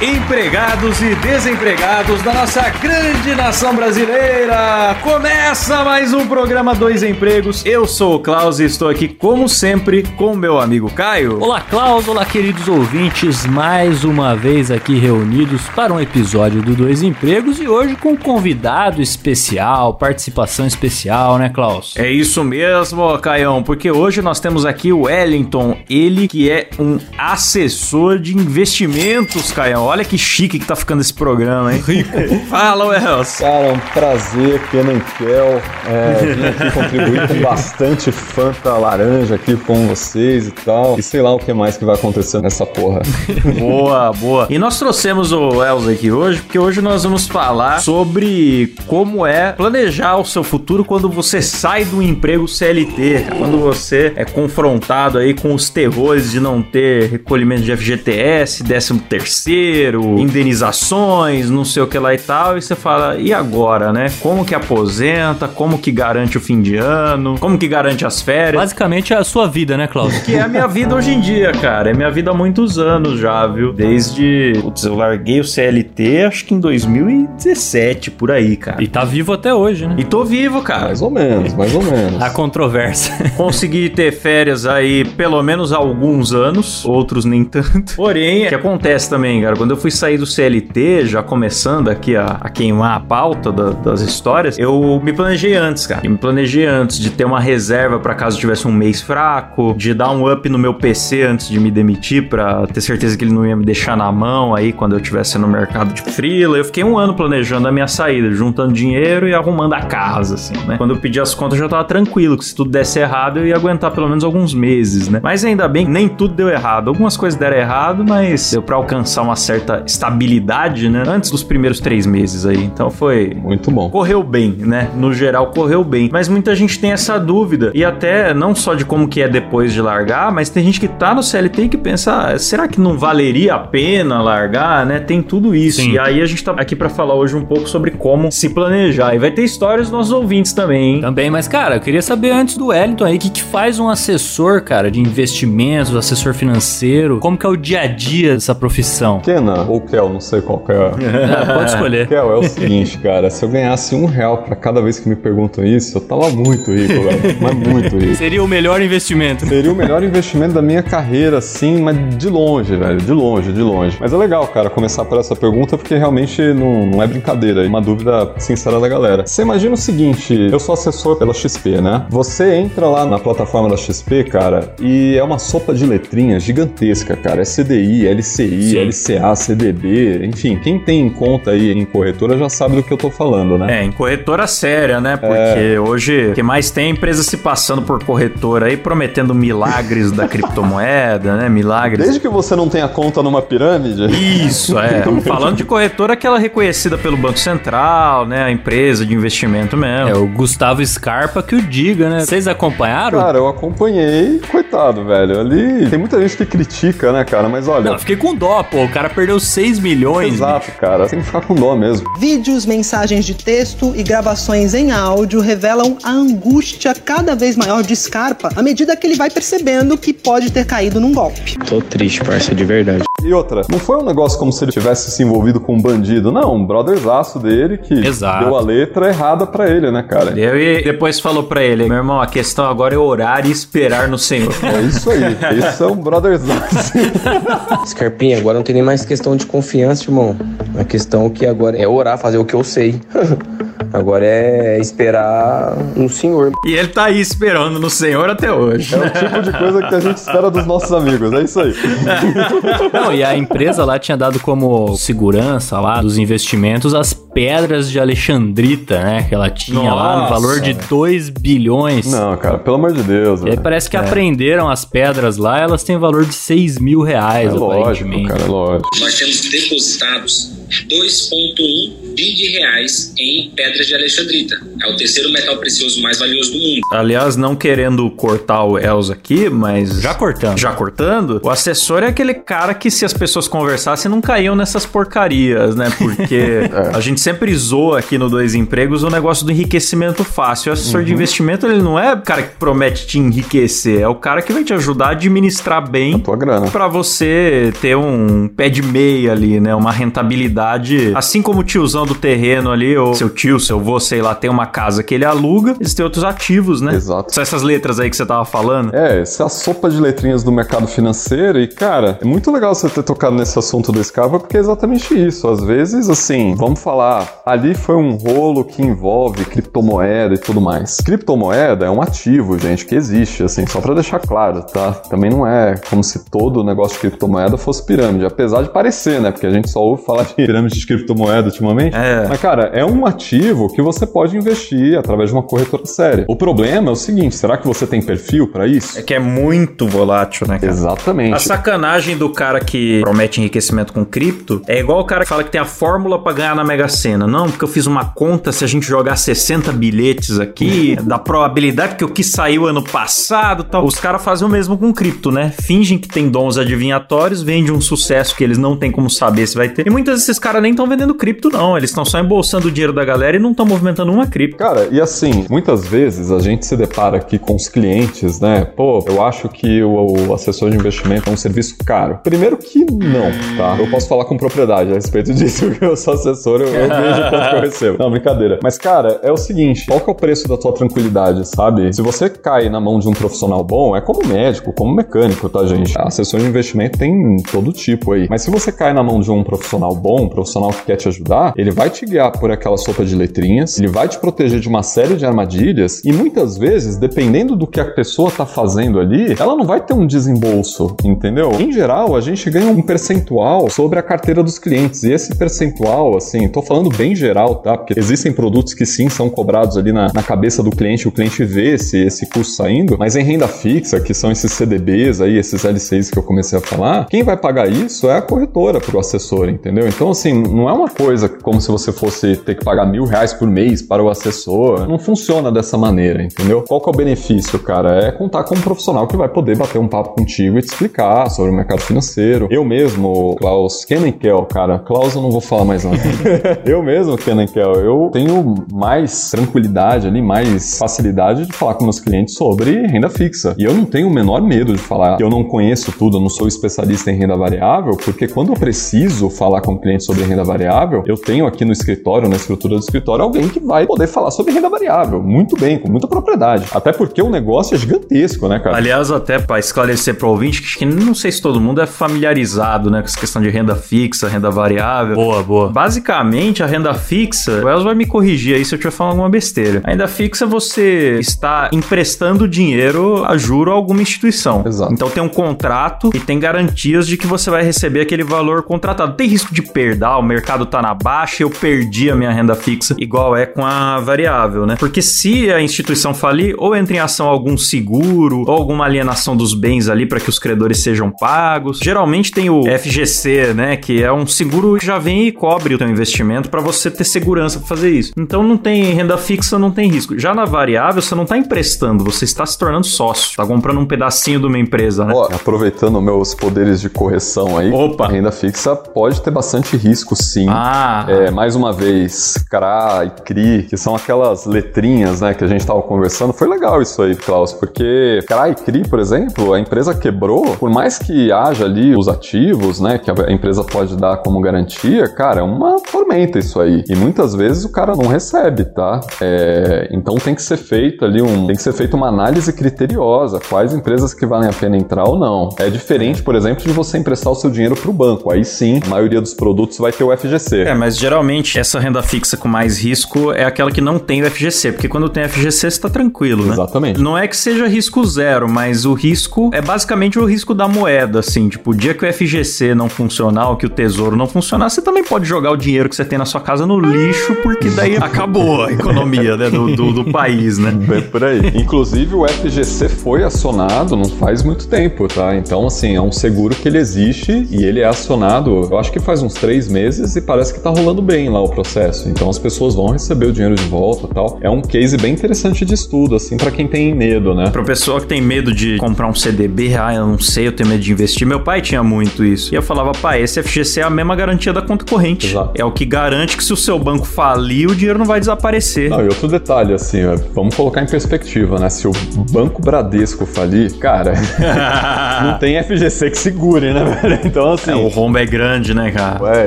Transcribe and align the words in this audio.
Empregados 0.00 1.00
e 1.00 1.14
desempregados 1.14 2.20
da 2.20 2.34
nossa 2.34 2.68
grande 2.68 3.34
nação 3.34 3.74
brasileira! 3.74 4.94
Começa 5.02 5.82
mais 5.84 6.12
um 6.12 6.26
programa 6.26 6.74
Dois 6.74 7.02
Empregos. 7.02 7.64
Eu 7.64 7.86
sou 7.86 8.16
o 8.16 8.20
Klaus 8.20 8.60
e 8.60 8.64
estou 8.64 8.90
aqui, 8.90 9.08
como 9.08 9.48
sempre, 9.48 10.02
com 10.02 10.36
meu 10.36 10.60
amigo 10.60 10.90
Caio. 10.90 11.42
Olá, 11.42 11.62
Klaus, 11.62 12.06
olá, 12.08 12.26
queridos 12.26 12.68
ouvintes, 12.68 13.46
mais 13.46 14.04
uma 14.04 14.36
vez 14.36 14.70
aqui 14.70 14.98
reunidos 14.98 15.62
para 15.74 15.94
um 15.94 16.00
episódio 16.00 16.60
do 16.60 16.74
Dois 16.74 17.02
Empregos 17.02 17.58
e 17.58 17.66
hoje 17.66 17.96
com 17.96 18.10
um 18.10 18.16
convidado 18.16 19.00
especial, 19.00 19.94
participação 19.94 20.66
especial, 20.66 21.38
né, 21.38 21.48
Klaus? 21.48 21.94
É 21.96 22.10
isso 22.10 22.44
mesmo, 22.44 23.18
Caião, 23.18 23.62
porque 23.62 23.90
hoje 23.90 24.20
nós 24.20 24.40
temos 24.40 24.66
aqui 24.66 24.92
o 24.92 25.02
Wellington, 25.02 25.78
ele 25.88 26.28
que 26.28 26.50
é 26.50 26.68
um 26.78 26.98
assessor 27.16 28.18
de 28.18 28.36
investimentos, 28.36 29.50
Caião. 29.52 29.85
Olha 29.86 30.04
que 30.04 30.18
chique 30.18 30.58
que 30.58 30.66
tá 30.66 30.74
ficando 30.74 31.00
esse 31.00 31.14
programa, 31.14 31.72
hein? 31.72 31.80
Rico. 31.86 32.10
Fala, 32.50 32.86
Wells. 32.86 33.38
Cara, 33.38 33.66
é 33.66 33.72
um 33.72 33.78
prazer, 33.78 34.60
Kenan 34.68 34.98
Kel. 35.16 35.62
É, 35.86 36.34
vim 36.34 36.44
aqui 36.44 36.70
contribuir 36.72 37.28
com 37.28 37.40
bastante 37.40 38.10
Fanta 38.10 38.72
laranja 38.72 39.36
aqui 39.36 39.56
com 39.56 39.86
vocês 39.86 40.48
e 40.48 40.50
tal. 40.50 40.98
E 40.98 41.02
sei 41.04 41.22
lá 41.22 41.32
o 41.32 41.38
que 41.38 41.52
mais 41.52 41.76
que 41.76 41.84
vai 41.84 41.94
acontecer 41.94 42.42
nessa 42.42 42.66
porra. 42.66 43.02
Boa, 43.60 44.12
boa. 44.12 44.46
E 44.50 44.58
nós 44.58 44.78
trouxemos 44.78 45.30
o 45.30 45.58
Wells 45.58 45.88
aqui 45.88 46.10
hoje, 46.10 46.40
porque 46.40 46.58
hoje 46.58 46.80
nós 46.80 47.04
vamos 47.04 47.28
falar 47.28 47.80
sobre 47.80 48.74
como 48.86 49.24
é 49.24 49.52
planejar 49.52 50.16
o 50.16 50.24
seu 50.24 50.42
futuro 50.42 50.84
quando 50.84 51.08
você 51.08 51.40
sai 51.40 51.84
do 51.84 52.02
emprego 52.02 52.48
CLT, 52.48 53.24
cara. 53.24 53.36
quando 53.36 53.58
você 53.58 54.12
é 54.16 54.24
confrontado 54.24 55.18
aí 55.18 55.32
com 55.32 55.54
os 55.54 55.70
terrores 55.70 56.32
de 56.32 56.40
não 56.40 56.60
ter 56.60 57.08
recolhimento 57.10 57.62
de 57.62 57.76
FGTS, 57.76 58.64
13 58.64 58.98
terceiro, 59.08 59.75
indenizações, 60.18 61.50
não 61.50 61.64
sei 61.64 61.82
o 61.82 61.86
que 61.86 61.98
lá 61.98 62.14
e 62.14 62.18
tal, 62.18 62.58
e 62.58 62.62
você 62.62 62.74
fala, 62.74 63.16
e 63.16 63.32
agora, 63.32 63.92
né? 63.92 64.06
Como 64.20 64.44
que 64.44 64.54
aposenta? 64.54 65.48
Como 65.48 65.78
que 65.78 65.90
garante 65.90 66.36
o 66.36 66.40
fim 66.40 66.60
de 66.60 66.76
ano? 66.76 67.36
Como 67.38 67.58
que 67.58 67.68
garante 67.68 68.04
as 68.04 68.20
férias? 68.20 68.62
Basicamente 68.62 69.12
é 69.12 69.16
a 69.16 69.24
sua 69.24 69.46
vida, 69.46 69.76
né, 69.76 69.86
Klaus? 69.86 70.16
Que 70.18 70.34
é 70.34 70.42
a 70.42 70.48
minha 70.48 70.66
vida 70.66 70.94
hoje 70.94 71.12
em 71.12 71.20
dia, 71.20 71.52
cara. 71.52 71.90
É 71.90 71.94
minha 71.94 72.10
vida 72.10 72.30
há 72.30 72.34
muitos 72.34 72.78
anos 72.78 73.18
já, 73.18 73.46
viu? 73.46 73.72
Desde. 73.72 74.52
Putz, 74.60 74.84
eu 74.84 74.94
larguei 74.94 75.40
o 75.40 75.44
CLT 75.44 76.26
acho 76.26 76.44
que 76.44 76.54
em 76.54 76.60
2017, 76.60 78.10
por 78.10 78.30
aí, 78.30 78.56
cara. 78.56 78.82
E 78.82 78.86
tá 78.86 79.04
vivo 79.04 79.32
até 79.32 79.54
hoje, 79.54 79.86
né? 79.86 79.94
E 79.98 80.04
tô 80.04 80.24
vivo, 80.24 80.62
cara. 80.62 80.86
Mais 80.86 81.02
ou 81.02 81.10
menos, 81.10 81.54
mais 81.54 81.74
ou 81.74 81.82
menos. 81.82 82.20
A 82.22 82.30
controvérsia. 82.30 83.14
Consegui 83.36 83.88
ter 83.88 84.12
férias 84.12 84.66
aí 84.66 85.04
pelo 85.04 85.42
menos 85.42 85.72
há 85.72 85.76
alguns 85.76 86.32
anos, 86.32 86.84
outros 86.84 87.24
nem 87.24 87.44
tanto. 87.44 87.94
Porém, 87.96 88.46
o 88.46 88.48
que 88.48 88.54
acontece 88.54 89.08
também, 89.08 89.42
cara, 89.42 89.56
quando 89.66 89.72
eu 89.72 89.76
fui 89.76 89.90
sair 89.90 90.16
do 90.16 90.24
CLT, 90.24 91.06
já 91.06 91.24
começando 91.24 91.88
aqui 91.88 92.14
a, 92.14 92.36
a 92.40 92.48
queimar 92.48 92.96
a 92.98 93.00
pauta 93.00 93.50
da- 93.50 93.70
das 93.70 94.00
histórias, 94.00 94.56
eu 94.60 95.00
me 95.02 95.12
planejei 95.12 95.56
antes, 95.56 95.88
cara. 95.88 96.02
Eu 96.04 96.10
me 96.12 96.16
planejei 96.16 96.64
antes 96.66 97.00
de 97.00 97.10
ter 97.10 97.24
uma 97.24 97.40
reserva 97.40 97.98
pra 97.98 98.14
caso 98.14 98.38
tivesse 98.38 98.68
um 98.68 98.72
mês 98.72 99.00
fraco, 99.02 99.74
de 99.76 99.92
dar 99.92 100.10
um 100.12 100.32
up 100.32 100.48
no 100.48 100.56
meu 100.56 100.72
PC 100.72 101.22
antes 101.22 101.48
de 101.48 101.58
me 101.58 101.68
demitir 101.72 102.28
pra 102.28 102.64
ter 102.68 102.80
certeza 102.80 103.18
que 103.18 103.24
ele 103.24 103.32
não 103.32 103.44
ia 103.44 103.56
me 103.56 103.64
deixar 103.64 103.96
na 103.96 104.12
mão 104.12 104.54
aí 104.54 104.72
quando 104.72 104.92
eu 104.92 104.98
estivesse 105.00 105.36
no 105.36 105.48
mercado 105.48 105.92
de 105.92 106.00
freela. 106.02 106.56
Eu 106.56 106.64
fiquei 106.64 106.84
um 106.84 106.96
ano 106.96 107.14
planejando 107.14 107.66
a 107.66 107.72
minha 107.72 107.88
saída, 107.88 108.30
juntando 108.30 108.72
dinheiro 108.72 109.26
e 109.28 109.34
arrumando 109.34 109.72
a 109.72 109.80
casa, 109.82 110.36
assim, 110.36 110.54
né? 110.68 110.76
Quando 110.78 110.94
eu 110.94 110.96
pedi 111.00 111.18
as 111.18 111.34
contas, 111.34 111.58
eu 111.58 111.64
já 111.64 111.68
tava 111.68 111.82
tranquilo, 111.82 112.38
que 112.38 112.44
se 112.44 112.54
tudo 112.54 112.70
desse 112.70 113.00
errado, 113.00 113.40
eu 113.40 113.46
ia 113.48 113.56
aguentar 113.56 113.90
pelo 113.90 114.08
menos 114.08 114.22
alguns 114.22 114.54
meses, 114.54 115.08
né? 115.08 115.18
Mas 115.20 115.44
ainda 115.44 115.66
bem 115.66 115.84
nem 115.88 116.08
tudo 116.08 116.34
deu 116.34 116.48
errado. 116.48 116.86
Algumas 116.86 117.16
coisas 117.16 117.36
deram 117.36 117.56
errado, 117.56 118.04
mas 118.06 118.52
deu 118.52 118.62
pra 118.62 118.76
alcançar 118.76 119.22
uma 119.22 119.34
certa 119.34 119.55
estabilidade, 119.84 120.88
né? 120.88 121.04
Antes 121.06 121.30
dos 121.30 121.42
primeiros 121.42 121.80
três 121.80 122.06
meses 122.06 122.46
aí. 122.46 122.62
Então 122.62 122.90
foi. 122.90 123.34
Muito 123.34 123.70
bom. 123.70 123.90
Correu 123.90 124.22
bem, 124.22 124.54
né? 124.58 124.88
No 124.96 125.12
geral, 125.12 125.48
correu 125.48 125.84
bem. 125.84 126.08
Mas 126.12 126.28
muita 126.28 126.54
gente 126.54 126.78
tem 126.78 126.92
essa 126.92 127.18
dúvida. 127.18 127.70
E 127.74 127.84
até 127.84 128.32
não 128.34 128.54
só 128.54 128.74
de 128.74 128.84
como 128.84 129.08
que 129.08 129.22
é 129.22 129.28
depois 129.28 129.72
de 129.72 129.80
largar, 129.80 130.32
mas 130.32 130.48
tem 130.48 130.64
gente 130.64 130.80
que 130.80 130.88
tá 130.88 131.14
no 131.14 131.22
CLT 131.22 131.62
e 131.62 131.68
que 131.68 131.76
pensa, 131.76 132.32
ah, 132.32 132.38
será 132.38 132.68
que 132.68 132.80
não 132.80 132.98
valeria 132.98 133.54
a 133.54 133.58
pena 133.58 134.20
largar, 134.22 134.86
né? 134.86 134.98
Tem 135.00 135.22
tudo 135.22 135.54
isso. 135.54 135.80
Sim. 135.80 135.92
E 135.92 135.98
aí 135.98 136.20
a 136.20 136.26
gente 136.26 136.42
tá 136.42 136.52
aqui 136.52 136.74
pra 136.74 136.88
falar 136.88 137.14
hoje 137.14 137.36
um 137.36 137.44
pouco 137.44 137.68
sobre 137.68 137.90
como 137.90 138.30
se 138.30 138.48
planejar. 138.50 139.14
E 139.14 139.18
vai 139.18 139.30
ter 139.30 139.44
histórias 139.44 139.88
dos 139.88 139.92
nossos 139.92 140.12
ouvintes 140.12 140.52
também, 140.52 140.96
hein? 140.96 141.00
Também, 141.00 141.30
mas 141.30 141.48
cara, 141.48 141.76
eu 141.76 141.80
queria 141.80 142.02
saber 142.02 142.30
antes 142.30 142.56
do 142.56 142.66
Wellington 142.66 143.04
aí, 143.04 143.16
o 143.16 143.18
que, 143.18 143.30
que 143.30 143.42
faz 143.42 143.78
um 143.78 143.88
assessor, 143.88 144.62
cara, 144.62 144.90
de 144.90 145.00
investimentos, 145.00 145.94
assessor 145.94 146.34
financeiro? 146.34 147.18
Como 147.18 147.36
que 147.36 147.46
é 147.46 147.48
o 147.48 147.56
dia 147.56 147.82
a 147.82 147.86
dia 147.86 148.34
dessa 148.34 148.54
profissão? 148.54 149.20
Kenan 149.46 149.66
ou 149.68 149.80
Kel, 149.80 150.08
não 150.08 150.20
sei 150.20 150.40
qual 150.40 150.58
que 150.58 150.72
é. 150.72 150.76
Ah, 150.76 151.54
pode 151.54 151.70
escolher. 151.70 152.06
Kel, 152.08 152.32
é 152.32 152.36
o 152.36 152.42
seguinte, 152.42 152.98
cara, 152.98 153.30
se 153.30 153.44
eu 153.44 153.48
ganhasse 153.48 153.94
um 153.94 154.06
real 154.06 154.38
pra 154.38 154.56
cada 154.56 154.82
vez 154.82 154.98
que 154.98 155.08
me 155.08 155.14
perguntam 155.16 155.64
isso, 155.64 155.96
eu 155.96 156.00
tava 156.00 156.30
muito 156.30 156.72
rico, 156.72 156.94
velho. 156.94 157.36
Mas 157.40 157.54
muito 157.54 157.96
rico. 157.96 158.14
Seria 158.16 158.42
o 158.42 158.48
melhor 158.48 158.82
investimento. 158.82 159.46
Seria 159.46 159.72
o 159.72 159.76
melhor 159.76 160.02
investimento 160.02 160.54
da 160.54 160.62
minha 160.62 160.82
carreira, 160.82 161.40
sim, 161.40 161.80
mas 161.80 162.16
de 162.16 162.28
longe, 162.28 162.74
velho. 162.76 162.98
De 162.98 163.12
longe, 163.12 163.52
de 163.52 163.62
longe. 163.62 163.96
Mas 164.00 164.12
é 164.12 164.16
legal, 164.16 164.46
cara, 164.48 164.68
começar 164.68 165.04
por 165.04 165.18
essa 165.18 165.36
pergunta, 165.36 165.76
porque 165.78 165.94
realmente 165.96 166.42
não, 166.52 166.86
não 166.86 167.02
é 167.02 167.06
brincadeira. 167.06 167.64
É 167.64 167.68
uma 167.68 167.80
dúvida 167.80 168.32
sincera 168.38 168.80
da 168.80 168.88
galera. 168.88 169.26
Você 169.26 169.42
imagina 169.42 169.74
o 169.74 169.78
seguinte: 169.78 170.34
eu 170.50 170.58
sou 170.58 170.72
assessor 170.72 171.16
pela 171.16 171.32
XP, 171.32 171.80
né? 171.80 172.06
Você 172.10 172.54
entra 172.54 172.88
lá 172.88 173.04
na 173.04 173.18
plataforma 173.18 173.68
da 173.68 173.76
XP, 173.76 174.24
cara, 174.24 174.74
e 174.80 175.16
é 175.16 175.22
uma 175.22 175.38
sopa 175.38 175.74
de 175.74 175.86
letrinhas 175.86 176.42
gigantesca, 176.42 177.16
cara. 177.16 177.42
É 177.42 177.44
CDI, 177.44 178.06
LCI, 178.08 178.92
Sim. 178.92 179.16
LCA, 179.16 179.35
CDB, 179.36 180.24
enfim, 180.24 180.56
quem 180.56 180.78
tem 180.78 181.08
conta 181.08 181.50
aí 181.52 181.70
em 181.72 181.84
corretora 181.84 182.36
já 182.36 182.48
sabe 182.48 182.76
do 182.76 182.82
que 182.82 182.92
eu 182.92 182.96
tô 182.96 183.10
falando, 183.10 183.58
né? 183.58 183.80
É, 183.80 183.84
em 183.84 183.92
corretora 183.92 184.46
séria, 184.46 185.00
né? 185.00 185.16
Porque 185.16 185.78
hoje 185.78 186.30
o 186.30 186.34
que 186.34 186.42
mais 186.42 186.70
tem 186.70 186.86
é 186.86 186.88
empresa 186.90 187.22
se 187.22 187.36
passando 187.36 187.82
por 187.82 188.02
corretora 188.02 188.66
aí, 188.66 188.76
prometendo 188.76 189.34
milagres 189.34 190.10
da 190.12 190.26
criptomoeda, 190.28 191.36
né? 191.36 191.48
Milagres. 191.48 192.04
Desde 192.04 192.20
que 192.20 192.28
você 192.28 192.56
não 192.56 192.68
tenha 192.68 192.88
conta 192.88 193.22
numa 193.22 193.42
pirâmide. 193.42 194.06
Isso, 194.46 194.78
é. 194.78 194.98
Estamos 195.06 195.24
falando 195.24 195.56
de 195.56 195.64
corretora 195.64 196.14
aquela 196.14 196.38
reconhecida 196.38 196.96
pelo 196.96 197.16
Banco 197.16 197.38
Central, 197.38 198.26
né? 198.26 198.44
A 198.44 198.50
empresa 198.50 199.04
de 199.04 199.14
investimento 199.14 199.76
mesmo. 199.76 200.08
É 200.08 200.14
o 200.14 200.26
Gustavo 200.26 200.84
Scarpa 200.84 201.42
que 201.42 201.54
o 201.54 201.62
diga, 201.62 202.08
né? 202.08 202.20
Vocês 202.20 202.46
acompanharam? 202.48 203.18
Cara, 203.18 203.38
eu 203.38 203.48
acompanhei, 203.48 204.40
coitado, 204.50 205.04
velho. 205.04 205.40
Ali 205.40 205.88
tem 205.88 205.98
muita 205.98 206.20
gente 206.20 206.36
que 206.36 206.46
critica, 206.46 207.12
né, 207.12 207.24
cara? 207.24 207.48
Mas 207.48 207.68
olha, 207.68 207.84
Não, 207.84 207.92
eu 207.94 207.98
fiquei 207.98 208.16
com 208.16 208.34
dó, 208.34 208.62
pô. 208.62 208.84
O 208.84 208.88
cara 208.88 209.08
perdeu 209.08 209.25
6 209.40 209.78
milhões. 209.78 210.34
exato, 210.34 210.70
cara. 210.72 211.08
Tem 211.08 211.18
que 211.18 211.26
ficar 211.26 211.40
com 211.40 211.54
dó 211.54 211.74
mesmo. 211.74 212.06
Vídeos, 212.18 212.64
mensagens 212.64 213.24
de 213.24 213.34
texto 213.34 213.92
e 213.96 214.02
gravações 214.02 214.74
em 214.74 214.92
áudio 214.92 215.40
revelam 215.40 215.96
a 216.02 216.10
angústia 216.10 216.94
cada 216.94 217.34
vez 217.34 217.56
maior 217.56 217.82
de 217.82 217.94
Scarpa 217.96 218.50
à 218.54 218.62
medida 218.62 218.96
que 218.96 219.06
ele 219.06 219.16
vai 219.16 219.30
percebendo 219.30 219.96
que 219.98 220.12
pode 220.12 220.50
ter 220.50 220.64
caído 220.64 221.00
num 221.00 221.12
golpe. 221.12 221.56
Tô 221.68 221.80
triste, 221.80 222.22
parça, 222.22 222.54
de 222.54 222.64
verdade. 222.64 223.05
E 223.22 223.32
outra, 223.32 223.62
não 223.70 223.78
foi 223.78 223.96
um 223.96 224.04
negócio 224.04 224.38
como 224.38 224.52
se 224.52 224.62
ele 224.64 224.70
tivesse 224.70 225.10
se 225.10 225.22
envolvido 225.22 225.58
com 225.58 225.74
um 225.74 225.80
bandido, 225.80 226.30
não. 226.30 226.54
Um 226.54 226.64
brotherzaço 226.64 227.38
dele 227.38 227.78
que 227.78 227.94
Exato. 227.94 228.44
deu 228.44 228.54
a 228.56 228.60
letra 228.60 229.08
errada 229.08 229.46
pra 229.46 229.68
ele, 229.68 229.90
né, 229.90 230.02
cara? 230.02 230.30
Deu 230.30 230.56
e 230.56 230.84
depois 230.84 231.18
falou 231.18 231.42
pra 231.44 231.62
ele, 231.62 231.86
meu 231.88 231.96
irmão, 231.96 232.20
a 232.20 232.26
questão 232.26 232.66
agora 232.66 232.94
é 232.94 232.98
orar 232.98 233.46
e 233.46 233.50
esperar 233.50 234.08
no 234.08 234.18
Senhor. 234.18 234.54
É 234.66 234.80
isso 234.82 235.10
aí. 235.10 235.36
Isso 235.58 235.84
é 235.84 235.86
um 235.86 235.96
brotherzaço. 235.96 236.92
Scarpinha, 237.86 238.38
agora 238.38 238.58
não 238.58 238.64
tem 238.64 238.74
nem 238.74 238.82
mais 238.82 239.04
questão 239.04 239.36
de 239.36 239.46
confiança, 239.46 240.04
irmão. 240.04 240.36
A 240.78 240.84
questão 240.84 241.30
que 241.30 241.46
agora 241.46 241.76
é 241.76 241.86
orar, 241.86 242.18
fazer 242.18 242.36
o 242.38 242.44
que 242.44 242.54
eu 242.54 242.62
sei. 242.62 243.00
agora 243.96 244.24
é 244.24 244.78
esperar 244.80 245.76
no 245.96 246.08
Senhor. 246.08 246.52
E 246.64 246.74
ele 246.74 246.88
tá 246.88 247.04
aí 247.04 247.20
esperando 247.20 247.78
no 247.78 247.90
Senhor 247.90 248.28
até 248.30 248.52
hoje. 248.52 248.94
É 248.94 248.98
o 248.98 249.10
tipo 249.10 249.42
de 249.42 249.58
coisa 249.58 249.82
que 249.88 249.94
a 249.94 250.00
gente 250.00 250.16
espera 250.16 250.50
dos 250.50 250.66
nossos 250.66 250.92
amigos. 250.92 251.32
É 251.32 251.42
isso 251.42 251.60
aí. 251.60 251.74
Não, 252.92 253.12
e 253.12 253.22
a 253.24 253.36
empresa 253.36 253.84
lá 253.84 253.98
tinha 253.98 254.16
dado 254.16 254.38
como 254.40 254.96
segurança 254.96 255.78
lá 255.80 256.00
dos 256.00 256.18
investimentos 256.18 256.94
as 256.94 257.12
pedras 257.12 257.90
de 257.90 258.00
Alexandrita, 258.00 258.98
né? 258.98 259.22
Que 259.28 259.34
ela 259.34 259.50
tinha 259.50 259.92
lá 259.92 260.14
no 260.16 260.20
Nossa. 260.22 260.34
valor 260.34 260.60
de 260.60 260.72
2 260.72 261.28
bilhões. 261.28 262.10
Não, 262.10 262.36
cara, 262.36 262.58
pelo 262.58 262.76
amor 262.76 262.92
de 262.92 263.02
Deus. 263.02 263.42
E 263.42 263.50
aí 263.50 263.56
parece 263.60 263.90
que 263.90 263.96
aprenderam 263.96 264.70
as 264.70 264.84
pedras 264.84 265.36
lá, 265.36 265.58
elas 265.60 265.84
têm 265.84 265.98
valor 265.98 266.24
de 266.24 266.34
6 266.34 266.78
mil 266.78 267.02
reais, 267.02 267.50
É 267.50 267.52
lógico, 267.52 268.22
cara, 268.24 268.42
é 268.42 268.46
lógico. 268.46 268.88
nós 268.98 269.14
temos 269.18 269.40
depositados 269.42 270.52
2,1 270.88 272.05
bi 272.16 272.34
de 272.34 272.48
reais 272.58 273.12
em 273.18 273.50
pedras 273.54 273.86
de 273.86 273.94
Alexandrita. 273.94 274.58
É 274.82 274.90
o 274.90 274.96
terceiro 274.96 275.30
metal 275.30 275.58
precioso 275.58 276.00
mais 276.00 276.18
valioso 276.18 276.52
do 276.52 276.58
mundo. 276.58 276.80
Aliás, 276.92 277.36
não 277.36 277.54
querendo 277.54 278.10
cortar 278.10 278.64
o 278.64 278.78
Els 278.78 279.10
aqui, 279.10 279.50
mas. 279.50 280.00
Já 280.00 280.14
cortando. 280.14 280.58
Já 280.58 280.72
cortando, 280.72 281.40
o 281.42 281.50
assessor 281.50 282.02
é 282.02 282.06
aquele 282.06 282.32
cara 282.32 282.72
que, 282.72 282.90
se 282.90 283.04
as 283.04 283.12
pessoas 283.12 283.46
conversassem, 283.46 284.10
não 284.10 284.20
caíam 284.20 284.56
nessas 284.56 284.86
porcarias, 284.86 285.76
né? 285.76 285.92
Porque 285.98 286.60
a 286.94 287.00
gente 287.00 287.20
sempre 287.20 287.54
zoa 287.54 287.98
aqui 287.98 288.16
no 288.16 288.30
Dois 288.30 288.54
Empregos 288.54 289.02
o 289.02 289.10
negócio 289.10 289.44
do 289.44 289.52
enriquecimento 289.52 290.24
fácil. 290.24 290.70
O 290.70 290.72
assessor 290.72 291.04
de 291.04 291.12
investimento, 291.12 291.66
ele 291.66 291.82
não 291.82 291.98
é 291.98 292.14
o 292.14 292.22
cara 292.22 292.42
que 292.42 292.56
promete 292.56 293.06
te 293.06 293.18
enriquecer, 293.18 294.00
é 294.00 294.08
o 294.08 294.14
cara 294.14 294.40
que 294.40 294.52
vai 294.52 294.64
te 294.64 294.72
ajudar 294.72 295.08
a 295.08 295.10
administrar 295.10 295.86
bem 295.88 296.18
Tua 296.18 296.36
grana. 296.36 296.70
Pra 296.70 296.88
você 296.88 297.72
ter 297.80 297.96
um 297.96 298.48
pé 298.48 298.68
de 298.68 298.82
meia 298.82 299.32
ali, 299.32 299.60
né? 299.60 299.74
Uma 299.74 299.92
rentabilidade. 299.92 301.12
Assim 301.14 301.42
como 301.42 301.60
o 301.60 301.64
tiozão 301.64 302.05
do 302.06 302.14
terreno 302.14 302.70
ali, 302.70 302.96
ou 302.96 303.14
seu 303.14 303.28
tio, 303.28 303.60
seu 303.60 303.78
avô, 303.78 304.00
sei 304.00 304.22
lá, 304.22 304.34
tem 304.34 304.48
uma 304.48 304.66
casa 304.66 305.02
que 305.02 305.14
ele 305.14 305.24
aluga, 305.24 305.76
eles 305.78 305.94
têm 305.94 306.04
outros 306.04 306.24
ativos, 306.24 306.80
né? 306.80 306.94
Exato. 306.94 307.32
São 307.32 307.42
essas 307.42 307.62
letras 307.62 308.00
aí 308.00 308.08
que 308.08 308.16
você 308.16 308.24
tava 308.24 308.44
falando. 308.44 308.94
É, 308.94 309.20
essa 309.20 309.42
é 309.42 309.46
a 309.46 309.48
sopa 309.48 309.90
de 309.90 310.00
letrinhas 310.00 310.42
do 310.42 310.50
mercado 310.50 310.86
financeiro 310.86 311.60
e, 311.60 311.66
cara, 311.68 312.18
é 312.20 312.24
muito 312.24 312.50
legal 312.50 312.74
você 312.74 312.88
ter 312.88 313.02
tocado 313.02 313.36
nesse 313.36 313.58
assunto 313.58 313.92
do 313.92 314.02
Scava 314.02 314.38
porque 314.38 314.56
é 314.56 314.60
exatamente 314.60 315.14
isso. 315.14 315.48
Às 315.48 315.62
vezes, 315.62 316.08
assim, 316.08 316.54
vamos 316.54 316.80
falar, 316.80 317.42
ali 317.44 317.74
foi 317.74 317.96
um 317.96 318.16
rolo 318.16 318.64
que 318.64 318.82
envolve 318.82 319.44
criptomoeda 319.44 320.34
e 320.34 320.38
tudo 320.38 320.60
mais. 320.60 320.98
Criptomoeda 320.98 321.86
é 321.86 321.90
um 321.90 322.00
ativo, 322.00 322.58
gente, 322.58 322.84
que 322.84 322.94
existe, 322.94 323.42
assim, 323.42 323.66
só 323.66 323.80
pra 323.80 323.94
deixar 323.94 324.20
claro, 324.20 324.62
tá? 324.62 324.92
Também 324.92 325.30
não 325.30 325.46
é 325.46 325.76
como 325.88 326.02
se 326.02 326.24
todo 326.30 326.60
o 326.60 326.64
negócio 326.64 326.94
de 326.94 327.00
criptomoeda 327.00 327.56
fosse 327.56 327.84
pirâmide, 327.84 328.24
apesar 328.24 328.62
de 328.62 328.70
parecer, 328.70 329.20
né? 329.20 329.30
Porque 329.30 329.46
a 329.46 329.50
gente 329.50 329.70
só 329.70 329.80
ouve 329.80 330.04
falar 330.04 330.24
de 330.24 330.34
pirâmide 330.46 330.78
de 330.78 330.86
criptomoeda 330.86 331.48
ultimamente. 331.48 331.95
É. 331.96 332.28
Mas, 332.28 332.40
cara, 332.40 332.70
é 332.72 332.84
um 332.84 333.06
ativo 333.06 333.72
que 333.72 333.82
você 333.82 334.06
pode 334.06 334.36
investir 334.36 334.98
através 334.98 335.30
de 335.30 335.36
uma 335.36 335.42
corretora 335.42 335.86
séria. 335.86 336.24
O 336.28 336.36
problema 336.36 336.88
é 336.88 336.92
o 336.92 336.96
seguinte, 336.96 337.34
será 337.34 337.56
que 337.56 337.66
você 337.66 337.86
tem 337.86 338.02
perfil 338.02 338.48
pra 338.48 338.66
isso? 338.66 338.98
É 338.98 339.02
que 339.02 339.14
é 339.14 339.18
muito 339.18 339.86
volátil, 339.86 340.46
né, 340.46 340.58
cara? 340.58 340.72
Exatamente. 340.72 341.34
A 341.34 341.38
sacanagem 341.38 342.16
do 342.16 342.30
cara 342.30 342.60
que 342.60 343.00
promete 343.00 343.40
enriquecimento 343.40 343.92
com 343.92 344.04
cripto 344.04 344.62
é 344.66 344.78
igual 344.78 345.00
o 345.00 345.04
cara 345.04 345.22
que 345.22 345.28
fala 345.28 345.44
que 345.44 345.50
tem 345.50 345.60
a 345.60 345.64
fórmula 345.64 346.22
pra 346.22 346.32
ganhar 346.32 346.54
na 346.54 346.64
Mega 346.64 346.88
Sena. 346.88 347.26
Não, 347.26 347.48
porque 347.48 347.64
eu 347.64 347.68
fiz 347.68 347.86
uma 347.86 348.04
conta, 348.04 348.52
se 348.52 348.64
a 348.64 348.68
gente 348.68 348.86
jogar 348.86 349.16
60 349.16 349.72
bilhetes 349.72 350.38
aqui, 350.38 350.96
da 351.02 351.18
probabilidade 351.18 351.96
que 351.96 352.04
o 352.04 352.08
que 352.08 352.22
saiu 352.22 352.66
ano 352.66 352.82
passado 352.82 353.64
e 353.66 353.70
tal. 353.70 353.84
Os 353.84 353.98
caras 353.98 354.22
fazem 354.22 354.46
o 354.46 354.50
mesmo 354.50 354.76
com 354.76 354.92
cripto, 354.92 355.30
né? 355.30 355.52
Fingem 355.62 355.98
que 355.98 356.08
tem 356.08 356.28
dons 356.28 356.58
adivinhatórios, 356.58 357.42
vende 357.42 357.72
um 357.72 357.80
sucesso 357.80 358.34
que 358.36 358.44
eles 358.44 358.58
não 358.58 358.76
têm 358.76 358.90
como 358.90 359.08
saber 359.08 359.46
se 359.46 359.56
vai 359.56 359.68
ter. 359.68 359.86
E 359.86 359.90
muitos 359.90 360.14
desses 360.14 360.38
caras 360.38 360.62
nem 360.62 360.72
estão 360.72 360.86
vendendo 360.86 361.14
cripto, 361.14 361.48
não. 361.48 361.76
Eles 361.76 361.85
estão 361.90 362.04
só 362.04 362.20
embolsando 362.20 362.68
o 362.68 362.70
dinheiro 362.70 362.92
da 362.92 363.04
galera 363.04 363.36
e 363.36 363.40
não 363.40 363.50
estão 363.50 363.66
movimentando 363.66 364.12
uma 364.12 364.26
cripto. 364.26 364.56
Cara, 364.56 364.88
e 364.90 365.00
assim, 365.00 365.46
muitas 365.50 365.86
vezes 365.86 366.30
a 366.30 366.38
gente 366.38 366.66
se 366.66 366.76
depara 366.76 367.16
aqui 367.16 367.38
com 367.38 367.54
os 367.54 367.68
clientes, 367.68 368.40
né? 368.40 368.64
Pô, 368.64 369.04
eu 369.06 369.22
acho 369.24 369.48
que 369.48 369.82
o, 369.82 370.28
o 370.28 370.34
assessor 370.34 370.70
de 370.70 370.76
investimento 370.76 371.28
é 371.30 371.32
um 371.32 371.36
serviço 371.36 371.76
caro. 371.84 372.18
Primeiro 372.22 372.56
que 372.56 372.84
não, 372.84 373.30
tá? 373.56 373.76
Eu 373.78 373.88
posso 373.90 374.08
falar 374.08 374.24
com 374.24 374.36
propriedade 374.36 374.90
a 374.90 374.94
respeito 374.94 375.32
disso, 375.34 375.66
porque 375.66 375.84
eu 375.84 375.96
sou 375.96 376.14
assessor, 376.14 376.60
eu, 376.60 376.68
eu 376.68 376.88
vejo 376.88 377.30
quanto 377.30 377.50
que 377.50 377.56
eu 377.56 377.60
recebo. 377.60 377.98
Não, 377.98 378.10
brincadeira. 378.10 378.58
Mas, 378.62 378.78
cara, 378.78 379.20
é 379.22 379.30
o 379.30 379.36
seguinte, 379.36 379.86
qual 379.86 380.00
que 380.00 380.08
é 380.08 380.12
o 380.12 380.16
preço 380.16 380.48
da 380.48 380.56
tua 380.56 380.72
tranquilidade, 380.72 381.46
sabe? 381.48 381.92
Se 381.94 382.02
você 382.02 382.28
cai 382.28 382.68
na 382.68 382.80
mão 382.80 382.98
de 382.98 383.08
um 383.08 383.12
profissional 383.12 383.62
bom, 383.62 383.96
é 383.96 384.00
como 384.00 384.26
médico, 384.26 384.72
como 384.72 384.94
mecânico, 384.94 385.48
tá, 385.48 385.66
gente? 385.66 385.94
Assessor 385.96 386.40
de 386.40 386.46
investimento 386.46 386.98
tem 386.98 387.36
todo 387.50 387.72
tipo 387.72 388.12
aí. 388.12 388.26
Mas 388.28 388.42
se 388.42 388.50
você 388.50 388.72
cai 388.72 388.92
na 388.92 389.02
mão 389.02 389.20
de 389.20 389.30
um 389.30 389.42
profissional 389.42 389.94
bom, 389.94 390.24
um 390.24 390.28
profissional 390.28 390.70
que 390.70 390.84
quer 390.84 390.96
te 390.96 391.08
ajudar, 391.08 391.52
ele 391.56 391.70
vai 391.76 391.90
te 391.90 392.06
guiar 392.06 392.32
por 392.32 392.50
aquela 392.50 392.78
sopa 392.78 393.04
de 393.04 393.14
letrinhas, 393.14 393.78
ele 393.78 393.88
vai 393.88 394.08
te 394.08 394.18
proteger 394.18 394.58
de 394.58 394.66
uma 394.66 394.82
série 394.82 395.14
de 395.14 395.26
armadilhas 395.26 396.00
e 396.02 396.10
muitas 396.10 396.56
vezes, 396.56 396.96
dependendo 396.96 397.54
do 397.54 397.66
que 397.66 397.78
a 397.78 397.84
pessoa 397.84 398.30
tá 398.30 398.46
fazendo 398.46 398.98
ali, 398.98 399.36
ela 399.38 399.54
não 399.54 399.66
vai 399.66 399.78
ter 399.84 399.92
um 399.92 400.06
desembolso, 400.06 400.96
entendeu? 401.04 401.52
Em 401.60 401.70
geral, 401.70 402.16
a 402.16 402.20
gente 402.22 402.48
ganha 402.48 402.70
um 402.70 402.80
percentual 402.80 403.68
sobre 403.68 403.98
a 403.98 404.02
carteira 404.02 404.42
dos 404.42 404.58
clientes 404.58 405.02
e 405.02 405.12
esse 405.12 405.34
percentual, 405.34 406.16
assim, 406.16 406.48
tô 406.48 406.62
falando 406.62 406.88
bem 406.96 407.14
geral, 407.14 407.56
tá? 407.56 407.76
Porque 407.76 407.92
existem 407.94 408.32
produtos 408.32 408.72
que 408.72 408.86
sim 408.86 409.10
são 409.10 409.28
cobrados 409.28 409.76
ali 409.76 409.92
na, 409.92 410.10
na 410.14 410.22
cabeça 410.22 410.62
do 410.62 410.70
cliente, 410.70 411.06
o 411.06 411.12
cliente 411.12 411.44
vê 411.44 411.74
esse, 411.74 411.98
esse 411.98 412.26
custo 412.30 412.54
saindo, 412.54 412.96
mas 412.98 413.16
em 413.16 413.22
renda 413.22 413.46
fixa, 413.46 414.00
que 414.00 414.14
são 414.14 414.32
esses 414.32 414.50
CDBs 414.50 415.20
aí, 415.20 415.36
esses 415.36 415.62
LCs 415.62 416.10
que 416.10 416.18
eu 416.18 416.22
comecei 416.22 416.58
a 416.58 416.62
falar, 416.62 417.06
quem 417.10 417.22
vai 417.22 417.36
pagar 417.36 417.70
isso 417.70 418.08
é 418.08 418.16
a 418.16 418.22
corretora 418.22 418.80
pro 418.80 418.98
assessor, 418.98 419.50
entendeu? 419.50 419.86
Então, 419.86 420.10
assim, 420.10 420.32
não 420.32 420.70
é 420.70 420.72
uma 420.72 420.88
coisa 420.88 421.28
como 421.28 421.60
se 421.65 421.65
você 421.70 421.92
fosse 421.92 422.36
ter 422.36 422.56
que 422.56 422.64
pagar 422.64 422.86
mil 422.86 423.04
reais 423.04 423.32
por 423.32 423.48
mês 423.48 423.82
para 423.82 424.02
o 424.02 424.08
assessor. 424.08 424.86
Não 424.88 424.98
funciona 424.98 425.50
dessa 425.50 425.76
maneira, 425.76 426.22
entendeu? 426.22 426.64
Qual 426.66 426.80
que 426.80 426.88
é 426.88 426.92
o 426.92 426.96
benefício, 426.96 427.58
cara? 427.58 428.06
É 428.06 428.12
contar 428.12 428.44
com 428.44 428.54
um 428.54 428.60
profissional 428.60 429.06
que 429.06 429.16
vai 429.16 429.28
poder 429.28 429.56
bater 429.56 429.78
um 429.78 429.88
papo 429.88 430.14
contigo 430.14 430.58
e 430.58 430.62
te 430.62 430.68
explicar 430.68 431.28
sobre 431.30 431.50
o 431.50 431.54
mercado 431.54 431.80
financeiro. 431.80 432.48
Eu 432.50 432.64
mesmo, 432.64 433.36
Klaus 433.36 433.84
Kenenkel, 433.84 434.44
cara, 434.46 434.78
Klaus 434.78 435.14
eu 435.14 435.22
não 435.22 435.30
vou 435.30 435.40
falar 435.40 435.64
mais 435.64 435.84
nada. 435.84 435.96
eu 436.64 436.82
mesmo, 436.82 437.16
Kenenkel, 437.16 437.74
eu 437.74 438.10
tenho 438.12 438.54
mais 438.72 439.30
tranquilidade 439.30 440.06
ali, 440.06 440.20
mais 440.22 440.78
facilidade 440.78 441.46
de 441.46 441.52
falar 441.52 441.74
com 441.74 441.84
meus 441.84 442.00
clientes 442.00 442.34
sobre 442.34 442.86
renda 442.86 443.08
fixa. 443.08 443.54
E 443.58 443.64
eu 443.64 443.74
não 443.74 443.84
tenho 443.84 444.08
o 444.08 444.12
menor 444.12 444.42
medo 444.42 444.72
de 444.72 444.78
falar 444.78 445.16
que 445.16 445.22
eu 445.22 445.30
não 445.30 445.44
conheço 445.44 445.92
tudo, 445.92 446.16
eu 446.16 446.20
não 446.20 446.28
sou 446.28 446.46
especialista 446.46 447.10
em 447.10 447.16
renda 447.16 447.36
variável, 447.36 447.96
porque 447.96 448.28
quando 448.28 448.52
eu 448.52 448.56
preciso 448.56 449.30
falar 449.30 449.60
com 449.60 449.74
o 449.74 449.78
cliente 449.78 450.04
sobre 450.04 450.24
renda 450.24 450.44
variável, 450.44 451.02
eu 451.06 451.16
tenho 451.16 451.45
aqui 451.46 451.64
no 451.64 451.72
escritório, 451.72 452.28
na 452.28 452.36
estrutura 452.36 452.74
do 452.74 452.80
escritório, 452.80 453.24
alguém 453.24 453.48
que 453.48 453.60
vai 453.60 453.86
poder 453.86 454.06
falar 454.06 454.30
sobre 454.30 454.52
renda 454.52 454.68
variável 454.68 455.22
muito 455.22 455.56
bem, 455.56 455.78
com 455.78 455.90
muita 455.90 456.06
propriedade. 456.06 456.66
Até 456.72 456.92
porque 456.92 457.20
o 457.20 457.28
negócio 457.28 457.74
é 457.74 457.78
gigantesco, 457.78 458.48
né, 458.48 458.58
cara? 458.58 458.76
Aliás, 458.76 459.10
até 459.10 459.38
para 459.38 459.58
esclarecer 459.58 460.14
para 460.14 460.26
o 460.26 460.30
ouvinte, 460.30 460.60
que 460.60 460.66
acho 460.66 460.78
que 460.78 460.84
não 460.86 461.14
sei 461.14 461.32
se 461.32 461.42
todo 461.42 461.60
mundo 461.60 461.80
é 461.80 461.86
familiarizado 461.86 462.90
né, 462.90 463.00
com 463.00 463.06
essa 463.06 463.18
questão 463.18 463.42
de 463.42 463.48
renda 463.48 463.74
fixa, 463.74 464.28
renda 464.28 464.50
variável. 464.50 465.14
Boa, 465.14 465.42
boa. 465.42 465.68
Basicamente, 465.68 466.62
a 466.62 466.66
renda 466.66 466.94
fixa, 466.94 467.64
o 467.64 467.68
Els 467.68 467.82
vai 467.82 467.94
me 467.94 468.06
corrigir 468.06 468.56
aí 468.56 468.64
se 468.64 468.74
eu 468.74 468.76
estiver 468.76 468.92
falando 468.92 469.12
alguma 469.12 469.28
besteira. 469.28 469.80
A 469.84 469.90
renda 469.90 470.08
fixa, 470.08 470.46
você 470.46 471.18
está 471.18 471.70
emprestando 471.72 472.48
dinheiro 472.48 473.24
a 473.24 473.36
juro 473.36 473.70
a 473.70 473.74
alguma 473.74 474.02
instituição. 474.02 474.62
Exato. 474.66 474.92
Então 474.92 475.10
tem 475.10 475.22
um 475.22 475.28
contrato 475.28 476.10
e 476.14 476.20
tem 476.20 476.38
garantias 476.38 477.06
de 477.06 477.16
que 477.16 477.26
você 477.26 477.50
vai 477.50 477.62
receber 477.62 478.00
aquele 478.00 478.24
valor 478.24 478.62
contratado. 478.62 479.14
Tem 479.14 479.28
risco 479.28 479.54
de 479.54 479.62
perder, 479.62 480.04
ah, 480.04 480.18
o 480.18 480.22
mercado 480.22 480.66
tá 480.66 480.80
na 480.80 480.94
baixa, 480.94 481.35
eu 481.42 481.50
perdi 481.50 482.10
a 482.10 482.16
minha 482.16 482.30
renda 482.30 482.54
fixa, 482.54 482.94
igual 482.98 483.36
é 483.36 483.46
com 483.46 483.64
a 483.64 483.98
variável, 484.00 484.66
né? 484.66 484.76
Porque 484.78 485.02
se 485.02 485.50
a 485.50 485.60
instituição 485.60 486.14
falir, 486.14 486.54
ou 486.58 486.74
entra 486.74 486.96
em 486.96 486.98
ação 486.98 487.26
algum 487.26 487.56
seguro, 487.56 488.44
ou 488.46 488.50
alguma 488.50 488.84
alienação 488.84 489.36
dos 489.36 489.54
bens 489.54 489.88
ali 489.88 490.06
para 490.06 490.20
que 490.20 490.28
os 490.28 490.38
credores 490.38 490.82
sejam 490.82 491.10
pagos. 491.10 491.78
Geralmente 491.78 492.30
tem 492.30 492.50
o 492.50 492.62
FGC, 492.78 493.54
né, 493.54 493.76
que 493.76 494.02
é 494.02 494.12
um 494.12 494.26
seguro 494.26 494.76
que 494.78 494.86
já 494.86 494.98
vem 494.98 495.26
e 495.26 495.32
cobre 495.32 495.74
o 495.74 495.78
teu 495.78 495.88
investimento 495.88 496.48
para 496.48 496.60
você 496.60 496.90
ter 496.90 497.04
segurança 497.04 497.58
para 497.58 497.68
fazer 497.68 497.90
isso. 497.90 498.12
Então 498.16 498.42
não 498.42 498.56
tem 498.56 498.84
renda 498.92 499.16
fixa, 499.18 499.58
não 499.58 499.70
tem 499.70 499.90
risco. 499.90 500.18
Já 500.18 500.34
na 500.34 500.44
variável, 500.44 501.02
você 501.02 501.14
não 501.14 501.24
tá 501.24 501.36
emprestando, 501.36 502.04
você 502.04 502.24
está 502.24 502.44
se 502.46 502.58
tornando 502.58 502.86
sócio, 502.86 503.36
tá 503.36 503.46
comprando 503.46 503.78
um 503.78 503.86
pedacinho 503.86 504.40
de 504.40 504.46
uma 504.46 504.58
empresa, 504.58 505.04
né? 505.04 505.12
Ó, 505.14 505.28
aproveitando 505.32 506.00
meus 506.00 506.34
poderes 506.34 506.80
de 506.80 506.88
correção 506.88 507.56
aí, 507.56 507.70
Opa. 507.72 508.08
renda 508.08 508.32
fixa 508.32 508.74
pode 508.74 509.20
ter 509.22 509.30
bastante 509.30 509.76
risco, 509.76 510.14
sim. 510.16 510.46
Ah, 510.48 511.06
É, 511.08 511.25
mais 511.30 511.56
uma 511.56 511.72
vez, 511.72 512.34
CRA 512.50 513.04
e 513.04 513.22
CRI, 513.22 513.62
que 513.64 513.76
são 513.76 513.94
aquelas 513.94 514.46
letrinhas, 514.46 515.20
né, 515.20 515.34
que 515.34 515.44
a 515.44 515.46
gente 515.46 515.66
tava 515.66 515.82
conversando. 515.82 516.32
Foi 516.32 516.48
legal 516.48 516.80
isso 516.80 517.02
aí, 517.02 517.14
Klaus, 517.14 517.52
porque 517.52 518.20
CRA 518.26 518.48
e 518.50 518.54
CRI, 518.54 518.88
por 518.88 518.98
exemplo, 518.98 519.52
a 519.52 519.60
empresa 519.60 519.94
quebrou, 519.94 520.56
por 520.56 520.70
mais 520.70 520.98
que 520.98 521.32
haja 521.32 521.64
ali 521.64 521.96
os 521.96 522.08
ativos, 522.08 522.80
né, 522.80 522.98
que 522.98 523.10
a 523.10 523.30
empresa 523.30 523.64
pode 523.64 523.96
dar 523.96 524.18
como 524.18 524.40
garantia, 524.40 525.08
cara, 525.08 525.40
é 525.40 525.42
uma 525.42 525.76
tormenta 525.80 526.38
isso 526.38 526.60
aí. 526.60 526.84
E 526.88 526.94
muitas 526.94 527.34
vezes 527.34 527.64
o 527.64 527.72
cara 527.72 527.94
não 527.94 528.06
recebe, 528.06 528.64
tá? 528.64 529.00
É, 529.20 529.88
então 529.90 530.14
tem 530.16 530.34
que 530.34 530.42
ser 530.42 530.56
feito 530.56 531.04
ali 531.04 531.20
um, 531.20 531.46
tem 531.46 531.56
que 531.56 531.62
ser 531.62 531.72
feita 531.72 531.96
uma 531.96 532.08
análise 532.08 532.52
criteriosa, 532.52 533.40
quais 533.48 533.72
empresas 533.74 534.14
que 534.14 534.24
valem 534.24 534.48
a 534.48 534.52
pena 534.52 534.76
entrar 534.76 535.04
ou 535.04 535.18
não. 535.18 535.50
É 535.58 535.68
diferente, 535.68 536.22
por 536.22 536.34
exemplo, 536.34 536.64
de 536.64 536.72
você 536.72 536.98
emprestar 536.98 537.32
o 537.32 537.36
seu 537.36 537.50
dinheiro 537.50 537.76
pro 537.76 537.92
banco. 537.92 538.30
Aí 538.30 538.44
sim, 538.44 538.80
a 538.84 538.88
maioria 538.88 539.20
dos 539.20 539.34
produtos 539.34 539.78
vai 539.78 539.92
ter 539.92 540.04
o 540.04 540.16
FGC. 540.16 540.62
É, 540.62 540.74
mas 540.74 540.96
geralmente 540.96 541.15
essa 541.56 541.78
renda 541.78 542.02
fixa 542.02 542.36
com 542.36 542.48
mais 542.48 542.78
risco 542.78 543.32
é 543.32 543.44
aquela 543.44 543.70
que 543.70 543.80
não 543.80 543.98
tem 543.98 544.22
o 544.22 544.30
FGC, 544.30 544.72
porque 544.72 544.88
quando 544.88 545.08
tem 545.08 545.28
FGC 545.28 545.70
você 545.70 545.80
tá 545.80 545.88
tranquilo, 545.88 546.44
né? 546.44 546.52
Exatamente. 546.52 547.00
Não 547.00 547.16
é 547.16 547.26
que 547.26 547.36
seja 547.36 547.66
risco 547.66 548.04
zero, 548.04 548.48
mas 548.48 548.84
o 548.84 548.92
risco 548.92 549.50
é 549.52 549.60
basicamente 549.60 550.18
o 550.18 550.24
risco 550.24 550.54
da 550.54 550.68
moeda, 550.68 551.20
assim. 551.20 551.48
Tipo, 551.48 551.70
o 551.70 551.74
dia 551.74 551.94
que 551.94 552.04
o 552.04 552.12
FGC 552.12 552.74
não 552.74 552.88
funcionar 552.88 553.50
ou 553.50 553.56
que 553.56 553.66
o 553.66 553.68
tesouro 553.68 554.16
não 554.16 554.26
funcionar, 554.26 554.68
você 554.70 554.82
também 554.82 555.04
pode 555.04 555.26
jogar 555.26 555.50
o 555.50 555.56
dinheiro 555.56 555.88
que 555.88 555.96
você 555.96 556.04
tem 556.04 556.18
na 556.18 556.24
sua 556.24 556.40
casa 556.40 556.66
no 556.66 556.78
lixo, 556.78 557.34
porque 557.42 557.70
daí 557.70 557.96
acabou 558.00 558.64
a 558.64 558.72
economia 558.72 559.36
né, 559.36 559.50
do, 559.50 559.74
do, 559.74 559.92
do 559.92 560.04
país, 560.10 560.58
né? 560.58 560.70
Bem 560.70 561.02
por 561.02 561.24
aí. 561.24 561.40
Inclusive, 561.54 562.14
o 562.14 562.26
FGC 562.26 562.88
foi 562.88 563.22
acionado 563.22 563.96
não 563.96 564.04
faz 564.04 564.42
muito 564.42 564.66
tempo, 564.68 565.08
tá? 565.08 565.36
Então, 565.36 565.66
assim, 565.66 565.96
é 565.96 566.00
um 566.00 566.12
seguro 566.12 566.54
que 566.54 566.68
ele 566.68 566.78
existe 566.78 567.46
e 567.50 567.64
ele 567.64 567.80
é 567.80 567.86
acionado, 567.86 568.68
eu 568.70 568.78
acho 568.78 568.92
que 568.92 569.00
faz 569.00 569.22
uns 569.22 569.34
três 569.34 569.68
meses 569.68 570.16
e 570.16 570.20
parece 570.20 570.52
que 570.52 570.60
tá 570.60 570.70
rolando 570.70 571.02
bem 571.06 571.28
lá 571.28 571.40
o 571.40 571.48
processo. 571.48 572.08
Então 572.08 572.28
as 572.28 572.38
pessoas 572.38 572.74
vão 572.74 572.88
receber 572.88 573.26
o 573.26 573.32
dinheiro 573.32 573.54
de 573.54 573.64
volta 573.64 574.08
tal. 574.12 574.38
É 574.40 574.50
um 574.50 574.60
case 574.60 574.96
bem 574.96 575.12
interessante 575.12 575.64
de 575.64 575.74
estudo, 575.74 576.16
assim, 576.16 576.36
para 576.36 576.50
quem 576.50 576.66
tem 576.66 576.94
medo, 576.94 577.34
né? 577.34 577.48
Pra 577.50 577.62
pessoa 577.62 578.00
que 578.00 578.06
tem 578.06 578.20
medo 578.20 578.52
de 578.52 578.76
comprar 578.78 579.06
um 579.08 579.14
CDB, 579.14 579.76
ah, 579.76 579.94
eu 579.94 580.06
não 580.06 580.18
sei, 580.18 580.48
eu 580.48 580.52
tenho 580.52 580.68
medo 580.68 580.80
de 580.82 580.92
investir. 580.92 581.26
Meu 581.26 581.40
pai 581.40 581.62
tinha 581.62 581.82
muito 581.82 582.24
isso. 582.24 582.52
E 582.52 582.56
eu 582.56 582.62
falava, 582.62 582.92
pai, 582.92 583.22
esse 583.22 583.42
FGC 583.42 583.80
é 583.80 583.84
a 583.84 583.90
mesma 583.90 584.16
garantia 584.16 584.52
da 584.52 584.60
conta 584.60 584.84
corrente. 584.84 585.28
Exato. 585.28 585.52
É 585.54 585.64
o 585.64 585.70
que 585.70 585.84
garante 585.84 586.36
que 586.36 586.44
se 586.44 586.52
o 586.52 586.56
seu 586.56 586.78
banco 586.78 587.06
falir, 587.06 587.70
o 587.70 587.74
dinheiro 587.74 587.98
não 587.98 588.06
vai 588.06 588.18
desaparecer. 588.18 588.90
Não, 588.90 589.00
e 589.00 589.08
outro 589.08 589.28
detalhe, 589.28 589.72
assim, 589.72 590.04
ó, 590.04 590.16
vamos 590.34 590.54
colocar 590.54 590.82
em 590.82 590.86
perspectiva, 590.86 591.58
né? 591.58 591.68
Se 591.68 591.86
o 591.86 591.92
Banco 592.30 592.60
Bradesco 592.60 593.24
falir, 593.24 593.72
cara, 593.78 594.14
não 595.22 595.38
tem 595.38 595.62
FGC 595.62 596.10
que 596.10 596.18
segure, 596.18 596.72
né, 596.72 596.98
velho? 597.02 597.20
Então, 597.24 597.52
assim. 597.52 597.70
É, 597.70 597.74
o 597.74 597.88
rombo 597.88 598.18
é 598.18 598.26
grande, 598.26 598.74
né, 598.74 598.90
cara? 598.90 599.38
É, 599.38 599.46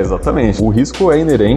exatamente. 0.00 0.62
O 0.62 0.68
risco 0.68 1.10
é 1.10 1.18
inerente 1.18 1.49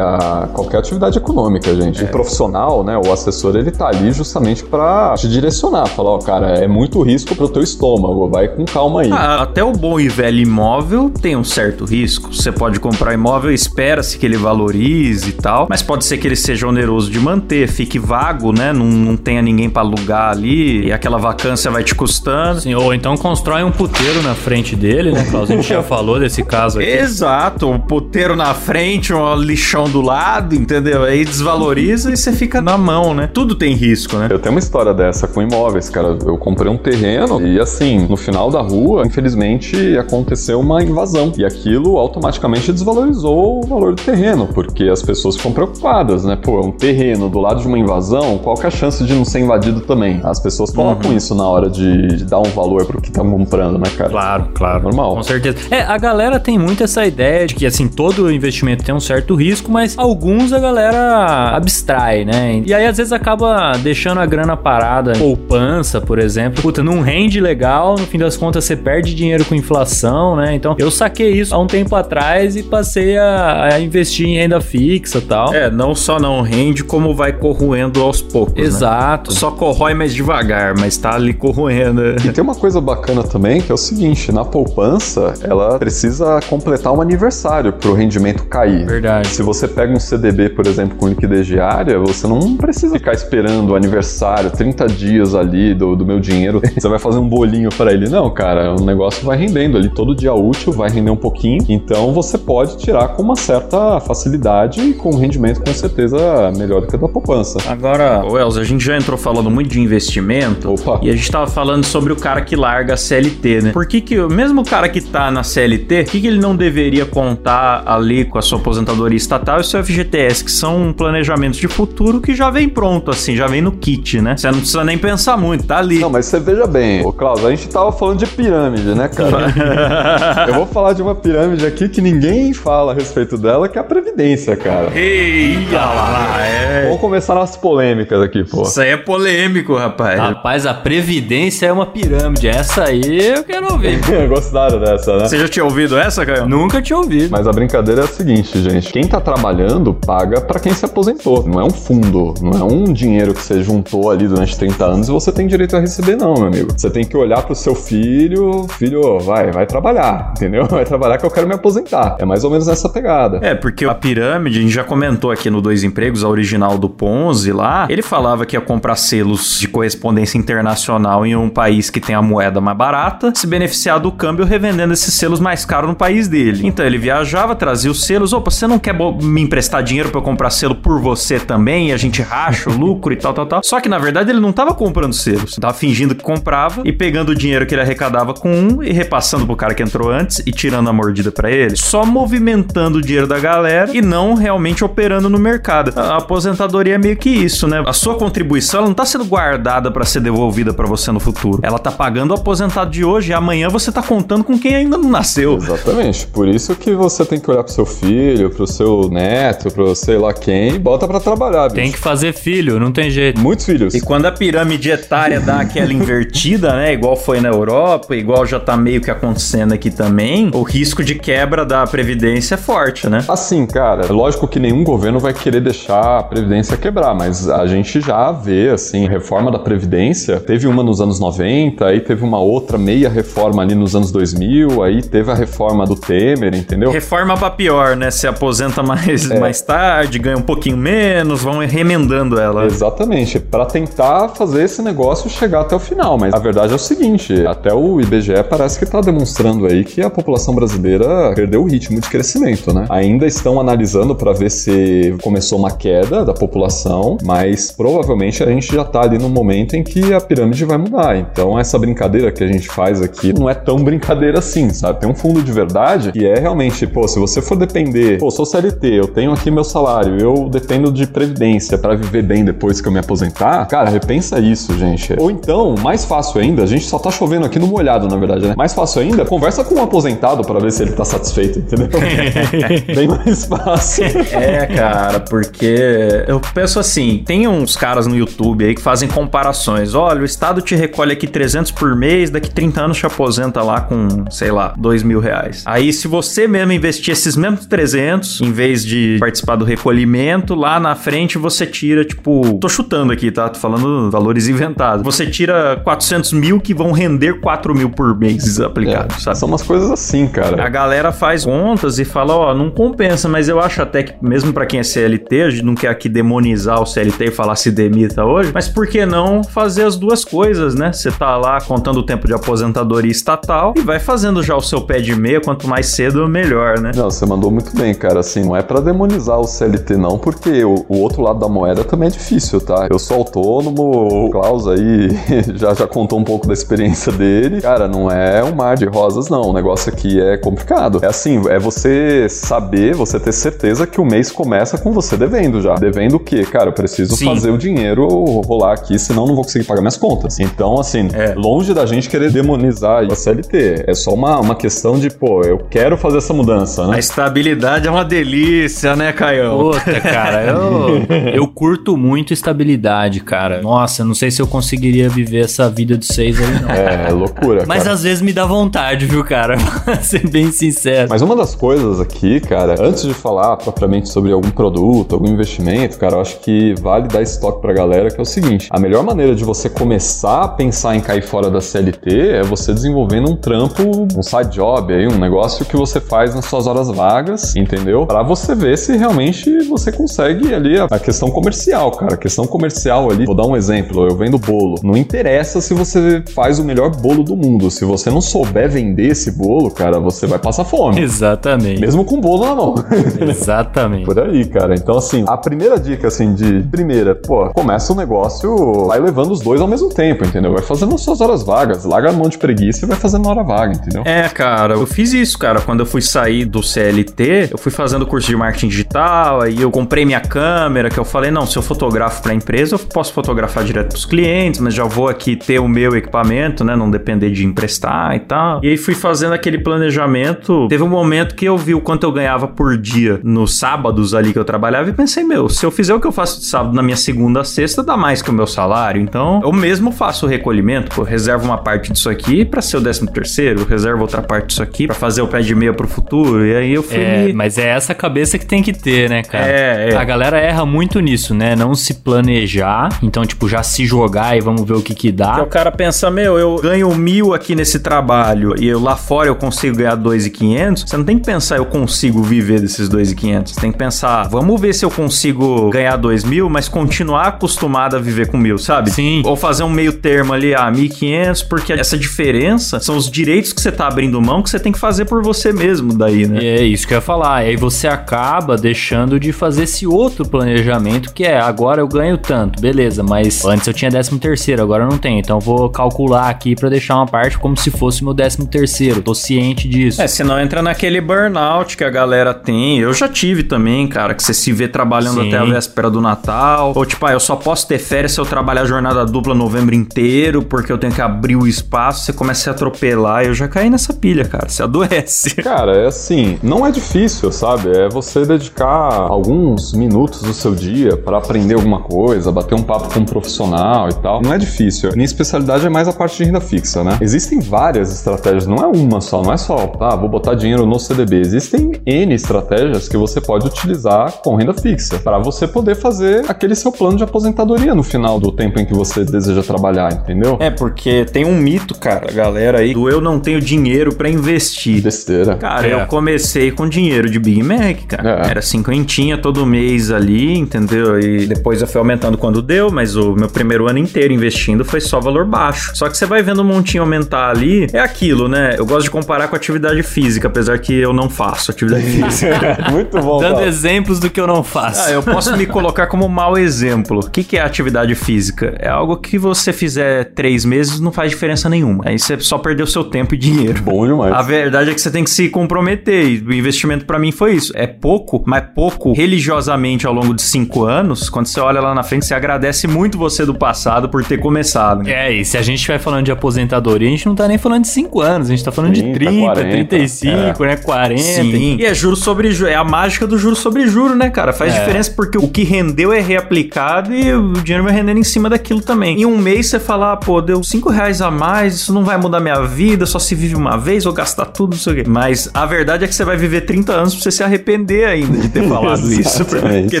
a 0.00 0.48
qualquer 0.52 0.78
atividade 0.78 1.18
econômica, 1.18 1.74
gente. 1.74 2.04
O 2.04 2.08
profissional, 2.08 2.84
né, 2.84 2.96
o 2.96 3.12
assessor, 3.12 3.56
ele 3.56 3.70
tá 3.70 3.88
ali 3.88 4.12
justamente 4.12 4.64
pra 4.64 5.14
te 5.16 5.28
direcionar, 5.28 5.86
falar, 5.86 6.10
ó, 6.10 6.18
cara, 6.18 6.58
é 6.58 6.68
muito 6.68 7.02
risco 7.02 7.34
pro 7.34 7.48
teu 7.48 7.62
estômago, 7.62 8.28
vai 8.28 8.48
com 8.48 8.64
calma 8.64 9.02
aí. 9.02 9.10
Ah, 9.12 9.42
até 9.42 9.62
o 9.62 9.72
bom 9.72 9.98
e 9.98 10.08
velho 10.08 10.38
imóvel 10.38 11.10
tem 11.10 11.36
um 11.36 11.44
certo 11.44 11.84
risco. 11.84 12.34
Você 12.34 12.52
pode 12.52 12.80
comprar 12.80 13.14
imóvel, 13.14 13.52
espera-se 13.52 14.18
que 14.18 14.26
ele 14.26 14.36
valorize 14.36 15.28
e 15.28 15.32
tal, 15.32 15.66
mas 15.68 15.82
pode 15.82 16.04
ser 16.04 16.18
que 16.18 16.26
ele 16.26 16.36
seja 16.36 16.66
oneroso 16.66 17.10
de 17.10 17.18
manter, 17.18 17.68
fique 17.68 17.98
vago, 17.98 18.52
né? 18.52 18.72
Não, 18.72 18.86
não 18.86 19.16
tenha 19.16 19.42
ninguém 19.42 19.68
pra 19.68 19.82
alugar 19.82 20.30
ali 20.30 20.86
e 20.86 20.92
aquela 20.92 21.18
vacância 21.18 21.70
vai 21.70 21.82
te 21.82 21.94
custando. 21.94 22.60
Sim, 22.60 22.74
ou 22.74 22.94
então 22.94 23.16
constrói 23.16 23.62
um 23.64 23.72
puteiro 23.72 24.22
na 24.22 24.34
frente 24.34 24.76
dele, 24.76 25.12
né, 25.12 25.26
Klaus? 25.30 25.50
A 25.50 25.54
gente 25.54 25.68
já 25.68 25.82
falou 25.84 26.18
desse 26.18 26.42
caso 26.42 26.78
aqui. 26.78 26.88
Exato, 26.88 27.68
um 27.68 27.78
puteiro 27.78 28.36
na 28.36 28.54
frente, 28.54 29.12
um 29.12 29.25
lixão 29.34 29.84
do 29.84 30.00
lado, 30.00 30.54
entendeu? 30.54 31.02
Aí 31.02 31.24
desvaloriza 31.24 32.12
e 32.12 32.16
você 32.16 32.32
fica 32.32 32.60
na 32.60 32.76
mão, 32.76 33.14
né? 33.14 33.28
Tudo 33.32 33.54
tem 33.54 33.74
risco, 33.74 34.16
né? 34.16 34.28
Eu 34.30 34.38
tenho 34.38 34.54
uma 34.54 34.58
história 34.58 34.92
dessa 34.92 35.26
com 35.26 35.42
imóveis, 35.42 35.88
cara. 35.88 36.16
Eu 36.24 36.38
comprei 36.38 36.70
um 36.70 36.76
terreno 36.76 37.44
e, 37.46 37.58
assim, 37.58 38.06
no 38.06 38.16
final 38.16 38.50
da 38.50 38.60
rua, 38.60 39.06
infelizmente, 39.06 39.96
aconteceu 39.98 40.60
uma 40.60 40.82
invasão. 40.82 41.32
E 41.36 41.44
aquilo 41.44 41.98
automaticamente 41.98 42.72
desvalorizou 42.72 43.64
o 43.64 43.66
valor 43.66 43.94
do 43.94 44.02
terreno, 44.02 44.46
porque 44.46 44.84
as 44.84 45.02
pessoas 45.02 45.36
ficam 45.36 45.52
preocupadas, 45.52 46.24
né? 46.24 46.36
Pô, 46.36 46.58
é 46.58 46.66
um 46.66 46.72
terreno 46.72 47.28
do 47.28 47.38
lado 47.38 47.60
de 47.60 47.66
uma 47.66 47.78
invasão, 47.78 48.38
qual 48.38 48.56
que 48.56 48.64
é 48.64 48.68
a 48.68 48.70
chance 48.70 49.02
de 49.04 49.14
não 49.14 49.24
ser 49.24 49.40
invadido 49.40 49.80
também? 49.80 50.20
As 50.22 50.40
pessoas 50.40 50.70
colocam 50.70 51.16
isso 51.16 51.34
na 51.34 51.46
hora 51.46 51.68
de, 51.68 52.08
de 52.08 52.24
dar 52.24 52.40
um 52.40 52.50
valor 52.50 52.84
pro 52.84 53.00
que 53.00 53.08
estão 53.08 53.28
comprando, 53.30 53.78
né, 53.78 53.90
cara? 53.96 54.10
Claro, 54.10 54.48
claro. 54.54 54.82
Normal. 54.84 55.16
Com 55.16 55.22
certeza. 55.22 55.58
É, 55.70 55.82
a 55.82 55.98
galera 55.98 56.38
tem 56.38 56.58
muito 56.58 56.82
essa 56.82 57.04
ideia 57.06 57.46
de 57.46 57.54
que, 57.54 57.66
assim, 57.66 57.88
todo 57.88 58.30
investimento 58.30 58.84
tem 58.84 58.94
um 58.94 59.00
certo 59.00 59.15
risco, 59.34 59.70
mas 59.70 59.96
alguns 59.98 60.52
a 60.52 60.58
galera 60.58 61.50
abstrai, 61.54 62.24
né? 62.24 62.62
E 62.64 62.72
aí, 62.74 62.86
às 62.86 62.96
vezes, 62.96 63.12
acaba 63.12 63.72
deixando 63.78 64.20
a 64.20 64.26
grana 64.26 64.56
parada. 64.56 65.12
Poupança, 65.12 66.00
por 66.00 66.18
exemplo. 66.18 66.62
Puta, 66.62 66.82
não 66.82 67.00
rende 67.00 67.40
legal, 67.40 67.96
no 67.98 68.06
fim 68.06 68.18
das 68.18 68.36
contas 68.36 68.64
você 68.64 68.76
perde 68.76 69.14
dinheiro 69.14 69.44
com 69.44 69.54
inflação, 69.54 70.36
né? 70.36 70.54
Então, 70.54 70.74
eu 70.78 70.90
saquei 70.90 71.32
isso 71.32 71.54
há 71.54 71.58
um 71.58 71.66
tempo 71.66 71.94
atrás 71.94 72.56
e 72.56 72.62
passei 72.62 73.16
a, 73.18 73.68
a 73.74 73.80
investir 73.80 74.26
em 74.26 74.36
renda 74.36 74.60
fixa 74.60 75.18
e 75.18 75.22
tal. 75.22 75.54
É, 75.54 75.70
não 75.70 75.94
só 75.94 76.18
não 76.18 76.40
rende, 76.42 76.82
como 76.84 77.14
vai 77.14 77.32
corroendo 77.32 78.02
aos 78.02 78.20
poucos. 78.20 78.54
né? 78.54 78.62
Exato. 78.62 79.32
Só 79.32 79.50
corrói 79.50 79.94
mais 79.94 80.14
devagar, 80.14 80.74
mas 80.78 80.96
tá 80.96 81.14
ali 81.14 81.32
corroendo. 81.32 82.16
E 82.24 82.32
tem 82.32 82.42
uma 82.42 82.54
coisa 82.54 82.80
bacana 82.80 83.22
também, 83.22 83.60
que 83.60 83.70
é 83.70 83.74
o 83.74 83.78
seguinte, 83.78 84.32
na 84.32 84.44
poupança, 84.44 85.34
ela 85.42 85.78
precisa 85.78 86.40
completar 86.48 86.92
um 86.92 87.00
aniversário 87.00 87.72
pro 87.72 87.94
rendimento 87.94 88.44
cair. 88.44 88.86
Verdade. 88.86 89.05
Se 89.24 89.42
você 89.42 89.68
pega 89.68 89.92
um 89.92 90.00
CDB, 90.00 90.48
por 90.48 90.66
exemplo, 90.66 90.96
com 90.96 91.08
liquidez 91.08 91.46
diária, 91.46 91.98
você 91.98 92.26
não 92.26 92.56
precisa 92.56 92.94
ficar 92.94 93.12
esperando 93.12 93.70
o 93.70 93.76
aniversário, 93.76 94.50
30 94.50 94.86
dias 94.88 95.34
ali 95.34 95.74
do, 95.74 95.94
do 95.94 96.04
meu 96.04 96.18
dinheiro. 96.18 96.60
Você 96.76 96.88
vai 96.88 96.98
fazer 96.98 97.18
um 97.18 97.28
bolinho 97.28 97.68
para 97.70 97.92
ele. 97.92 98.08
Não, 98.08 98.28
cara, 98.30 98.74
o 98.74 98.84
negócio 98.84 99.24
vai 99.24 99.36
rendendo 99.36 99.76
ali. 99.76 99.88
Todo 99.88 100.14
dia 100.14 100.34
útil 100.34 100.72
vai 100.72 100.90
render 100.90 101.10
um 101.10 101.16
pouquinho. 101.16 101.64
Então 101.68 102.12
você 102.12 102.36
pode 102.36 102.76
tirar 102.78 103.08
com 103.08 103.22
uma 103.22 103.36
certa 103.36 104.00
facilidade 104.00 104.80
e 104.80 104.94
com 104.94 105.10
um 105.10 105.18
rendimento 105.18 105.60
com 105.60 105.72
certeza 105.72 106.52
melhor 106.56 106.80
do 106.80 106.86
que 106.86 106.96
o 106.96 106.98
da 106.98 107.08
poupança. 107.08 107.58
Agora, 107.68 108.24
Wells, 108.24 108.58
a 108.58 108.64
gente 108.64 108.84
já 108.84 108.96
entrou 108.96 109.16
falando 109.16 109.50
muito 109.50 109.70
de 109.70 109.80
investimento. 109.80 110.72
Opa. 110.72 111.00
E 111.02 111.10
a 111.10 111.12
gente 111.12 111.30
tava 111.30 111.46
falando 111.46 111.84
sobre 111.84 112.12
o 112.12 112.16
cara 112.16 112.40
que 112.42 112.56
larga 112.56 112.94
a 112.94 112.96
CLT, 112.96 113.62
né? 113.62 113.72
Por 113.72 113.86
que 113.86 114.00
que, 114.00 114.16
mesmo 114.28 114.62
o 114.62 114.64
cara 114.64 114.88
que 114.88 115.00
tá 115.00 115.30
na 115.30 115.42
CLT, 115.42 116.04
por 116.04 116.10
que 116.12 116.20
que 116.20 116.26
ele 116.26 116.38
não 116.38 116.56
deveria 116.56 117.06
contar 117.06 117.82
ali 117.86 118.24
com 118.24 118.38
a 118.38 118.42
sua 118.42 118.58
aposentadoria 118.58 118.85
estatal 119.14 119.60
e 119.60 119.64
seu 119.64 119.82
FGTS, 119.84 120.44
que 120.44 120.50
são 120.50 120.92
planejamentos 120.92 121.58
de 121.58 121.68
futuro 121.68 122.20
que 122.20 122.34
já 122.34 122.50
vem 122.50 122.68
pronto, 122.68 123.10
assim, 123.10 123.36
já 123.36 123.46
vem 123.46 123.60
no 123.60 123.72
kit, 123.72 124.20
né? 124.20 124.36
Você 124.36 124.50
não 124.50 124.58
precisa 124.58 124.84
nem 124.84 124.98
pensar 124.98 125.36
muito, 125.36 125.64
tá 125.64 125.78
ali. 125.78 125.98
Não, 125.98 126.10
mas 126.10 126.26
você 126.26 126.40
veja 126.40 126.66
bem, 126.66 127.04
ô 127.04 127.12
Klaus, 127.12 127.44
a 127.44 127.50
gente 127.50 127.68
tava 127.68 127.92
falando 127.92 128.18
de 128.18 128.26
pirâmide, 128.26 128.94
né, 128.94 129.08
cara? 129.08 129.52
Eu 130.48 130.54
vou 130.54 130.66
falar 130.66 130.92
de 130.92 131.02
uma 131.02 131.14
pirâmide 131.14 131.66
aqui 131.66 131.88
que 131.88 132.00
ninguém 132.00 132.52
fala 132.52 132.92
a 132.92 132.94
respeito 132.94 133.36
dela, 133.36 133.68
que 133.68 133.78
é 133.78 133.80
a 133.80 133.84
Previdência, 133.84 134.56
cara. 134.56 134.90
Eita 134.94 135.78
lá, 135.78 136.36
é. 136.40 136.84
Vamos 136.84 137.00
começar 137.00 137.34
nossas 137.34 137.56
polêmicas 137.56 138.20
aqui, 138.22 138.44
pô. 138.44 138.62
Isso 138.62 138.80
aí 138.80 138.90
é 138.90 138.96
polêmico, 138.96 139.74
rapaz. 139.74 140.18
Rapaz, 140.18 140.66
a 140.66 140.74
Previdência 140.74 141.66
é 141.66 141.72
uma 141.72 141.86
pirâmide. 141.86 142.48
Essa 142.48 142.84
aí 142.84 143.28
eu 143.34 143.44
quero 143.44 143.72
ouvir. 143.72 143.98
Gostaram 144.28 144.78
dessa, 144.78 145.16
né? 145.16 145.28
Você 145.28 145.38
já 145.38 145.48
tinha 145.48 145.64
ouvido 145.64 145.96
essa, 145.98 146.24
Caio? 146.24 146.46
Nunca 146.46 146.80
tinha 146.82 146.98
ouvido. 146.98 147.30
Mas 147.30 147.46
a 147.46 147.52
brincadeira 147.52 148.02
é 148.02 148.04
a 148.04 148.08
seguinte, 148.08 148.60
gente. 148.60 148.75
Quem 148.80 149.06
tá 149.06 149.20
trabalhando 149.20 149.94
paga 149.94 150.40
pra 150.40 150.60
quem 150.60 150.72
se 150.72 150.84
aposentou. 150.84 151.46
Não 151.46 151.60
é 151.60 151.64
um 151.64 151.70
fundo, 151.70 152.34
não 152.40 152.52
é 152.58 152.64
um 152.64 152.84
dinheiro 152.92 153.34
que 153.34 153.40
você 153.40 153.62
juntou 153.62 154.10
ali 154.10 154.26
durante 154.26 154.56
30 154.56 154.84
anos 154.84 155.08
e 155.08 155.12
você 155.12 155.32
tem 155.32 155.46
direito 155.46 155.76
a 155.76 155.80
receber, 155.80 156.16
não, 156.16 156.34
meu 156.34 156.46
amigo. 156.46 156.72
Você 156.76 156.90
tem 156.90 157.04
que 157.04 157.16
olhar 157.16 157.42
pro 157.42 157.54
seu 157.54 157.74
filho, 157.74 158.66
filho, 158.78 159.18
vai, 159.20 159.50
vai 159.50 159.66
trabalhar, 159.66 160.32
entendeu? 160.36 160.66
Vai 160.76 160.84
trabalhar 160.84 161.16
que 161.16 161.24
eu 161.24 161.30
quero 161.30 161.46
me 161.46 161.54
aposentar. 161.54 162.16
É 162.18 162.24
mais 162.24 162.44
ou 162.44 162.50
menos 162.50 162.66
nessa 162.66 162.88
pegada. 162.88 163.38
É, 163.40 163.54
porque 163.54 163.86
a 163.86 163.94
pirâmide, 163.94 164.58
a 164.58 164.62
gente 164.62 164.74
já 164.74 164.84
comentou 164.84 165.30
aqui 165.30 165.48
no 165.48 165.62
Dois 165.62 165.84
Empregos, 165.84 166.22
a 166.22 166.28
original 166.28 166.76
do 166.76 166.88
Ponzi 166.88 167.50
lá, 167.52 167.86
ele 167.88 168.02
falava 168.02 168.44
que 168.44 168.56
ia 168.56 168.60
comprar 168.60 168.96
selos 168.96 169.58
de 169.58 169.68
correspondência 169.68 170.36
internacional 170.36 171.24
em 171.24 171.34
um 171.34 171.48
país 171.48 171.88
que 171.88 172.00
tem 172.00 172.14
a 172.14 172.20
moeda 172.20 172.60
mais 172.60 172.76
barata, 172.76 173.32
se 173.34 173.46
beneficiar 173.46 173.98
do 173.98 174.12
câmbio 174.12 174.44
revendendo 174.44 174.92
esses 174.92 175.14
selos 175.14 175.40
mais 175.40 175.64
caros 175.64 175.88
no 175.88 175.96
país 175.96 176.28
dele. 176.28 176.66
Então 176.66 176.84
ele 176.84 176.98
viajava, 176.98 177.54
trazia 177.54 177.90
os 177.90 178.04
selos, 178.04 178.32
opa, 178.32 178.50
você 178.50 178.65
não 178.68 178.78
quer 178.78 178.94
me 178.94 179.42
emprestar 179.42 179.82
dinheiro 179.82 180.10
pra 180.10 180.20
eu 180.20 180.24
comprar 180.24 180.50
selo 180.50 180.74
por 180.74 181.00
você 181.00 181.38
também? 181.38 181.88
E 181.88 181.92
a 181.92 181.96
gente 181.96 182.22
racha 182.22 182.70
o 182.70 182.76
lucro 182.76 183.12
e 183.12 183.16
tal, 183.16 183.32
tal, 183.32 183.46
tal. 183.46 183.60
Só 183.64 183.80
que 183.80 183.88
na 183.88 183.98
verdade 183.98 184.30
ele 184.30 184.40
não 184.40 184.52
tava 184.52 184.74
comprando 184.74 185.12
selos, 185.12 185.56
tava 185.56 185.74
fingindo 185.74 186.14
que 186.14 186.22
comprava 186.22 186.82
e 186.84 186.92
pegando 186.92 187.30
o 187.30 187.34
dinheiro 187.34 187.66
que 187.66 187.74
ele 187.74 187.82
arrecadava 187.82 188.34
com 188.34 188.50
um 188.50 188.82
e 188.82 188.92
repassando 188.92 189.46
pro 189.46 189.56
cara 189.56 189.74
que 189.74 189.82
entrou 189.82 190.10
antes 190.10 190.42
e 190.46 190.50
tirando 190.50 190.88
a 190.88 190.92
mordida 190.92 191.30
pra 191.30 191.50
ele, 191.50 191.76
só 191.76 192.04
movimentando 192.04 192.98
o 192.98 193.02
dinheiro 193.02 193.26
da 193.26 193.38
galera 193.38 193.90
e 193.94 194.00
não 194.00 194.34
realmente 194.34 194.84
operando 194.84 195.28
no 195.28 195.38
mercado. 195.38 195.92
A 195.98 196.16
aposentadoria 196.16 196.94
é 196.94 196.98
meio 196.98 197.16
que 197.16 197.30
isso, 197.30 197.66
né? 197.66 197.82
A 197.86 197.92
sua 197.92 198.14
contribuição 198.14 198.84
não 198.84 198.94
tá 198.94 199.04
sendo 199.04 199.24
guardada 199.24 199.90
pra 199.90 200.04
ser 200.04 200.20
devolvida 200.20 200.72
pra 200.72 200.86
você 200.86 201.10
no 201.12 201.20
futuro. 201.20 201.60
Ela 201.62 201.78
tá 201.78 201.90
pagando 201.90 202.30
o 202.32 202.34
aposentado 202.34 202.90
de 202.90 203.04
hoje 203.04 203.30
e 203.30 203.34
amanhã 203.34 203.68
você 203.68 203.90
tá 203.92 204.02
contando 204.02 204.44
com 204.44 204.58
quem 204.58 204.74
ainda 204.74 204.96
não 204.98 205.08
nasceu. 205.08 205.56
Exatamente. 205.56 206.26
Por 206.26 206.48
isso 206.48 206.74
que 206.74 206.92
você 206.92 207.24
tem 207.24 207.38
que 207.38 207.50
olhar 207.50 207.62
pro 207.62 207.72
seu 207.72 207.86
filho, 207.86 208.50
pro 208.56 208.66
seu 208.66 209.08
neto, 209.10 209.70
pro 209.70 209.94
sei 209.94 210.16
lá 210.16 210.32
quem 210.32 210.74
e 210.74 210.78
bota 210.78 211.06
pra 211.06 211.20
trabalhar, 211.20 211.64
bicho. 211.64 211.74
Tem 211.74 211.92
que 211.92 211.98
fazer 211.98 212.32
filho, 212.32 212.80
não 212.80 212.90
tem 212.90 213.10
jeito. 213.10 213.38
Muitos 213.38 213.66
filhos. 213.66 213.94
E 213.94 214.00
quando 214.00 214.24
a 214.24 214.32
pirâmide 214.32 214.90
etária 214.90 215.38
dá 215.38 215.60
aquela 215.60 215.92
invertida, 215.92 216.74
né? 216.74 216.94
Igual 216.94 217.16
foi 217.16 217.40
na 217.40 217.50
Europa, 217.50 218.16
igual 218.16 218.46
já 218.46 218.58
tá 218.58 218.76
meio 218.76 219.00
que 219.00 219.10
acontecendo 219.10 219.74
aqui 219.74 219.90
também, 219.90 220.50
o 220.54 220.62
risco 220.62 221.04
de 221.04 221.14
quebra 221.14 221.64
da 221.64 221.86
Previdência 221.86 222.54
é 222.54 222.58
forte, 222.58 223.08
né? 223.08 223.22
Assim, 223.28 223.66
cara, 223.66 224.06
é 224.06 224.12
lógico 224.12 224.48
que 224.48 224.58
nenhum 224.58 224.82
governo 224.82 225.18
vai 225.20 225.34
querer 225.34 225.60
deixar 225.60 226.18
a 226.18 226.22
Previdência 226.22 226.76
quebrar, 226.76 227.14
mas 227.14 227.48
a 227.48 227.66
gente 227.66 228.00
já 228.00 228.32
vê, 228.32 228.70
assim, 228.70 229.06
reforma 229.06 229.50
da 229.50 229.58
Previdência. 229.58 230.40
Teve 230.40 230.66
uma 230.66 230.82
nos 230.82 231.00
anos 231.00 231.20
90, 231.20 231.84
aí 231.84 232.00
teve 232.00 232.24
uma 232.24 232.38
outra 232.38 232.78
meia 232.78 233.08
reforma 233.08 233.62
ali 233.62 233.74
nos 233.74 233.94
anos 233.94 234.10
2000, 234.10 234.82
aí 234.82 235.02
teve 235.02 235.30
a 235.30 235.34
reforma 235.34 235.84
do 235.84 235.96
Temer, 235.96 236.54
entendeu? 236.54 236.90
Reforma 236.90 237.36
pra 237.36 237.50
pior, 237.50 237.96
né? 237.96 238.10
Se 238.10 238.26
aposenta 238.46 238.80
mais, 238.80 239.26
mais 239.40 239.60
tarde, 239.60 240.20
ganha 240.20 240.36
um 240.36 240.42
pouquinho 240.42 240.76
menos, 240.76 241.42
vão 241.42 241.58
remendando 241.58 242.38
ela. 242.38 242.64
Exatamente, 242.64 243.40
para 243.40 243.66
tentar 243.66 244.28
fazer 244.28 244.62
esse 244.62 244.80
negócio 244.80 245.28
chegar 245.28 245.62
até 245.62 245.74
o 245.74 245.80
final. 245.80 246.16
Mas 246.16 246.32
a 246.32 246.38
verdade 246.38 246.72
é 246.72 246.76
o 246.76 246.78
seguinte: 246.78 247.44
até 247.44 247.74
o 247.74 248.00
IBGE 248.00 248.44
parece 248.48 248.78
que 248.78 248.84
está 248.84 249.00
demonstrando 249.00 249.66
aí 249.66 249.82
que 249.82 250.00
a 250.00 250.08
população 250.08 250.54
brasileira 250.54 251.32
perdeu 251.34 251.62
o 251.62 251.66
ritmo 251.66 252.00
de 252.00 252.08
crescimento, 252.08 252.72
né? 252.72 252.86
Ainda 252.88 253.26
estão 253.26 253.58
analisando 253.58 254.14
para 254.14 254.32
ver 254.32 254.50
se 254.50 255.16
começou 255.22 255.58
uma 255.58 255.72
queda 255.72 256.24
da 256.24 256.32
população, 256.32 257.18
mas 257.24 257.72
provavelmente 257.72 258.44
a 258.44 258.46
gente 258.46 258.72
já 258.72 258.82
está 258.82 259.02
ali 259.02 259.18
no 259.18 259.28
momento 259.28 259.74
em 259.74 259.82
que 259.82 260.14
a 260.14 260.20
pirâmide 260.20 260.64
vai 260.64 260.78
mudar. 260.78 261.16
Então 261.16 261.58
essa 261.58 261.76
brincadeira 261.78 262.30
que 262.30 262.44
a 262.44 262.46
gente 262.46 262.68
faz 262.68 263.02
aqui 263.02 263.32
não 263.32 263.50
é 263.50 263.54
tão 263.54 263.76
brincadeira 263.82 264.38
assim, 264.38 264.70
sabe? 264.70 265.00
Tem 265.00 265.10
um 265.10 265.14
fundo 265.14 265.42
de 265.42 265.50
verdade 265.50 266.12
que 266.12 266.24
é 266.24 266.38
realmente, 266.38 266.86
pô, 266.86 267.08
se 267.08 267.18
você 267.18 267.42
for 267.42 267.56
depender, 267.56 268.18
pô, 268.18 268.30
sou 268.36 268.44
CLT, 268.44 268.86
eu 268.88 269.08
tenho 269.08 269.32
aqui 269.32 269.50
meu 269.50 269.64
salário, 269.64 270.18
eu 270.20 270.48
dependo 270.50 270.92
de 270.92 271.06
previdência 271.06 271.78
para 271.78 271.94
viver 271.94 272.22
bem 272.22 272.44
depois 272.44 272.82
que 272.82 272.88
eu 272.88 272.92
me 272.92 272.98
aposentar, 272.98 273.64
cara, 273.66 273.88
repensa 273.88 274.38
isso, 274.38 274.76
gente. 274.78 275.14
Ou 275.18 275.30
então, 275.30 275.74
mais 275.82 276.04
fácil 276.04 276.42
ainda, 276.42 276.62
a 276.62 276.66
gente 276.66 276.84
só 276.84 276.98
tá 276.98 277.10
chovendo 277.10 277.46
aqui 277.46 277.58
no 277.58 277.66
molhado, 277.66 278.06
na 278.06 278.16
verdade, 278.16 278.46
né? 278.46 278.54
Mais 278.54 278.74
fácil 278.74 279.00
ainda, 279.00 279.24
conversa 279.24 279.64
com 279.64 279.76
um 279.76 279.82
aposentado 279.82 280.44
para 280.44 280.60
ver 280.60 280.70
se 280.70 280.82
ele 280.82 280.92
tá 280.92 281.04
satisfeito, 281.04 281.60
entendeu? 281.60 281.88
bem 282.94 283.08
mais 283.08 283.46
fácil. 283.46 284.04
É, 284.04 284.66
cara, 284.66 285.20
porque 285.20 286.24
eu 286.28 286.38
penso 286.52 286.78
assim, 286.78 287.22
tem 287.24 287.48
uns 287.48 287.74
caras 287.74 288.06
no 288.06 288.14
YouTube 288.14 288.66
aí 288.66 288.74
que 288.74 288.82
fazem 288.82 289.08
comparações. 289.08 289.94
Olha, 289.94 290.20
o 290.20 290.24
Estado 290.26 290.60
te 290.60 290.74
recolhe 290.74 291.12
aqui 291.12 291.26
300 291.26 291.70
por 291.70 291.96
mês, 291.96 292.28
daqui 292.28 292.50
30 292.50 292.82
anos 292.82 292.98
te 292.98 293.06
aposenta 293.06 293.62
lá 293.62 293.80
com, 293.80 294.30
sei 294.30 294.50
lá, 294.50 294.74
2 294.76 295.02
mil 295.02 295.20
reais. 295.20 295.62
Aí 295.64 295.90
se 295.90 296.06
você 296.06 296.46
mesmo 296.46 296.72
investir 296.72 297.12
esses 297.12 297.34
mesmos 297.34 297.64
300, 297.64 298.25
em 298.42 298.52
vez 298.52 298.84
de 298.84 299.16
participar 299.20 299.56
do 299.56 299.64
recolhimento, 299.64 300.54
lá 300.54 300.78
na 300.80 300.94
frente 300.94 301.38
você 301.38 301.66
tira, 301.66 302.04
tipo, 302.04 302.58
tô 302.60 302.68
chutando 302.68 303.12
aqui, 303.12 303.30
tá? 303.30 303.48
Tô 303.48 303.58
falando 303.58 304.10
valores 304.10 304.48
inventados. 304.48 305.04
Você 305.04 305.26
tira 305.26 305.80
400 305.82 306.32
mil 306.32 306.60
que 306.60 306.74
vão 306.74 306.92
render 306.92 307.40
4 307.40 307.74
mil 307.74 307.90
por 307.90 308.16
mês 308.18 308.60
aplicado, 308.60 309.14
É, 309.16 309.20
sabe? 309.20 309.38
São 309.38 309.48
umas 309.48 309.62
coisas 309.62 309.90
assim, 309.90 310.26
cara. 310.26 310.62
A 310.64 310.68
galera 310.68 311.12
faz 311.12 311.44
contas 311.44 311.98
e 311.98 312.04
fala, 312.04 312.34
ó, 312.34 312.54
não 312.54 312.70
compensa, 312.70 313.28
mas 313.28 313.48
eu 313.48 313.60
acho 313.60 313.80
até 313.82 314.02
que 314.02 314.14
mesmo 314.24 314.52
pra 314.52 314.66
quem 314.66 314.80
é 314.80 314.82
CLT, 314.82 315.42
a 315.42 315.50
gente 315.50 315.64
não 315.64 315.74
quer 315.74 315.88
aqui 315.88 316.08
demonizar 316.08 316.80
o 316.80 316.86
CLT 316.86 317.26
e 317.26 317.30
falar 317.30 317.56
se 317.56 317.70
demita 317.70 318.24
hoje, 318.24 318.50
mas 318.52 318.68
por 318.68 318.86
que 318.86 319.04
não 319.06 319.42
fazer 319.44 319.84
as 319.84 319.96
duas 319.96 320.24
coisas, 320.24 320.74
né? 320.74 320.92
Você 320.92 321.10
tá 321.10 321.36
lá 321.36 321.60
contando 321.60 321.98
o 321.98 322.02
tempo 322.02 322.26
de 322.26 322.34
aposentadoria 322.34 323.10
estatal 323.10 323.74
e 323.76 323.80
vai 323.80 323.98
fazendo 323.98 324.42
já 324.42 324.56
o 324.56 324.60
seu 324.60 324.80
pé 324.80 324.98
de 325.00 325.14
meia, 325.14 325.40
quanto 325.40 325.68
mais 325.68 325.86
cedo, 325.86 326.28
melhor, 326.28 326.78
né? 326.80 326.92
Não, 326.94 327.10
você 327.10 327.24
mandou 327.26 327.50
muito 327.50 327.74
bem, 327.76 327.94
cara. 327.94 328.15
Assim, 328.18 328.44
não 328.44 328.56
é 328.56 328.62
pra 328.62 328.80
demonizar 328.80 329.38
o 329.40 329.44
CLT, 329.46 329.96
não, 329.96 330.18
porque 330.18 330.64
o, 330.64 330.84
o 330.88 330.98
outro 331.00 331.22
lado 331.22 331.38
da 331.38 331.48
moeda 331.48 331.84
também 331.84 332.08
é 332.08 332.10
difícil, 332.10 332.60
tá? 332.60 332.86
Eu 332.90 332.98
sou 332.98 333.18
autônomo, 333.18 334.26
o 334.26 334.30
Klaus 334.30 334.66
aí 334.66 335.08
já, 335.54 335.74
já 335.74 335.86
contou 335.86 336.18
um 336.18 336.24
pouco 336.24 336.46
da 336.46 336.52
experiência 336.52 337.12
dele. 337.12 337.60
Cara, 337.60 337.86
não 337.88 338.10
é 338.10 338.42
um 338.44 338.54
mar 338.54 338.76
de 338.76 338.86
rosas, 338.86 339.28
não. 339.28 339.42
O 339.42 339.52
negócio 339.52 339.92
aqui 339.92 340.20
é 340.20 340.36
complicado. 340.36 341.00
É 341.02 341.06
assim, 341.06 341.42
é 341.48 341.58
você 341.58 342.26
saber, 342.28 342.94
você 342.94 343.18
ter 343.20 343.32
certeza 343.32 343.86
que 343.86 344.00
o 344.00 344.04
mês 344.04 344.30
começa 344.30 344.78
com 344.78 344.92
você 344.92 345.16
devendo 345.16 345.60
já. 345.60 345.74
Devendo 345.74 346.16
o 346.16 346.20
quê? 346.20 346.44
Cara, 346.44 346.68
eu 346.70 346.72
preciso 346.72 347.16
Sim. 347.16 347.26
fazer 347.26 347.50
o 347.50 347.58
dinheiro 347.58 348.06
rolar 348.42 348.72
aqui, 348.72 348.98
senão 348.98 349.26
não 349.26 349.34
vou 349.34 349.44
conseguir 349.44 349.64
pagar 349.64 349.80
minhas 349.80 349.96
contas. 349.96 350.38
Então, 350.40 350.78
assim, 350.78 351.08
É. 351.12 351.34
longe 351.34 351.72
da 351.74 351.86
gente 351.86 352.08
querer 352.08 352.30
demonizar 352.30 353.04
a 353.04 353.14
CLT. 353.14 353.84
É 353.86 353.94
só 353.94 354.12
uma, 354.12 354.38
uma 354.40 354.54
questão 354.54 354.98
de, 354.98 355.10
pô, 355.10 355.42
eu 355.42 355.58
quero 355.70 355.96
fazer 355.96 356.18
essa 356.18 356.32
mudança, 356.32 356.86
né? 356.86 356.96
A 356.96 356.98
estabilidade 356.98 357.86
é 357.86 357.90
uma 357.96 358.04
delícia, 358.04 358.94
né, 358.94 359.10
Caião? 359.10 359.70
Puta, 359.70 360.00
cara, 360.00 360.44
eu, 360.44 361.06
eu 361.32 361.48
curto 361.48 361.96
muito 361.96 362.32
estabilidade, 362.32 363.20
cara. 363.20 363.62
Nossa, 363.62 364.04
não 364.04 364.14
sei 364.14 364.30
se 364.30 364.42
eu 364.42 364.46
conseguiria 364.46 365.08
viver 365.08 365.44
essa 365.44 365.70
vida 365.70 365.96
de 365.96 366.04
seis 366.04 366.38
aí, 366.38 366.60
não. 366.60 366.70
É, 366.70 367.10
loucura, 367.10 367.64
Mas 367.66 367.84
cara. 367.84 367.94
às 367.94 368.02
vezes 368.02 368.20
me 368.20 368.34
dá 368.34 368.44
vontade, 368.44 369.06
viu, 369.06 369.24
cara? 369.24 369.56
Pra 369.84 369.96
ser 369.96 370.28
bem 370.28 370.52
sincero. 370.52 371.08
Mas 371.08 371.22
uma 371.22 371.34
das 371.34 371.54
coisas 371.54 372.00
aqui, 372.00 372.38
cara, 372.40 372.74
antes 372.78 373.02
de 373.02 373.14
falar 373.14 373.56
propriamente 373.56 374.10
sobre 374.10 374.30
algum 374.32 374.50
produto, 374.50 375.14
algum 375.14 375.28
investimento, 375.28 375.98
cara, 375.98 376.16
eu 376.16 376.20
acho 376.20 376.38
que 376.40 376.74
vale 376.80 377.08
dar 377.08 377.22
estoque 377.22 377.62
pra 377.62 377.72
galera, 377.72 378.10
que 378.10 378.18
é 378.18 378.22
o 378.22 378.26
seguinte: 378.26 378.68
a 378.70 378.78
melhor 378.78 379.02
maneira 379.04 379.34
de 379.34 379.44
você 379.44 379.70
começar 379.70 380.42
a 380.42 380.48
pensar 380.48 380.96
em 380.96 381.00
cair 381.00 381.22
fora 381.22 381.50
da 381.50 381.62
CLT 381.62 382.10
é 382.10 382.42
você 382.42 382.74
desenvolvendo 382.74 383.30
um 383.30 383.36
trampo, 383.36 383.82
um 384.14 384.22
side 384.22 384.50
job 384.50 384.92
aí, 384.92 385.06
um 385.06 385.18
negócio 385.18 385.64
que 385.64 385.76
você 385.76 385.98
faz 386.00 386.34
nas 386.34 386.44
suas 386.44 386.66
horas 386.66 386.90
vagas, 386.90 387.56
entendeu? 387.56 387.85
Pra 388.06 388.22
você 388.22 388.54
ver 388.54 388.76
se 388.78 388.96
realmente 388.96 389.58
você 389.68 389.92
consegue 389.92 390.54
ali 390.54 390.78
a, 390.78 390.98
questão 390.98 391.30
comercial, 391.30 391.90
cara. 391.92 392.14
A 392.14 392.16
questão 392.16 392.46
comercial 392.46 393.10
ali, 393.10 393.26
vou 393.26 393.34
dar 393.34 393.46
um 393.46 393.56
exemplo, 393.56 394.06
eu 394.06 394.16
vendo 394.16 394.38
bolo. 394.38 394.78
Não 394.82 394.96
interessa 394.96 395.60
se 395.60 395.74
você 395.74 396.22
faz 396.34 396.58
o 396.58 396.64
melhor 396.64 396.90
bolo 396.90 397.22
do 397.22 397.36
mundo. 397.36 397.70
Se 397.70 397.84
você 397.84 398.10
não 398.10 398.20
souber 398.20 398.70
vender 398.70 399.08
esse 399.08 399.30
bolo, 399.30 399.70
cara, 399.70 399.98
você 399.98 400.26
vai 400.26 400.38
passar 400.38 400.64
fome. 400.64 401.00
Exatamente. 401.00 401.80
Mesmo 401.80 402.04
com 402.04 402.20
bolo 402.20 402.44
na 402.44 402.54
mão. 402.54 402.74
Exatamente. 403.20 404.04
Por 404.04 404.18
aí, 404.18 404.44
cara. 404.46 404.74
Então, 404.74 404.96
assim, 404.96 405.24
a 405.26 405.36
primeira 405.36 405.78
dica, 405.78 406.08
assim, 406.08 406.34
de 406.34 406.62
primeira, 406.70 407.14
pô, 407.14 407.48
começa 407.50 407.92
o 407.92 407.96
negócio, 407.96 408.86
vai 408.86 409.00
levando 409.00 409.32
os 409.32 409.40
dois 409.40 409.60
ao 409.60 409.68
mesmo 409.68 409.88
tempo, 409.88 410.24
entendeu? 410.24 410.52
Vai 410.52 410.62
fazendo 410.62 410.94
as 410.94 411.00
suas 411.00 411.20
horas 411.20 411.42
vagas, 411.42 411.84
larga 411.84 412.10
a 412.10 412.12
mão 412.12 412.28
de 412.28 412.38
preguiça 412.38 412.84
e 412.84 412.88
vai 412.88 412.96
fazendo 412.96 413.28
hora 413.28 413.42
vaga, 413.42 413.74
entendeu? 413.74 414.02
É, 414.04 414.28
cara, 414.28 414.74
eu 414.74 414.86
fiz 414.86 415.12
isso, 415.12 415.38
cara. 415.38 415.60
Quando 415.60 415.80
eu 415.80 415.86
fui 415.86 416.02
sair 416.02 416.44
do 416.44 416.62
CLT, 416.62 417.48
eu 417.50 417.58
fui 417.58 417.72
fazendo 417.76 418.06
curso 418.06 418.26
de 418.28 418.36
marketing 418.36 418.68
digital, 418.68 419.42
aí 419.42 419.60
eu 419.60 419.70
comprei 419.70 420.04
minha 420.04 420.20
câmera, 420.20 420.88
que 420.90 420.98
eu 420.98 421.04
falei, 421.04 421.30
não, 421.30 421.46
se 421.46 421.56
eu 421.56 421.62
fotografo 421.62 422.22
pra 422.22 422.32
empresa, 422.34 422.74
eu 422.74 422.78
posso 422.78 423.12
fotografar 423.12 423.62
direto 423.64 423.90
pros 423.90 424.04
clientes, 424.04 424.60
mas 424.60 424.74
já 424.74 424.84
vou 424.84 425.08
aqui 425.08 425.36
ter 425.36 425.58
o 425.60 425.68
meu 425.68 425.94
equipamento, 425.96 426.64
né, 426.64 426.74
não 426.74 426.90
depender 426.90 427.30
de 427.30 427.44
emprestar 427.44 428.16
e 428.16 428.20
tal. 428.20 428.60
E 428.64 428.68
aí 428.70 428.76
fui 428.76 428.94
fazendo 428.94 429.32
aquele 429.34 429.58
planejamento. 429.58 430.66
Teve 430.68 430.82
um 430.82 430.88
momento 430.88 431.34
que 431.34 431.44
eu 431.44 431.56
vi 431.56 431.74
o 431.74 431.80
quanto 431.80 432.04
eu 432.04 432.12
ganhava 432.12 432.46
por 432.48 432.76
dia 432.76 433.20
nos 433.22 433.58
sábados 433.58 434.14
ali 434.14 434.32
que 434.32 434.38
eu 434.38 434.44
trabalhava 434.44 434.88
e 434.90 434.92
pensei, 434.92 435.24
meu, 435.24 435.48
se 435.48 435.64
eu 435.64 435.70
fizer 435.70 435.94
o 435.94 436.00
que 436.00 436.06
eu 436.06 436.12
faço 436.12 436.40
de 436.40 436.46
sábado 436.46 436.74
na 436.74 436.82
minha 436.82 436.96
segunda 436.96 437.40
a 437.40 437.44
sexta, 437.44 437.82
dá 437.82 437.96
mais 437.96 438.22
que 438.22 438.30
o 438.30 438.32
meu 438.32 438.46
salário. 438.46 439.00
Então, 439.00 439.40
eu 439.44 439.52
mesmo 439.52 439.90
faço 439.90 440.26
o 440.26 440.28
recolhimento, 440.28 440.94
pô, 440.94 441.02
reservo 441.02 441.44
uma 441.44 441.58
parte 441.58 441.92
disso 441.92 442.08
aqui 442.08 442.44
pra 442.44 442.62
ser 442.62 442.76
o 442.78 442.80
décimo 442.80 443.10
terceiro, 443.10 443.64
reservo 443.64 444.02
outra 444.02 444.22
parte 444.22 444.48
disso 444.48 444.62
aqui 444.62 444.86
pra 444.86 444.94
fazer 444.94 445.22
o 445.22 445.28
pé 445.28 445.40
de 445.40 445.54
meia 445.54 445.72
pro 445.72 445.86
futuro. 445.88 446.44
E 446.46 446.54
aí 446.54 446.72
eu 446.72 446.82
fui 446.82 446.96
É, 446.96 447.24
me- 447.26 447.32
mas 447.32 447.58
é 447.58 447.65
essa 447.66 447.94
cabeça 447.94 448.38
que 448.38 448.46
tem 448.46 448.62
que 448.62 448.72
ter, 448.72 449.08
né, 449.08 449.22
cara? 449.22 449.46
É, 449.46 449.90
é. 449.92 449.96
A 449.96 450.04
galera 450.04 450.38
erra 450.38 450.64
muito 450.66 451.00
nisso, 451.00 451.34
né? 451.34 451.54
Não 451.56 451.74
se 451.74 451.94
planejar, 451.94 452.88
então, 453.02 453.24
tipo, 453.24 453.48
já 453.48 453.62
se 453.62 453.86
jogar 453.86 454.36
e 454.36 454.40
vamos 454.40 454.66
ver 454.66 454.74
o 454.74 454.82
que 454.82 454.94
que 454.94 455.12
Porque 455.12 455.12
dá. 455.12 455.42
o 455.42 455.46
cara 455.46 455.70
pensa, 455.70 456.10
meu, 456.10 456.38
eu 456.38 456.56
ganho 456.56 456.94
mil 456.94 457.34
aqui 457.34 457.54
nesse 457.54 457.78
trabalho 457.80 458.54
e 458.58 458.66
eu 458.66 458.80
lá 458.80 458.96
fora 458.96 459.28
eu 459.28 459.36
consigo 459.36 459.76
ganhar 459.76 459.94
dois 459.94 460.26
e 460.26 460.30
quinhentos. 460.30 460.84
Você 460.86 460.96
não 460.96 461.04
tem 461.04 461.18
que 461.18 461.24
pensar, 461.24 461.56
eu 461.56 461.66
consigo 461.66 462.22
viver 462.22 462.60
desses 462.60 462.88
dois 462.88 463.12
e 463.12 463.14
quinhentos. 463.14 463.54
Você 463.54 463.60
tem 463.60 463.72
que 463.72 463.78
pensar, 463.78 464.28
vamos 464.28 464.60
ver 464.60 464.74
se 464.74 464.84
eu 464.84 464.90
consigo 464.90 465.70
ganhar 465.70 465.96
dois 465.96 466.24
mil, 466.24 466.48
mas 466.48 466.68
continuar 466.68 467.26
acostumado 467.28 467.96
a 467.96 467.98
viver 467.98 468.28
com 468.28 468.36
mil, 468.36 468.58
sabe? 468.58 468.90
Sim. 468.90 469.22
Ou 469.24 469.36
fazer 469.36 469.62
um 469.62 469.70
meio 469.70 469.92
termo 469.92 470.32
ali, 470.32 470.54
ah, 470.54 470.70
1.500, 470.70 471.46
porque 471.48 471.72
essa 471.72 471.96
diferença 471.96 472.80
são 472.80 472.96
os 472.96 473.10
direitos 473.10 473.52
que 473.52 473.60
você 473.60 473.70
tá 473.72 473.86
abrindo 473.86 474.20
mão 474.20 474.42
que 474.42 474.50
você 474.50 474.58
tem 474.58 474.72
que 474.72 474.78
fazer 474.78 475.04
por 475.04 475.22
você 475.22 475.52
mesmo 475.52 475.92
daí, 475.92 476.26
né? 476.26 476.44
É 476.44 476.62
isso 476.64 476.86
que 476.86 476.94
eu 476.94 476.98
ia 476.98 477.02
falar. 477.02 477.44
E 477.46 477.55
aí 477.56 477.58
você 477.58 477.88
acaba 477.88 478.56
deixando 478.56 479.18
de 479.18 479.32
fazer 479.32 479.64
esse 479.64 479.86
outro 479.86 480.28
planejamento 480.28 481.12
que 481.12 481.24
é 481.24 481.40
agora 481.40 481.80
eu 481.80 481.88
ganho 481.88 482.18
tanto, 482.18 482.60
beleza, 482.60 483.02
mas 483.02 483.44
antes 483.44 483.66
eu 483.66 483.72
tinha 483.72 483.90
13 483.90 484.18
terceiro, 484.18 484.62
agora 484.62 484.84
eu 484.84 484.88
não 484.88 484.98
tenho. 484.98 485.18
Então 485.18 485.38
eu 485.38 485.40
vou 485.40 485.70
calcular 485.70 486.28
aqui 486.28 486.54
pra 486.54 486.68
deixar 486.68 486.96
uma 486.96 487.06
parte 487.06 487.38
como 487.38 487.56
se 487.56 487.70
fosse 487.70 488.04
meu 488.04 488.14
13 488.14 488.46
terceiro. 488.46 489.02
Tô 489.02 489.14
ciente 489.14 489.68
disso. 489.68 490.00
É, 490.00 490.06
senão 490.06 490.38
entra 490.38 490.62
naquele 490.62 491.00
burnout 491.00 491.76
que 491.76 491.84
a 491.84 491.90
galera 491.90 492.34
tem. 492.34 492.78
Eu 492.78 492.92
já 492.92 493.08
tive 493.08 493.42
também, 493.42 493.88
cara, 493.88 494.14
que 494.14 494.22
você 494.22 494.34
se 494.34 494.52
vê 494.52 494.68
trabalhando 494.68 495.22
Sim. 495.22 495.28
até 495.28 495.38
a 495.38 495.44
véspera 495.44 495.90
do 495.90 496.00
Natal. 496.00 496.72
Ou 496.74 496.84
tipo, 496.84 497.04
ah, 497.06 497.12
eu 497.12 497.20
só 497.20 497.36
posso 497.36 497.66
ter 497.66 497.78
férias 497.78 498.12
se 498.12 498.20
eu 498.20 498.26
trabalhar 498.26 498.62
a 498.62 498.66
jornada 498.66 499.04
dupla 499.06 499.34
novembro 499.34 499.74
inteiro, 499.74 500.42
porque 500.42 500.70
eu 500.70 500.78
tenho 500.78 500.92
que 500.92 501.00
abrir 501.00 501.36
o 501.36 501.46
espaço. 501.46 502.04
Você 502.04 502.12
começa 502.12 502.40
a 502.40 502.44
se 502.44 502.50
atropelar. 502.50 503.24
Eu 503.24 503.34
já 503.34 503.48
caí 503.48 503.70
nessa 503.70 503.94
pilha, 503.94 504.24
cara. 504.24 504.48
Você 504.48 504.62
adoece. 504.62 505.36
Cara, 505.42 505.76
é 505.76 505.86
assim, 505.86 506.38
não 506.42 506.66
é 506.66 506.70
difícil, 506.70 507.30
sabe? 507.32 507.45
É 507.54 507.88
você 507.88 508.24
dedicar 508.24 509.06
alguns 509.08 509.72
minutos 509.72 510.20
do 510.22 510.34
seu 510.34 510.52
dia 510.52 510.96
pra 510.96 511.18
aprender 511.18 511.54
alguma 511.54 511.80
coisa, 511.80 512.32
bater 512.32 512.56
um 512.56 512.62
papo 512.62 512.92
com 512.92 513.00
um 513.00 513.04
profissional 513.04 513.88
e 513.88 513.94
tal. 513.94 514.20
Não 514.20 514.32
é 514.32 514.38
difícil. 514.38 514.90
Minha 514.94 515.04
especialidade 515.04 515.64
é 515.64 515.68
mais 515.68 515.86
a 515.86 515.92
parte 515.92 516.16
de 516.18 516.24
renda 516.24 516.40
fixa, 516.40 516.82
né? 516.82 516.98
Existem 517.00 517.38
várias 517.38 517.92
estratégias, 517.92 518.46
não 518.48 518.56
é 518.56 518.66
uma 518.66 519.00
só, 519.00 519.22
não 519.22 519.32
é 519.32 519.36
só, 519.36 519.56
tá, 519.68 519.94
vou 519.94 520.08
botar 520.08 520.34
dinheiro 520.34 520.66
no 520.66 520.78
CDB. 520.78 521.20
Existem 521.20 521.72
N 521.86 522.14
estratégias 522.14 522.88
que 522.88 522.96
você 522.96 523.20
pode 523.20 523.46
utilizar 523.46 524.10
com 524.24 524.34
renda 524.34 524.52
fixa 524.52 524.98
pra 524.98 525.18
você 525.18 525.46
poder 525.46 525.76
fazer 525.76 526.24
aquele 526.28 526.54
seu 526.56 526.72
plano 526.72 526.96
de 526.96 527.04
aposentadoria 527.04 527.74
no 527.74 527.82
final 527.84 528.18
do 528.18 528.32
tempo 528.32 528.58
em 528.58 528.64
que 528.66 528.74
você 528.74 529.04
deseja 529.04 529.42
trabalhar, 529.42 529.92
entendeu? 529.92 530.36
É, 530.40 530.50
porque 530.50 531.04
tem 531.04 531.24
um 531.24 531.36
mito, 531.38 531.74
cara, 531.78 532.12
galera 532.12 532.58
aí, 532.58 532.74
do 532.74 532.88
eu 532.88 533.00
não 533.00 533.20
tenho 533.20 533.40
dinheiro 533.40 533.94
pra 533.94 534.08
investir. 534.10 534.82
Besteira. 534.82 535.36
Cara, 535.36 535.66
É. 535.68 535.74
eu 535.74 535.86
comecei 535.86 536.50
com 536.50 536.68
dinheiro 536.68 537.08
de 537.08 537.18
Big 537.36 537.42
Mac, 537.42 537.76
cara. 537.88 538.22
É. 538.26 538.30
Era 538.30 538.42
cinquentinha 538.42 539.18
todo 539.18 539.44
mês 539.44 539.90
ali, 539.90 540.36
entendeu? 540.36 540.98
E 540.98 541.26
depois 541.26 541.60
eu 541.60 541.66
fui 541.66 541.78
aumentando 541.78 542.16
quando 542.16 542.40
deu, 542.40 542.70
mas 542.70 542.96
o 542.96 543.14
meu 543.14 543.28
primeiro 543.28 543.68
ano 543.68 543.78
inteiro 543.78 544.12
investindo 544.12 544.64
foi 544.64 544.80
só 544.80 545.00
valor 545.00 545.24
baixo. 545.26 545.72
Só 545.74 545.88
que 545.88 545.96
você 545.96 546.06
vai 546.06 546.22
vendo 546.22 546.42
um 546.42 546.44
montinho 546.44 546.82
aumentar 546.82 547.30
ali, 547.30 547.66
é 547.72 547.80
aquilo, 547.80 548.28
né? 548.28 548.54
Eu 548.58 548.64
gosto 548.66 548.84
de 548.84 548.90
comparar 548.90 549.28
com 549.28 549.36
atividade 549.36 549.82
física, 549.82 550.28
apesar 550.28 550.58
que 550.58 550.72
eu 550.74 550.92
não 550.92 551.08
faço 551.10 551.50
atividade 551.50 551.84
física. 551.90 552.58
Muito 552.70 552.98
bom, 553.00 553.20
Dando 553.20 553.36
cara. 553.36 553.46
exemplos 553.46 553.98
do 554.00 554.08
que 554.10 554.20
eu 554.20 554.26
não 554.26 554.42
faço. 554.42 554.88
Ah, 554.88 554.92
eu 554.92 555.02
posso 555.02 555.36
me 555.36 555.46
colocar 555.46 555.86
como 555.86 556.08
mau 556.08 556.38
exemplo. 556.38 557.00
O 557.00 557.10
que, 557.10 557.22
que 557.24 557.36
é 557.36 557.42
atividade 557.42 557.94
física? 557.94 558.54
É 558.58 558.68
algo 558.68 558.96
que 558.96 559.18
você 559.18 559.52
fizer 559.52 560.12
três 560.14 560.44
meses 560.44 560.80
não 560.80 560.92
faz 560.92 561.10
diferença 561.10 561.48
nenhuma. 561.48 561.84
Aí 561.86 561.98
você 561.98 562.18
só 562.20 562.38
perdeu 562.38 562.66
seu 562.66 562.84
tempo 562.84 563.14
e 563.14 563.18
dinheiro. 563.18 563.60
Bom 563.62 563.86
demais. 563.86 564.12
A 564.12 564.22
verdade 564.22 564.70
é 564.70 564.74
que 564.74 564.80
você 564.80 564.90
tem 564.90 565.04
que 565.04 565.10
se 565.10 565.28
comprometer. 565.28 566.06
E 566.06 566.18
o 566.26 566.32
investimento 566.32 566.84
pra 566.84 566.98
mim 566.98 567.12
foi 567.12 567.25
foi 567.26 567.34
isso. 567.34 567.52
É 567.56 567.66
pouco, 567.66 568.22
mas 568.26 568.44
pouco 568.54 568.92
religiosamente 568.92 569.86
ao 569.86 569.92
longo 569.92 570.14
de 570.14 570.22
cinco 570.22 570.62
anos. 570.64 571.08
Quando 571.10 571.26
você 571.26 571.40
olha 571.40 571.60
lá 571.60 571.74
na 571.74 571.82
frente, 571.82 572.06
você 572.06 572.14
agradece 572.14 572.66
muito 572.68 572.96
você 572.96 573.24
do 573.26 573.34
passado 573.34 573.88
por 573.88 574.04
ter 574.04 574.18
começado. 574.18 574.82
né? 574.84 574.92
É, 575.08 575.12
e 575.12 575.24
se 575.24 575.36
a 575.36 575.42
gente 575.42 575.56
estiver 575.58 575.78
falando 575.78 576.04
de 576.04 576.12
aposentadoria, 576.12 576.86
a 576.86 576.90
gente 576.90 577.06
não 577.06 577.14
tá 577.14 577.26
nem 577.26 577.36
falando 577.38 577.62
de 577.62 577.68
5 577.68 578.00
anos, 578.00 578.28
a 578.28 578.30
gente 578.30 578.44
tá 578.44 578.52
falando 578.52 578.72
de 578.74 578.82
30, 578.82 578.98
30, 578.98 579.20
40, 579.34 579.50
35, 579.50 580.44
né? 580.44 580.56
40. 580.56 581.02
Sim. 581.02 581.56
E 581.58 581.64
é 581.66 581.74
juro 581.74 581.96
sobre 581.96 582.30
juro. 582.30 582.50
É 582.50 582.54
a 582.54 582.64
mágica 582.64 583.06
do 583.06 583.18
juro 583.18 583.34
sobre 583.34 583.66
juro, 583.66 583.94
né, 583.96 584.08
cara? 584.10 584.32
Faz 584.32 584.54
É. 584.54 584.58
diferença 584.60 584.92
porque 584.94 585.18
o 585.18 585.28
que 585.28 585.42
rendeu 585.42 585.92
é 585.92 586.00
reaplicado 586.00 586.94
e 586.94 587.12
o 587.12 587.32
dinheiro 587.34 587.64
vai 587.64 587.72
rendendo 587.72 587.98
em 587.98 588.04
cima 588.04 588.28
daquilo 588.30 588.60
também. 588.60 589.00
Em 589.00 589.04
um 589.06 589.18
mês 589.18 589.48
você 589.48 589.58
fala, 589.58 589.92
ah, 589.92 589.96
pô, 589.96 590.20
deu 590.20 590.42
5 590.42 590.70
reais 590.70 591.00
a 591.02 591.10
mais, 591.10 591.54
isso 591.56 591.72
não 591.72 591.84
vai 591.84 591.96
mudar 591.96 592.20
minha 592.20 592.40
vida, 592.42 592.86
só 592.86 592.98
se 592.98 593.14
vive 593.14 593.34
uma 593.34 593.56
vez, 593.56 593.84
vou 593.84 593.92
gastar 593.92 594.26
tudo, 594.26 594.52
não 594.52 594.58
sei 594.58 594.72
o 594.72 594.76
quê. 594.76 594.84
Mas 594.86 595.28
a 595.34 595.44
verdade 595.44 595.84
é 595.84 595.88
que 595.88 595.94
você 595.94 596.04
vai 596.04 596.16
viver 596.16 596.42
30 596.42 596.72
anos 596.72 596.94
pra 596.94 597.05
você 597.06 597.10
se 597.12 597.22
arrepender 597.22 597.86
ainda 597.86 598.18
de 598.18 598.28
ter 598.28 598.42
falado 598.48 598.92
isso. 598.92 599.24
Porque 599.24 599.80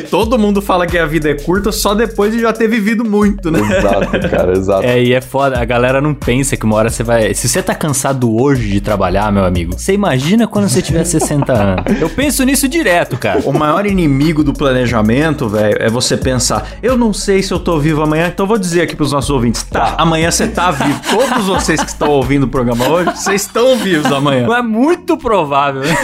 todo 0.00 0.38
mundo 0.38 0.62
fala 0.62 0.86
que 0.86 0.96
a 0.98 1.06
vida 1.06 1.30
é 1.30 1.34
curta 1.34 1.72
só 1.72 1.94
depois 1.94 2.32
de 2.32 2.40
já 2.40 2.52
ter 2.52 2.68
vivido 2.68 3.04
muito, 3.04 3.50
né? 3.50 3.60
Exato, 3.60 4.28
cara, 4.30 4.52
exato. 4.52 4.86
É, 4.86 5.02
e 5.02 5.12
é 5.12 5.20
foda, 5.20 5.60
a 5.60 5.64
galera 5.64 6.00
não 6.00 6.14
pensa 6.14 6.56
que 6.56 6.64
uma 6.64 6.76
hora 6.76 6.90
você 6.90 7.02
vai. 7.02 7.34
Se 7.34 7.48
você 7.48 7.62
tá 7.62 7.74
cansado 7.74 8.34
hoje 8.40 8.68
de 8.68 8.80
trabalhar, 8.80 9.32
meu 9.32 9.44
amigo, 9.44 9.74
você 9.76 9.92
imagina 9.92 10.46
quando 10.46 10.68
você 10.68 10.80
tiver 10.80 11.04
60 11.04 11.52
anos. 11.52 12.00
Eu 12.00 12.08
penso 12.08 12.44
nisso 12.44 12.68
direto, 12.68 13.16
cara. 13.16 13.40
O 13.44 13.52
maior 13.52 13.86
inimigo 13.86 14.44
do 14.44 14.52
planejamento, 14.52 15.48
velho, 15.48 15.76
é 15.80 15.90
você 15.90 16.16
pensar, 16.16 16.68
eu 16.82 16.96
não 16.96 17.12
sei 17.12 17.42
se 17.42 17.52
eu 17.52 17.58
tô 17.58 17.78
vivo 17.78 18.02
amanhã, 18.02 18.28
então 18.28 18.44
eu 18.44 18.48
vou 18.48 18.58
dizer 18.58 18.82
aqui 18.82 18.94
pros 18.94 19.12
nossos 19.12 19.30
ouvintes, 19.30 19.62
tá, 19.64 19.94
amanhã 19.98 20.30
você 20.30 20.46
tá 20.46 20.70
vivo. 20.70 21.00
Todos 21.10 21.46
vocês 21.46 21.80
que 21.80 21.88
estão 21.88 22.10
ouvindo 22.10 22.44
o 22.44 22.48
programa 22.48 22.88
hoje, 22.88 23.10
vocês 23.16 23.42
estão 23.42 23.76
vivos 23.76 24.10
amanhã. 24.12 24.46
Não 24.46 24.56
é 24.56 24.62
muito 24.62 25.16
provável, 25.16 25.82
né? 25.82 25.94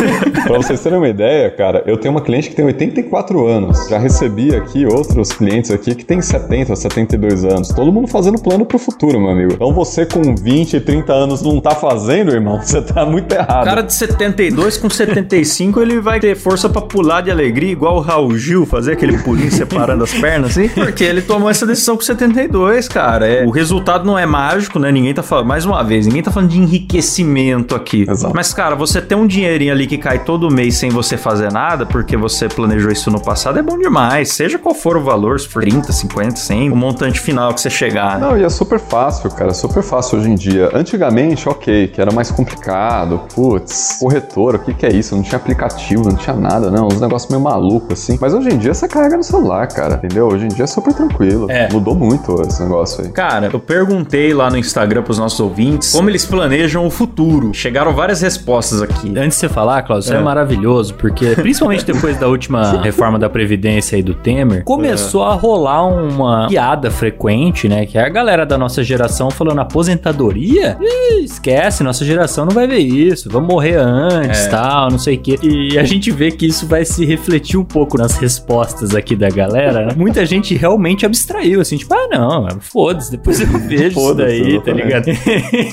Pra 0.45 0.57
vocês 0.57 0.81
terem 0.81 0.99
uma 0.99 1.09
ideia, 1.13 1.51
cara, 1.51 1.83
eu 1.87 1.97
tenho 1.97 2.13
uma 2.13 2.21
cliente 2.21 2.51
que 2.51 2.57
tem 2.57 2.65
84 2.65 3.47
anos. 3.47 3.89
Já 3.89 3.99
recebi 3.99 4.55
aqui 4.55 4.85
outros 4.87 5.33
clientes 5.33 5.71
aqui 5.71 5.95
que 5.95 6.05
tem 6.05 6.21
70, 6.21 6.75
72 6.75 7.45
anos. 7.45 7.69
Todo 7.69 7.93
mundo 7.93 8.09
fazendo 8.09 8.41
plano 8.41 8.67
pro 8.67 8.79
futuro, 8.79 9.21
meu 9.21 9.31
amigo. 9.31 9.53
Então 9.55 9.73
você 9.73 10.05
com 10.05 10.35
20, 10.35 10.81
30 10.81 11.13
anos 11.13 11.43
não 11.43 11.61
tá 11.61 11.73
fazendo, 11.73 12.33
irmão, 12.33 12.61
você 12.61 12.83
tá 12.83 13.07
muito 13.07 13.33
errado. 13.33 13.63
O 13.63 13.65
cara 13.65 13.83
de 13.83 13.95
72 13.95 14.77
com 14.77 14.91
75, 14.91 15.81
ele 15.81 16.01
vai 16.01 16.19
ter 16.19 16.37
força 16.37 16.69
pra 16.69 16.83
pular 16.83 17.21
de 17.21 17.31
alegria, 17.31 17.71
igual 17.73 17.97
o 17.97 18.01
Raul 18.01 18.37
Gil, 18.37 18.67
fazer 18.67 18.93
aquele 18.93 19.19
pulinho 19.19 19.51
separando 19.51 20.05
as 20.05 20.13
pernas, 20.15 20.51
assim. 20.51 20.69
Porque 20.69 21.05
ele 21.05 21.23
tomou 21.23 21.51
essa 21.51 21.67
decisão 21.67 21.97
com 21.97 22.03
72, 22.03 22.89
cara. 22.89 23.27
É, 23.27 23.45
o 23.45 23.51
resultado 23.51 24.05
não 24.05 24.19
é 24.19 24.27
mágico, 24.27 24.79
né? 24.79 24.91
Ninguém 24.91 25.15
tá 25.15 25.23
falando, 25.23 25.47
mais 25.47 25.65
uma 25.65 25.83
vez, 25.83 26.07
ninguém 26.07 26.23
tá 26.23 26.31
falando 26.31 26.51
de 26.51 26.59
enriquecimento 26.59 27.75
aqui. 27.75 28.07
Exato. 28.09 28.35
Mas, 28.35 28.53
cara, 28.55 28.75
você 28.75 29.01
ter 29.01 29.15
um 29.15 29.27
dinheirinho 29.27 29.73
ali 29.73 29.87
que 29.87 29.99
cai 29.99 30.25
todo 30.25 30.51
mês 30.51 30.77
sem 30.77 30.91
você 30.91 31.02
fazer 31.17 31.53
nada, 31.53 31.85
porque 31.87 32.17
você 32.17 32.49
planejou 32.49 32.91
isso 32.91 33.11
no 33.11 33.21
passado, 33.21 33.59
é 33.59 33.63
bom 33.63 33.79
demais. 33.79 34.31
Seja 34.33 34.59
qual 34.59 34.75
for 34.75 34.97
o 34.97 35.03
valor, 35.03 35.39
se 35.39 35.49
for 35.49 35.63
30, 35.63 35.93
50, 35.93 36.37
100, 36.37 36.71
o 36.71 36.77
montante 36.77 37.21
final 37.21 37.53
que 37.53 37.61
você 37.61 37.71
chegar, 37.71 38.19
né? 38.19 38.27
Não, 38.27 38.39
e 38.39 38.45
é 38.45 38.49
super 38.49 38.79
fácil, 38.79 39.31
cara, 39.31 39.53
super 39.55 39.83
fácil 39.83 40.19
hoje 40.19 40.31
em 40.31 40.35
dia. 40.35 40.71
Antigamente, 40.75 41.49
ok, 41.49 41.89
que 41.89 42.01
era 42.01 42.13
mais 42.13 42.31
complicado, 42.31 43.21
putz, 43.35 43.99
corretor, 44.01 44.57
o 44.57 44.59
que 44.59 44.75
que 44.75 44.87
é 44.87 44.93
isso? 44.93 45.15
Não 45.15 45.23
tinha 45.23 45.37
aplicativo, 45.37 46.05
não 46.09 46.17
tinha 46.17 46.37
nada, 46.37 46.71
não, 46.71 46.89
uns 46.89 47.01
negócios 47.01 47.31
meio 47.31 47.43
malucos, 47.43 48.01
assim. 48.01 48.19
Mas 48.21 48.35
hoje 48.35 48.51
em 48.51 48.59
dia 48.59 48.75
você 48.75 48.89
carrega 48.89 49.17
no 49.17 49.23
celular, 49.25 49.67
cara, 49.69 49.95
entendeu? 49.95 50.29
Hoje 50.29 50.45
em 50.47 50.49
dia 50.49 50.65
é 50.65 50.67
super 50.67 50.93
tranquilo. 50.95 51.51
É. 51.51 51.69
Mudou 51.73 51.95
muito 51.95 52.41
esse 52.43 52.63
negócio 52.63 53.05
aí. 53.05 53.11
Cara, 53.11 53.51
eu 53.53 53.61
perguntei 53.61 54.33
lá 54.35 54.51
no 54.51 54.57
Instagram 54.57 55.03
pros 55.03 55.19
nossos 55.19 55.41
ouvintes 55.41 55.93
como 55.93 56.09
eles 56.09 56.25
planejam 56.25 56.87
o 56.87 56.91
futuro. 56.91 57.53
Chegaram 57.53 57.95
várias 57.95 58.21
respostas 58.21 58.83
aqui. 58.83 59.09
Antes 59.17 59.39
de 59.39 59.47
você 59.47 59.49
falar, 59.49 59.85
isso 59.99 60.13
é. 60.13 60.17
É. 60.17 60.92
maravilhoso, 60.93 60.95
porque 60.99 61.27
principalmente 61.35 61.85
depois 61.85 62.17
da 62.19 62.29
última 62.29 62.81
reforma 62.83 63.19
da 63.19 63.29
Previdência 63.29 63.97
e 63.97 64.03
do 64.03 64.15
Temer, 64.15 64.65
começou 64.65 65.25
a 65.25 65.35
rolar 65.35 65.85
uma 65.87 66.47
piada 66.49 66.91
frequente, 66.91 67.69
né? 67.69 67.87
Que 67.87 67.99
é 67.99 68.05
a 68.05 68.09
galera 68.09 68.45
da 68.45 68.57
nossa 68.59 68.83
geração 68.83 69.31
falando 69.31 69.61
aposentadoria? 69.61 70.77
Ih, 70.81 71.25
esquece, 71.25 71.83
nossa 71.83 72.05
geração 72.05 72.45
não 72.45 72.53
vai 72.53 72.67
ver 72.67 72.79
isso, 72.79 73.29
vamos 73.31 73.49
morrer 73.53 73.77
antes, 73.77 74.47
É. 74.47 74.49
tal, 74.49 74.91
não 74.91 74.99
sei 74.99 75.17
o 75.17 75.19
quê. 75.21 75.39
E 75.43 75.79
a 75.79 75.85
gente 75.85 76.11
vê 76.11 76.31
que 76.31 76.47
isso 76.47 76.67
vai 76.67 76.85
se 76.85 77.05
refletir 77.05 77.57
um 77.59 77.65
pouco 77.65 77.97
nas 77.99 78.17
respostas 78.17 78.95
aqui 78.95 79.17
da 79.17 79.29
galera, 79.29 79.87
né? 79.87 79.93
Muita 79.97 80.25
gente 80.27 80.55
realmente 80.55 81.07
abstraiu, 81.07 81.61
assim, 81.61 81.77
tipo, 81.77 81.93
ah, 81.95 82.09
não, 82.11 82.49
foda-se, 82.61 83.11
depois 83.11 83.41
eu 83.41 83.47
vejo 83.69 83.99
isso 83.99 84.15
daí, 84.15 84.61
tá 84.61 84.71
exatamente. 84.73 84.83
ligado? 84.85 85.09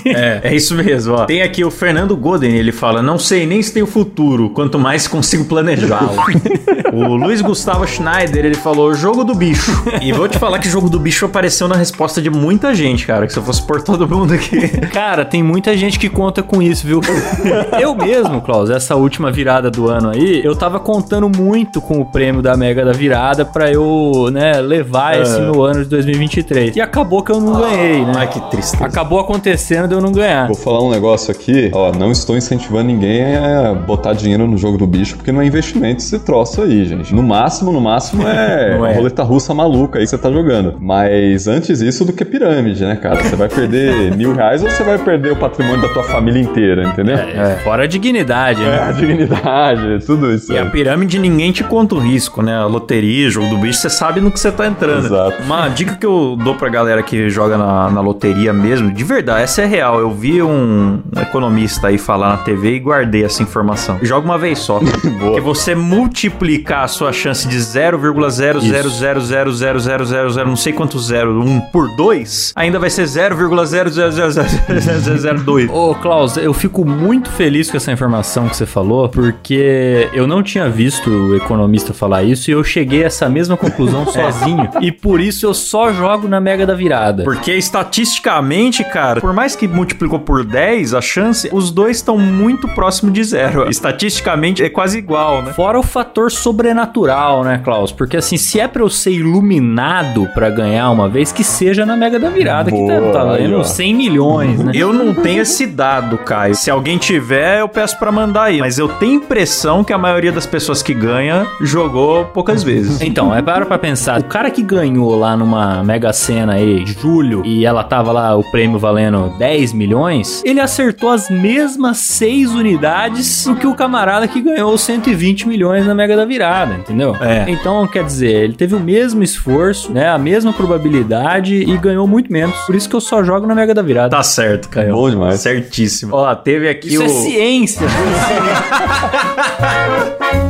É, 0.05 0.41
é 0.43 0.55
isso 0.55 0.75
mesmo, 0.75 1.13
ó. 1.15 1.25
Tem 1.25 1.41
aqui 1.41 1.63
o 1.63 1.71
Fernando 1.71 2.15
Goden, 2.15 2.55
ele 2.55 2.71
fala: 2.71 3.01
Não 3.01 3.17
sei 3.17 3.45
nem 3.45 3.62
se 3.62 3.73
tem 3.73 3.84
o 3.84 3.88
futuro, 3.88 4.49
quanto 4.51 4.77
mais 4.79 5.08
consigo 5.10 5.45
planejá-lo. 5.45 6.15
o 6.93 7.15
Luiz 7.15 7.41
Gustavo 7.41 7.86
Schneider, 7.88 8.45
ele 8.45 8.56
falou: 8.56 8.93
Jogo 8.93 9.24
do 9.24 9.34
bicho. 9.34 9.72
E 10.02 10.12
vou 10.13 10.28
te 10.28 10.38
falar 10.38 10.60
que 10.60 10.69
jogo 10.69 10.89
do 10.89 11.00
bicho 11.00 11.26
apareceu 11.26 11.67
na 11.67 11.76
resposta 11.76 12.22
de 12.22 12.30
muita 12.30 12.74
gente, 12.74 13.06
cara. 13.06 13.26
Que 13.26 13.34
se 13.34 13.39
eu 13.39 13.43
fosse 13.43 13.62
por 13.62 13.82
todo 13.82 14.08
mundo 14.08 14.34
aqui. 14.34 14.67
Cara, 14.91 15.24
tem 15.24 15.41
muita 15.41 15.76
gente 15.78 16.00
que 16.00 16.10
conta 16.10 16.41
com 16.41 16.62
isso, 16.62 16.86
viu? 16.86 17.02
eu 17.80 17.95
mesmo, 17.95 18.41
Klaus, 18.41 18.69
essa 18.69 18.95
última 18.95 19.32
virada 19.32 19.69
do 19.69 19.88
ano 19.88 20.10
aí, 20.10 20.41
eu 20.43 20.56
tava 20.56 20.80
contando 20.80 21.30
muito 21.30 21.82
com 21.82 22.00
o 22.00 22.06
prêmio 22.06 22.41
da 22.41 22.56
Mega 22.58 22.84
da 22.86 22.91
Virada 22.91 23.45
pra 23.45 23.72
eu, 23.72 24.30
né, 24.32 24.60
levar 24.62 25.19
esse 25.19 25.39
meu 25.39 25.63
ano 25.63 25.84
de 25.84 25.89
2023. 25.89 26.76
E 26.76 26.82
acabou 26.82 27.24
que 27.24 27.32
eu 27.32 27.39
não 27.39 27.60
ganhei, 27.60 28.06
né? 28.06 28.13
Ai, 28.15 28.28
que 28.28 28.39
tristeza. 28.50 28.84
Acabou 28.84 29.19
acontecendo 29.19 29.88
de 29.88 29.93
eu 29.93 30.02
não 30.02 30.12
ganhar. 30.12 30.48
Vou 30.48 30.56
falar 30.56 30.82
um 30.82 30.89
negócio 30.89 31.32
aqui, 31.32 31.72
ó, 31.74 31.91
não 31.91 32.12
estou 32.12 32.36
incentivando 32.38 32.86
ninguém 32.86 33.36
a 33.36 33.74
botar 33.74 34.13
dinheiro 34.13 34.48
no 34.48 34.58
jogo 34.58 34.78
do 34.78 34.88
bicho, 34.88 34.98
porque 35.15 35.31
não 35.31 35.41
é 35.41 35.45
investimento 35.45 36.01
esse 36.01 36.19
troço 36.19 36.62
aí, 36.62 36.85
gente. 36.85 37.13
No 37.13 37.23
máximo, 37.23 37.71
no 37.71 37.81
máximo 37.81 38.27
é, 38.27 38.77
é. 38.91 38.95
roleta 38.95 39.23
russa 39.23 39.53
maluca 39.53 39.99
aí 39.99 40.05
que 40.05 40.09
você 40.09 40.17
tá 40.17 40.31
jogando. 40.31 40.75
Mas 40.79 41.47
antes 41.47 41.81
isso 41.81 42.05
do 42.05 42.13
que 42.13 42.25
pirâmide, 42.25 42.83
né, 42.83 42.95
cara? 42.95 43.23
Você 43.23 43.35
vai 43.35 43.49
perder 43.49 44.15
mil 44.17 44.33
reais 44.33 44.63
ou 44.63 44.69
você 44.69 44.83
vai 44.83 44.97
perder 44.97 45.33
o 45.33 45.35
patrimônio 45.35 45.81
da 45.81 45.89
tua 45.89 46.03
família 46.03 46.41
inteira, 46.41 46.83
entendeu? 46.83 47.15
É, 47.15 47.59
Fora 47.63 47.83
a 47.83 47.88
dignidade, 47.88 48.62
né? 48.62 48.79
a 48.79 48.91
dignidade, 48.91 50.05
tudo 50.05 50.31
isso. 50.33 50.51
E 50.51 50.57
a 50.57 50.63
aí. 50.63 50.69
pirâmide 50.69 51.19
ninguém 51.19 51.51
te 51.51 51.63
conta 51.63 51.95
o 51.95 51.99
risco, 51.99 52.41
né? 52.41 52.55
A 52.55 52.65
loteria, 52.65 53.29
jogo 53.29 53.49
do 53.49 53.57
bicho, 53.57 53.79
você 53.79 53.89
sabe 53.89 54.21
no 54.21 54.31
que 54.31 54.39
você 54.39 54.51
tá 54.51 54.67
entrando. 54.67 55.05
Exato. 55.05 55.43
Uma 55.43 55.67
dica 55.69 55.95
que 55.95 56.05
eu 56.05 56.38
dou 56.41 56.55
pra 56.55 56.69
galera 56.69 57.03
que 57.03 57.29
joga 57.29 57.57
na, 57.57 57.89
na 57.89 58.01
loteria 58.01 58.53
mesmo, 58.53 58.91
de 58.91 59.03
verdade, 59.03 59.43
essa 59.43 59.62
é 59.62 59.65
real. 59.65 59.99
Eu 59.99 60.12
vi 60.12 60.41
um, 60.41 60.99
um 61.15 61.21
economista 61.21 61.88
aí 61.88 61.97
falar 61.97 62.29
na 62.29 62.38
TV 62.38 62.75
e 62.75 62.79
guardei 62.79 63.23
essa 63.23 63.43
informação. 63.43 63.99
Joga 64.01 64.25
uma 64.25 64.38
vez 64.38 64.59
só. 64.59 64.79
Porque 65.19 65.41
você 65.41 65.75
multiplicar 65.75 66.84
a 66.84 66.88
sua 66.88 67.12
chance 67.12 67.47
de 67.47 67.58
0,000000000 67.58 70.45
não 70.45 70.56
sei 70.56 70.71
quanto 70.73 70.99
zero, 70.99 71.41
um 71.41 71.60
por 71.60 71.89
dois, 71.95 72.54
ainda 72.56 72.80
vai 72.80 72.89
ser 72.89 73.04
0,0000002. 73.04 75.69
Ô, 75.69 75.93
Klaus, 75.95 76.38
eu 76.38 76.54
fico 76.54 76.86
muito 76.86 77.30
feliz 77.30 77.69
com 77.69 77.75
essa 77.78 77.91
informação 77.91 78.47
que 78.47 78.56
você 78.56 78.65
falou, 78.65 79.10
porque 79.10 80.10
eu 80.13 80.25
não 80.25 80.41
tinha 80.41 80.69
visto 80.69 81.10
o 81.10 81.36
economista 81.36 81.93
falar 81.93 82.23
isso 82.23 82.49
e 82.49 82.54
eu 82.54 82.63
cheguei 82.63 83.04
a 83.04 83.08
essa 83.08 83.28
mesma 83.30 83.58
conclusão 83.58 84.08
sozinho. 84.08 84.69
E 84.82 84.91
por 84.91 85.19
isso 85.19 85.45
eu 85.45 85.54
só 85.54 85.93
jogo 85.93 86.28
na 86.28 86.39
Mega 86.39 86.65
da 86.65 86.73
Virada. 86.73 87.23
Porque 87.23 87.54
estatisticamente, 87.54 88.84
cara, 88.84 89.21
por 89.21 89.34
mais 89.34 89.56
que 89.56 89.67
multiplicou 89.67 90.19
por 90.19 90.43
10, 90.43 90.93
a 90.93 91.02
chance, 91.02 91.49
os 91.52 91.71
dois 91.71 91.97
estão 91.97 92.17
muito 92.17 92.67
próximo 92.69 93.12
de 93.12 93.23
zero. 93.23 93.69
Estatisticamente 93.69 94.63
é 94.63 94.69
quase 94.80 94.98
igual, 94.98 95.42
né? 95.42 95.52
Fora 95.52 95.78
o 95.78 95.84
fator 95.84 96.32
sobrenatural, 96.32 97.44
né, 97.44 97.60
Klaus? 97.62 97.92
Porque 97.92 98.15
assim, 98.15 98.38
se 98.38 98.62
é 98.62 98.65
pra 98.65 98.82
eu 98.82 98.89
ser 98.89 99.12
iluminado 99.12 100.26
pra 100.34 100.50
ganhar 100.50 100.89
uma 100.89 101.10
vez, 101.10 101.34
que 101.34 101.44
seja 101.44 101.86
na 101.86 101.98
Mega 101.98 102.18
da 102.18 102.30
Virada, 102.30 102.72
que 102.72 102.78
Boa, 102.78 102.94
tá, 102.94 103.12
tá 103.12 103.22
aí, 103.24 103.28
valendo 103.28 103.60
ó. 103.60 103.63
100 103.65 103.94
milhões, 103.94 104.63
né? 104.63 104.72
Eu 104.74 104.94
não 104.94 105.13
tenho 105.13 105.42
esse 105.42 105.68
dado, 105.68 106.18
Caio. 106.20 106.56
Se 106.56 106.72
alguém 106.72 106.98
tiver, 106.98 107.60
eu 107.60 107.68
peço 107.68 108.00
pra 108.00 108.10
mandar 108.10 108.44
aí. 108.44 108.60
Mas 108.62 108.80
eu 108.80 108.88
tenho 108.88 109.15
impressão 109.15 109.84
que 109.84 109.92
a 109.92 109.98
maioria 109.98 110.32
das 110.32 110.46
pessoas 110.46 110.82
que 110.82 110.94
ganha 110.94 111.46
jogou 111.60 112.24
poucas 112.24 112.63
vezes. 112.63 113.02
Então, 113.02 113.36
é 113.36 113.42
para 113.42 113.65
pra 113.65 113.78
pensar. 113.78 114.22
O 114.22 114.24
cara 114.24 114.50
que 114.50 114.63
ganhou 114.63 115.13
lá 115.13 115.36
numa 115.36 115.84
Mega 115.84 116.13
Sena 116.13 116.54
aí, 116.54 116.86
de 116.86 116.94
julho, 116.94 117.42
e 117.46 117.65
ela 117.65 117.84
tava 117.84 118.13
lá, 118.13 118.34
o 118.38 118.50
prêmio 118.50 118.80
valendo 118.80 119.34
10 119.38 119.74
milhões, 119.74 120.42
ele 120.46 120.62
acertou 120.62 121.10
as 121.10 121.30
mesmas 121.30 121.98
6 121.98 122.52
unidades 122.52 123.44
do 123.46 123.58
que 123.58 123.68
o 123.68 123.76
camarada 123.76 124.26
que 124.26 124.39
ganhou 124.39 124.68
120 124.77 125.47
milhões 125.47 125.86
na 125.86 125.93
Mega 125.93 126.15
da 126.15 126.25
Virada, 126.25 126.75
entendeu? 126.75 127.15
É. 127.21 127.45
Então, 127.47 127.86
quer 127.88 128.03
dizer, 128.03 128.43
ele 128.43 128.53
teve 128.53 128.75
o 128.75 128.79
mesmo 128.79 129.23
esforço, 129.23 129.91
né, 129.91 130.10
a 130.10 130.17
mesma 130.17 130.53
probabilidade 130.53 131.55
e 131.55 131.77
ganhou 131.77 132.08
muito 132.08 132.32
menos. 132.32 132.55
Por 132.65 132.75
isso 132.75 132.89
que 132.89 132.95
eu 132.95 133.01
só 133.01 133.23
jogo 133.23 133.45
na 133.45 133.55
Mega 133.55 133.73
da 133.73 133.82
Virada. 133.82 134.15
Tá 134.15 134.23
certo, 134.23 134.69
Caio. 134.69 134.93
Bom 134.93 135.10
demais. 135.10 135.41
Certíssimo. 135.41 136.15
Ó, 136.15 136.34
teve 136.36 136.69
aqui 136.69 136.93
Isso 136.93 137.01
o... 137.01 137.05
é 137.05 137.10
ciência. 137.10 137.88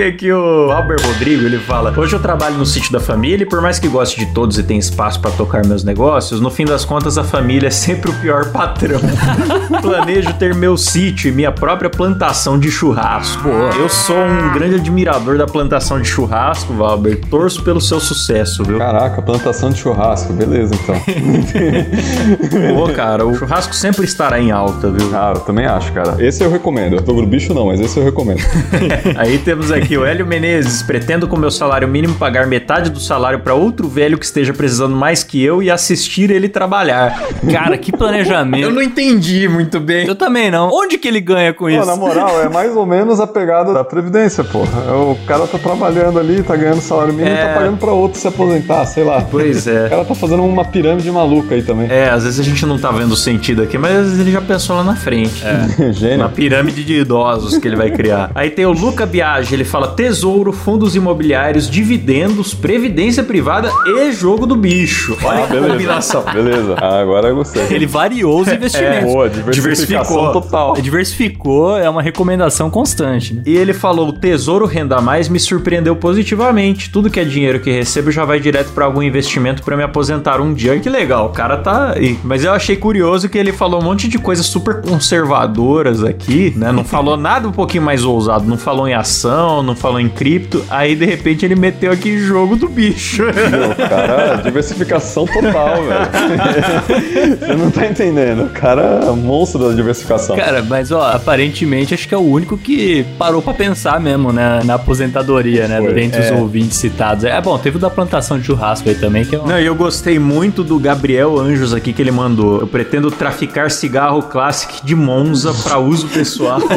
Teve 0.00 0.12
aqui 0.12 0.32
o 0.32 0.70
Albert 0.70 1.02
Rodrigo, 1.04 1.44
ele 1.44 1.58
fala: 1.58 1.92
Hoje 1.94 2.16
eu 2.16 2.20
trabalho 2.20 2.56
no 2.56 2.64
sítio 2.64 2.90
da 2.90 2.98
família 2.98 3.44
e 3.44 3.46
por 3.46 3.60
mais 3.60 3.78
que 3.78 3.86
goste 3.86 4.18
de 4.18 4.32
todos 4.32 4.58
e 4.58 4.62
tenha 4.62 4.80
espaço 4.80 5.20
pra 5.20 5.30
tocar 5.30 5.62
meus 5.66 5.84
negócios, 5.84 6.40
no 6.40 6.50
fim 6.50 6.64
das 6.64 6.86
contas 6.86 7.18
a 7.18 7.22
família 7.22 7.66
é 7.66 7.70
sempre 7.70 8.10
o 8.10 8.14
pior 8.14 8.50
patrão. 8.50 8.98
Planejo 9.82 10.32
ter 10.38 10.54
meu 10.54 10.78
sítio 10.78 11.28
e 11.28 11.32
minha 11.32 11.52
própria 11.52 11.90
plantação 11.90 12.58
de 12.58 12.70
churrasco. 12.70 13.46
Eu 13.78 13.90
sou 13.90 14.16
um 14.16 14.54
grande 14.54 14.76
admirador 14.76 15.36
da 15.36 15.44
plantação 15.46 16.00
de 16.00 16.08
churrasco, 16.08 16.72
Valber. 16.72 17.20
Torço 17.28 17.62
pelo 17.62 17.80
seu 17.80 18.00
sucesso, 18.00 18.64
viu? 18.64 18.78
Caraca, 18.78 19.20
plantação 19.20 19.68
de 19.68 19.80
churrasco, 19.80 20.32
beleza 20.32 20.74
então. 20.76 20.94
Pô, 22.74 22.90
cara, 22.94 23.26
o 23.26 23.34
churrasco 23.34 23.74
sempre 23.74 24.06
estará 24.06 24.40
em 24.40 24.50
alta, 24.50 24.90
viu? 24.90 25.14
Ah, 25.14 25.32
eu 25.34 25.40
também 25.40 25.66
acho, 25.66 25.92
cara. 25.92 26.16
Esse 26.18 26.42
eu 26.42 26.50
recomendo. 26.50 26.96
Jogo 27.06 27.20
do 27.20 27.26
bicho 27.26 27.52
não, 27.52 27.66
mas 27.66 27.80
esse 27.80 27.98
eu 27.98 28.04
recomendo. 28.04 28.40
Aí 29.18 29.36
temos 29.38 29.70
aqui 29.70 29.89
o 29.98 30.04
Hélio 30.04 30.26
Menezes. 30.26 30.82
Pretendo 30.82 31.26
com 31.26 31.36
meu 31.36 31.50
salário 31.50 31.86
mínimo 31.88 32.14
pagar 32.14 32.46
metade 32.46 32.90
do 32.90 33.00
salário 33.00 33.40
pra 33.40 33.54
outro 33.54 33.88
velho 33.88 34.18
que 34.18 34.24
esteja 34.24 34.52
precisando 34.52 34.94
mais 34.96 35.22
que 35.22 35.42
eu 35.42 35.62
e 35.62 35.70
assistir 35.70 36.30
ele 36.30 36.48
trabalhar. 36.48 37.20
Cara, 37.50 37.76
que 37.78 37.92
planejamento. 37.92 38.62
Eu 38.64 38.70
não 38.70 38.82
entendi 38.82 39.48
muito 39.48 39.78
bem. 39.80 40.06
Eu 40.06 40.14
também 40.14 40.50
não. 40.50 40.68
Onde 40.72 40.98
que 40.98 41.08
ele 41.08 41.20
ganha 41.20 41.52
com 41.52 41.64
Pô, 41.64 41.70
isso? 41.70 41.86
na 41.86 41.96
moral, 41.96 42.40
é 42.42 42.48
mais 42.48 42.74
ou 42.76 42.86
menos 42.86 43.20
a 43.20 43.26
pegada 43.26 43.72
da 43.72 43.84
Previdência, 43.84 44.44
pô. 44.44 44.60
O 44.62 45.16
cara 45.26 45.46
tá 45.46 45.58
trabalhando 45.58 46.18
ali, 46.18 46.42
tá 46.42 46.54
ganhando 46.56 46.80
salário 46.80 47.12
mínimo 47.12 47.34
e 47.34 47.38
É. 47.38 47.46
tá 47.48 47.54
pagando 47.54 47.76
pra 47.78 47.90
outro 47.92 48.18
se 48.18 48.26
aposentar, 48.28 48.84
sei 48.86 49.04
lá. 49.04 49.20
Pois 49.30 49.66
O 49.66 49.70
é. 49.70 49.88
cara 49.88 50.04
tá 50.04 50.14
fazendo 50.14 50.42
uma 50.44 50.64
pirâmide 50.64 51.10
maluca 51.10 51.54
aí 51.54 51.62
também. 51.62 51.88
É, 51.90 52.08
às 52.10 52.24
vezes 52.24 52.38
a 52.40 52.42
gente 52.42 52.64
não 52.66 52.78
tá 52.78 52.90
vendo 52.90 53.12
o 53.12 53.16
sentido 53.16 53.62
aqui, 53.62 53.76
mas 53.78 53.92
às 53.96 54.02
vezes 54.04 54.20
ele 54.20 54.30
já 54.32 54.40
pensou 54.40 54.76
lá 54.76 54.84
na 54.84 54.96
frente. 54.96 55.42
É. 55.44 55.92
Gênio. 55.92 56.18
Na 56.18 56.28
pirâmide 56.28 56.84
de 56.84 56.94
idosos 57.00 57.58
que 57.58 57.66
ele 57.68 57.76
vai 57.76 57.90
criar. 57.90 58.30
Aí 58.34 58.50
tem 58.50 58.64
o 58.66 58.72
Luca 58.72 59.04
Biagi, 59.06 59.54
ele 59.54 59.64
fala 59.64 59.79
tesouro, 59.88 60.52
fundos 60.52 60.94
imobiliários, 60.94 61.68
dividendos, 61.68 62.54
previdência 62.54 63.22
privada 63.22 63.70
e 63.86 64.12
jogo 64.12 64.46
do 64.46 64.56
bicho. 64.56 65.16
Olha 65.22 65.44
Ah, 65.44 65.46
que 65.46 65.52
beleza. 65.52 65.72
combinação. 65.72 66.22
Beleza. 66.32 66.74
Ah, 66.80 67.00
agora 67.00 67.28
eu 67.28 67.36
gostei. 67.36 67.62
Ele 67.70 67.86
variou 67.86 68.40
os 68.40 68.48
investimentos. 68.52 69.12
Boa, 69.12 69.28
diversificação 69.28 70.14
Diversificou. 70.16 70.32
total. 70.42 70.74
Diversificou 70.80 71.76
é 71.78 71.88
uma 71.88 72.02
recomendação 72.02 72.70
constante. 72.70 73.34
Né? 73.34 73.42
E 73.46 73.56
ele 73.56 73.72
falou: 73.72 74.08
o 74.08 74.12
tesouro 74.12 74.66
renda 74.66 75.00
mais 75.00 75.28
me 75.28 75.38
surpreendeu 75.40 75.96
positivamente. 75.96 76.90
Tudo 76.90 77.10
que 77.10 77.18
é 77.20 77.24
dinheiro 77.24 77.60
que 77.60 77.70
recebo 77.70 78.10
já 78.10 78.24
vai 78.24 78.38
direto 78.40 78.72
pra 78.72 78.84
algum 78.84 79.02
investimento 79.02 79.62
pra 79.62 79.76
me 79.76 79.82
aposentar 79.82 80.40
um 80.40 80.52
dia. 80.54 80.78
Que 80.78 80.88
legal, 80.88 81.26
o 81.26 81.30
cara 81.30 81.56
tá 81.56 81.92
aí. 81.96 82.18
Mas 82.24 82.44
eu 82.44 82.52
achei 82.52 82.76
curioso 82.76 83.28
que 83.28 83.38
ele 83.38 83.52
falou 83.52 83.80
um 83.80 83.84
monte 83.84 84.08
de 84.08 84.18
coisas 84.18 84.46
super 84.46 84.80
conservadoras 84.80 86.02
aqui, 86.02 86.52
né? 86.56 86.72
Não 86.72 86.84
falou 86.84 87.16
nada 87.16 87.48
um 87.48 87.52
pouquinho 87.52 87.82
mais 87.82 88.04
ousado. 88.04 88.44
Não 88.46 88.56
falou 88.58 88.88
em 88.88 88.94
ação, 88.94 89.62
não 89.70 89.76
falou 89.76 90.00
em 90.00 90.08
cripto. 90.08 90.64
Aí 90.68 90.96
de 90.96 91.04
repente 91.04 91.44
ele 91.44 91.54
meteu 91.54 91.92
aqui 91.92 92.18
jogo 92.18 92.56
do 92.56 92.68
bicho. 92.68 93.22
Meu, 93.24 93.88
cara, 93.88 94.36
diversificação 94.42 95.24
total, 95.26 95.76
velho. 95.84 97.38
Você 97.38 97.54
não 97.54 97.70
tá 97.70 97.86
entendendo. 97.86 98.44
O 98.44 98.50
cara 98.50 99.00
é 99.06 99.10
monstro 99.10 99.68
da 99.68 99.74
diversificação. 99.74 100.36
Cara, 100.36 100.62
mas 100.62 100.90
ó, 100.90 101.12
aparentemente 101.12 101.94
acho 101.94 102.08
que 102.08 102.14
é 102.14 102.18
o 102.18 102.20
único 102.20 102.58
que 102.58 103.04
parou 103.18 103.40
pra 103.40 103.54
pensar 103.54 104.00
mesmo, 104.00 104.32
né? 104.32 104.60
Na 104.64 104.74
aposentadoria, 104.74 105.68
né? 105.68 105.78
Foi. 105.78 105.92
Dentre 105.94 106.20
os 106.20 106.30
ouvintes 106.32 106.78
citados. 106.78 107.24
É 107.24 107.40
bom, 107.40 107.56
teve 107.58 107.76
o 107.76 107.80
da 107.80 107.90
plantação 107.90 108.38
de 108.38 108.46
churrasco 108.46 108.88
aí 108.88 108.94
também, 108.94 109.24
que 109.24 109.36
é 109.36 109.38
uma... 109.38 109.48
Não, 109.48 109.60
e 109.60 109.66
eu 109.66 109.74
gostei 109.74 110.18
muito 110.18 110.64
do 110.64 110.78
Gabriel 110.78 111.38
Anjos 111.38 111.72
aqui 111.72 111.92
que 111.92 112.02
ele 112.02 112.10
mandou. 112.10 112.60
Eu 112.60 112.66
pretendo 112.66 113.10
traficar 113.10 113.70
cigarro 113.70 114.22
Classic 114.22 114.84
de 114.84 114.96
Monza 114.96 115.54
pra 115.62 115.78
uso 115.78 116.08
pessoal. 116.08 116.60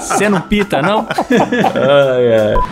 Você 0.00 0.28
não 0.28 0.40
pita, 0.40 0.80
não? 0.80 1.06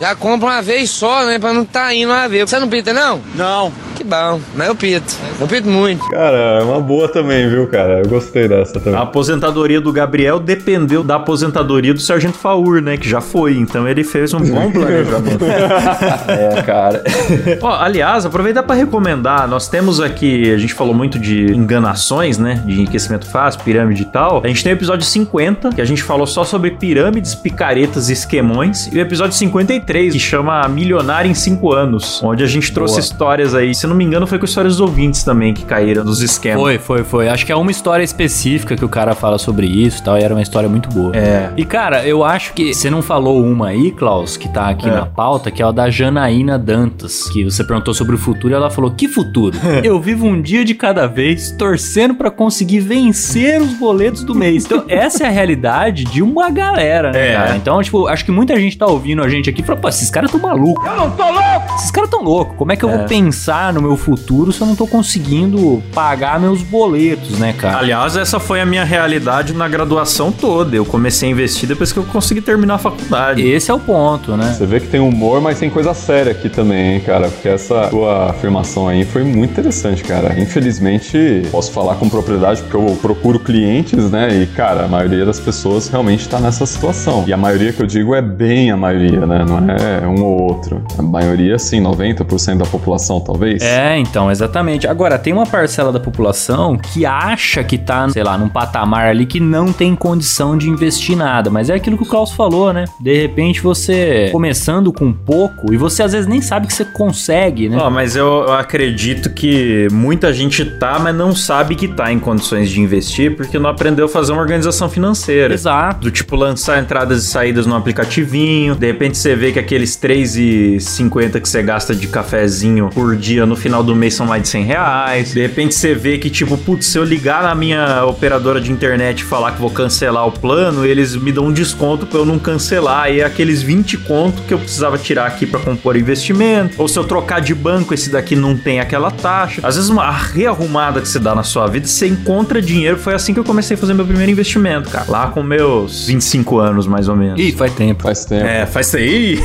Já 0.00 0.14
compra 0.14 0.48
uma 0.48 0.62
vez 0.62 0.90
só, 0.90 1.24
né? 1.24 1.38
Pra 1.38 1.52
não 1.52 1.64
tá 1.64 1.92
indo 1.94 2.10
uma 2.12 2.28
vez. 2.28 2.48
Você 2.48 2.58
não 2.58 2.68
pita, 2.68 2.92
não? 2.92 3.20
Não. 3.34 3.72
Bom, 4.08 4.40
mas 4.56 4.68
eu 4.68 4.74
pito. 4.74 5.14
Eu 5.38 5.46
pito 5.46 5.68
muito. 5.68 6.02
Cara, 6.08 6.60
é 6.60 6.62
uma 6.62 6.80
boa 6.80 7.08
também, 7.08 7.46
viu, 7.46 7.66
cara? 7.66 8.00
Eu 8.00 8.08
gostei 8.08 8.48
dessa 8.48 8.78
A 8.78 8.80
também. 8.80 8.98
aposentadoria 8.98 9.82
do 9.82 9.92
Gabriel 9.92 10.40
dependeu 10.40 11.04
da 11.04 11.16
aposentadoria 11.16 11.92
do 11.92 12.00
Sargento 12.00 12.38
Faur, 12.38 12.80
né? 12.80 12.96
Que 12.96 13.06
já 13.06 13.20
foi. 13.20 13.58
Então 13.58 13.86
ele 13.86 14.02
fez 14.02 14.32
um 14.32 14.40
bom 14.40 14.70
planejamento. 14.72 15.44
é, 16.26 16.62
cara. 16.62 17.04
Ó, 17.60 17.70
aliás, 17.70 18.24
aproveitar 18.24 18.62
para 18.62 18.76
recomendar. 18.76 19.46
Nós 19.46 19.68
temos 19.68 20.00
aqui, 20.00 20.50
a 20.54 20.56
gente 20.56 20.72
falou 20.72 20.94
muito 20.94 21.18
de 21.18 21.52
enganações, 21.52 22.38
né? 22.38 22.62
De 22.64 22.72
enriquecimento 22.72 23.26
fácil, 23.26 23.60
pirâmide 23.60 24.04
e 24.04 24.06
tal. 24.06 24.40
A 24.42 24.48
gente 24.48 24.64
tem 24.64 24.72
o 24.72 24.76
episódio 24.76 25.04
50, 25.04 25.68
que 25.74 25.82
a 25.82 25.84
gente 25.84 26.02
falou 26.02 26.26
só 26.26 26.44
sobre 26.44 26.70
pirâmides, 26.70 27.34
picaretas 27.34 28.08
e 28.08 28.14
esquemões. 28.14 28.86
E 28.90 28.96
o 28.96 29.00
episódio 29.02 29.36
53, 29.36 30.14
que 30.14 30.18
chama 30.18 30.66
Milionário 30.66 31.30
em 31.30 31.34
5 31.34 31.72
anos. 31.74 32.22
Onde 32.24 32.42
a 32.42 32.46
gente 32.46 32.72
trouxe 32.72 33.00
histórias 33.00 33.54
aí. 33.54 33.74
Se 33.74 33.86
não 33.86 33.97
me 33.98 34.04
engano, 34.04 34.26
foi 34.26 34.38
com 34.38 34.44
histórias 34.44 34.74
dos 34.76 34.80
ouvintes 34.80 35.22
também 35.22 35.52
que 35.52 35.64
caíram 35.64 36.04
nos 36.04 36.20
esquemas. 36.22 36.60
Foi, 36.60 36.78
foi, 36.78 37.04
foi. 37.04 37.28
Acho 37.28 37.44
que 37.44 37.52
é 37.52 37.56
uma 37.56 37.70
história 37.70 38.02
específica 38.02 38.76
que 38.76 38.84
o 38.84 38.88
cara 38.88 39.14
fala 39.14 39.38
sobre 39.38 39.66
isso 39.66 40.00
e 40.00 40.02
tal, 40.04 40.18
e 40.18 40.22
era 40.22 40.32
uma 40.34 40.42
história 40.42 40.68
muito 40.68 40.88
boa. 40.88 41.14
É. 41.16 41.50
E, 41.56 41.64
cara, 41.64 42.06
eu 42.06 42.24
acho 42.24 42.52
que 42.54 42.72
você 42.72 42.88
não 42.90 43.02
falou 43.02 43.44
uma 43.44 43.68
aí, 43.68 43.90
Klaus, 43.90 44.36
que 44.36 44.48
tá 44.48 44.68
aqui 44.68 44.88
É. 44.88 44.92
na 44.92 45.04
pauta, 45.06 45.50
que 45.50 45.62
é 45.62 45.66
a 45.66 45.70
da 45.72 45.90
Janaína 45.90 46.58
Dantas, 46.58 47.28
que 47.28 47.44
você 47.44 47.62
perguntou 47.64 47.92
sobre 47.92 48.14
o 48.14 48.18
futuro 48.18 48.52
e 48.52 48.56
ela 48.56 48.70
falou: 48.70 48.90
Que 48.92 49.08
futuro? 49.08 49.56
eu 49.84 50.00
vivo 50.00 50.26
um 50.26 50.40
dia 50.40 50.64
de 50.64 50.74
cada 50.74 51.06
vez, 51.06 51.50
torcendo 51.52 52.14
pra 52.14 52.30
conseguir 52.30 52.80
vencer 52.80 53.60
os 53.60 53.74
boletos 53.74 54.22
do 54.24 54.34
mês. 54.34 54.64
Então, 54.64 54.84
essa 54.88 55.24
é 55.24 55.26
a 55.26 55.30
realidade 55.30 56.04
de 56.04 56.22
uma 56.22 56.50
galera, 56.50 57.10
né, 57.12 57.30
É. 57.30 57.34
cara? 57.34 57.56
Então, 57.56 57.82
tipo, 57.82 58.06
acho 58.06 58.24
que 58.24 58.30
muita 58.30 58.58
gente 58.58 58.76
tá 58.78 58.86
ouvindo 58.86 59.22
a 59.22 59.28
gente 59.28 59.50
aqui 59.50 59.60
e 59.60 59.64
falou: 59.64 59.80
Pô, 59.80 59.88
esses 59.88 60.08
caras 60.10 60.30
tão 60.30 60.40
malucos. 60.40 60.84
Eu 60.86 60.96
não 60.96 61.10
tô 61.10 61.24
louco! 61.24 61.74
Esses 61.76 61.90
caras 61.90 62.10
tão 62.10 62.22
loucos. 62.22 62.56
Como 62.56 62.72
é 62.72 62.76
que 62.76 62.84
eu 62.84 62.88
vou 62.88 63.04
pensar 63.06 63.72
no 63.72 63.80
meu 63.82 63.87
futuro 63.96 64.52
se 64.52 64.60
eu 64.60 64.66
não 64.66 64.76
tô 64.76 64.86
conseguindo 64.86 65.82
pagar 65.94 66.40
meus 66.40 66.62
boletos, 66.62 67.38
né, 67.38 67.52
cara? 67.52 67.78
Aliás, 67.78 68.16
essa 68.16 68.38
foi 68.38 68.60
a 68.60 68.66
minha 68.66 68.84
realidade 68.84 69.52
na 69.52 69.68
graduação 69.68 70.30
toda. 70.32 70.76
Eu 70.76 70.84
comecei 70.84 71.28
a 71.28 71.32
investir 71.32 71.68
depois 71.68 71.92
que 71.92 71.98
eu 71.98 72.04
consegui 72.04 72.40
terminar 72.40 72.74
a 72.74 72.78
faculdade. 72.78 73.46
Esse 73.46 73.70
é 73.70 73.74
o 73.74 73.78
ponto, 73.78 74.36
né? 74.36 74.54
Você 74.56 74.66
vê 74.66 74.80
que 74.80 74.88
tem 74.88 75.00
humor, 75.00 75.40
mas 75.40 75.58
tem 75.58 75.70
coisa 75.70 75.94
séria 75.94 76.32
aqui 76.32 76.48
também, 76.48 76.94
hein, 76.94 77.00
cara? 77.00 77.28
Porque 77.28 77.48
essa 77.48 77.88
tua 77.88 78.30
afirmação 78.30 78.88
aí 78.88 79.04
foi 79.04 79.24
muito 79.24 79.50
interessante, 79.50 80.02
cara. 80.02 80.38
Infelizmente, 80.40 81.42
posso 81.50 81.72
falar 81.72 81.96
com 81.96 82.08
propriedade 82.08 82.62
porque 82.62 82.76
eu 82.76 82.98
procuro 83.00 83.38
clientes, 83.38 84.10
né? 84.10 84.42
E, 84.42 84.46
cara, 84.46 84.84
a 84.84 84.88
maioria 84.88 85.24
das 85.24 85.40
pessoas 85.40 85.88
realmente 85.88 86.28
tá 86.28 86.38
nessa 86.38 86.66
situação. 86.66 87.24
E 87.26 87.32
a 87.32 87.36
maioria 87.36 87.72
que 87.72 87.82
eu 87.82 87.86
digo 87.86 88.14
é 88.14 88.22
bem 88.22 88.70
a 88.70 88.76
maioria, 88.76 89.26
né? 89.26 89.44
Não 89.46 89.58
é 89.70 90.06
um 90.06 90.22
ou 90.22 90.42
outro. 90.42 90.82
A 90.98 91.02
maioria, 91.02 91.58
sim, 91.58 91.80
90% 91.82 92.58
da 92.58 92.66
população, 92.66 93.20
talvez. 93.20 93.62
É, 93.62 93.67
então, 93.98 94.30
exatamente. 94.30 94.86
Agora, 94.86 95.18
tem 95.18 95.32
uma 95.32 95.46
parcela 95.46 95.92
da 95.92 96.00
população 96.00 96.76
que 96.76 97.04
acha 97.04 97.62
que 97.64 97.76
tá, 97.76 98.08
sei 98.08 98.22
lá, 98.22 98.38
num 98.38 98.48
patamar 98.48 99.08
ali 99.08 99.26
que 99.26 99.40
não 99.40 99.72
tem 99.72 99.94
condição 99.94 100.56
de 100.56 100.68
investir 100.68 101.16
nada. 101.16 101.50
Mas 101.50 101.70
é 101.70 101.74
aquilo 101.74 101.96
que 101.96 102.02
o 102.02 102.06
Klaus 102.06 102.32
falou, 102.32 102.72
né? 102.72 102.84
De 103.00 103.14
repente 103.14 103.60
você 103.60 104.28
começando 104.30 104.92
com 104.92 105.12
pouco 105.12 105.72
e 105.72 105.76
você 105.76 106.02
às 106.02 106.12
vezes 106.12 106.26
nem 106.26 106.40
sabe 106.40 106.66
que 106.66 106.72
você 106.72 106.84
consegue, 106.84 107.68
né? 107.68 107.78
Ó, 107.80 107.90
mas 107.90 108.16
eu, 108.16 108.26
eu 108.26 108.52
acredito 108.52 109.30
que 109.30 109.88
muita 109.90 110.32
gente 110.32 110.64
tá, 110.64 110.98
mas 110.98 111.14
não 111.14 111.34
sabe 111.34 111.74
que 111.74 111.88
tá 111.88 112.12
em 112.12 112.18
condições 112.18 112.70
de 112.70 112.80
investir 112.80 113.36
porque 113.36 113.58
não 113.58 113.70
aprendeu 113.70 114.06
a 114.06 114.08
fazer 114.08 114.32
uma 114.32 114.40
organização 114.40 114.88
financeira. 114.88 115.54
Exato. 115.54 116.00
Do 116.00 116.10
tipo 116.10 116.36
lançar 116.36 116.80
entradas 116.80 117.24
e 117.24 117.26
saídas 117.26 117.66
no 117.66 117.74
aplicativinho. 117.74 118.74
De 118.74 118.86
repente 118.86 119.18
você 119.18 119.34
vê 119.34 119.52
que 119.52 119.58
aqueles 119.58 119.96
3,50 119.96 121.40
que 121.40 121.48
você 121.48 121.62
gasta 121.62 121.94
de 121.94 122.06
cafezinho 122.06 122.90
por 122.92 123.16
dia 123.16 123.44
no 123.44 123.56
final 123.58 123.82
do 123.82 123.94
mês 123.94 124.14
são 124.14 124.26
mais 124.26 124.42
de 124.42 124.48
100 124.48 124.64
reais. 124.64 125.34
De 125.34 125.40
repente 125.40 125.74
você 125.74 125.94
vê 125.94 126.18
que, 126.18 126.30
tipo, 126.30 126.56
putz, 126.56 126.86
se 126.86 126.98
eu 126.98 127.04
ligar 127.04 127.42
na 127.42 127.54
minha 127.54 128.04
operadora 128.04 128.60
de 128.60 128.72
internet 128.72 129.20
e 129.20 129.24
falar 129.24 129.52
que 129.52 129.60
vou 129.60 129.70
cancelar 129.70 130.26
o 130.26 130.32
plano, 130.32 130.84
eles 130.84 131.16
me 131.16 131.32
dão 131.32 131.46
um 131.46 131.52
desconto 131.52 132.06
pra 132.06 132.18
eu 132.18 132.24
não 132.24 132.38
cancelar. 132.38 133.10
E 133.10 133.20
é 133.20 133.24
aqueles 133.24 133.62
20 133.62 133.98
conto 133.98 134.42
que 134.42 134.54
eu 134.54 134.58
precisava 134.58 134.98
tirar 134.98 135.26
aqui 135.26 135.46
pra 135.46 135.60
compor 135.60 135.96
investimento. 135.96 136.74
Ou 136.78 136.88
se 136.88 136.98
eu 136.98 137.04
trocar 137.04 137.40
de 137.40 137.54
banco, 137.54 137.94
esse 137.94 138.10
daqui 138.10 138.36
não 138.36 138.56
tem 138.56 138.80
aquela 138.80 139.10
taxa. 139.10 139.60
Às 139.64 139.76
vezes 139.76 139.90
uma 139.90 140.10
rearrumada 140.10 141.00
que 141.00 141.08
você 141.08 141.18
dá 141.18 141.34
na 141.34 141.42
sua 141.42 141.66
vida, 141.66 141.86
você 141.86 142.06
encontra 142.06 142.60
dinheiro. 142.60 142.96
Foi 142.98 143.14
assim 143.14 143.32
que 143.34 143.40
eu 143.40 143.44
comecei 143.44 143.74
a 143.74 143.78
fazer 143.78 143.94
meu 143.94 144.06
primeiro 144.06 144.30
investimento, 144.30 144.90
cara. 144.90 145.06
Lá 145.08 145.26
com 145.28 145.42
meus 145.42 146.06
25 146.06 146.58
anos, 146.58 146.86
mais 146.86 147.08
ou 147.08 147.16
menos. 147.16 147.40
Ih, 147.40 147.52
faz 147.52 147.72
tempo. 147.74 148.02
Faz 148.02 148.24
tempo. 148.24 148.46
É, 148.46 148.66
faz 148.66 148.94
aí. 148.94 149.38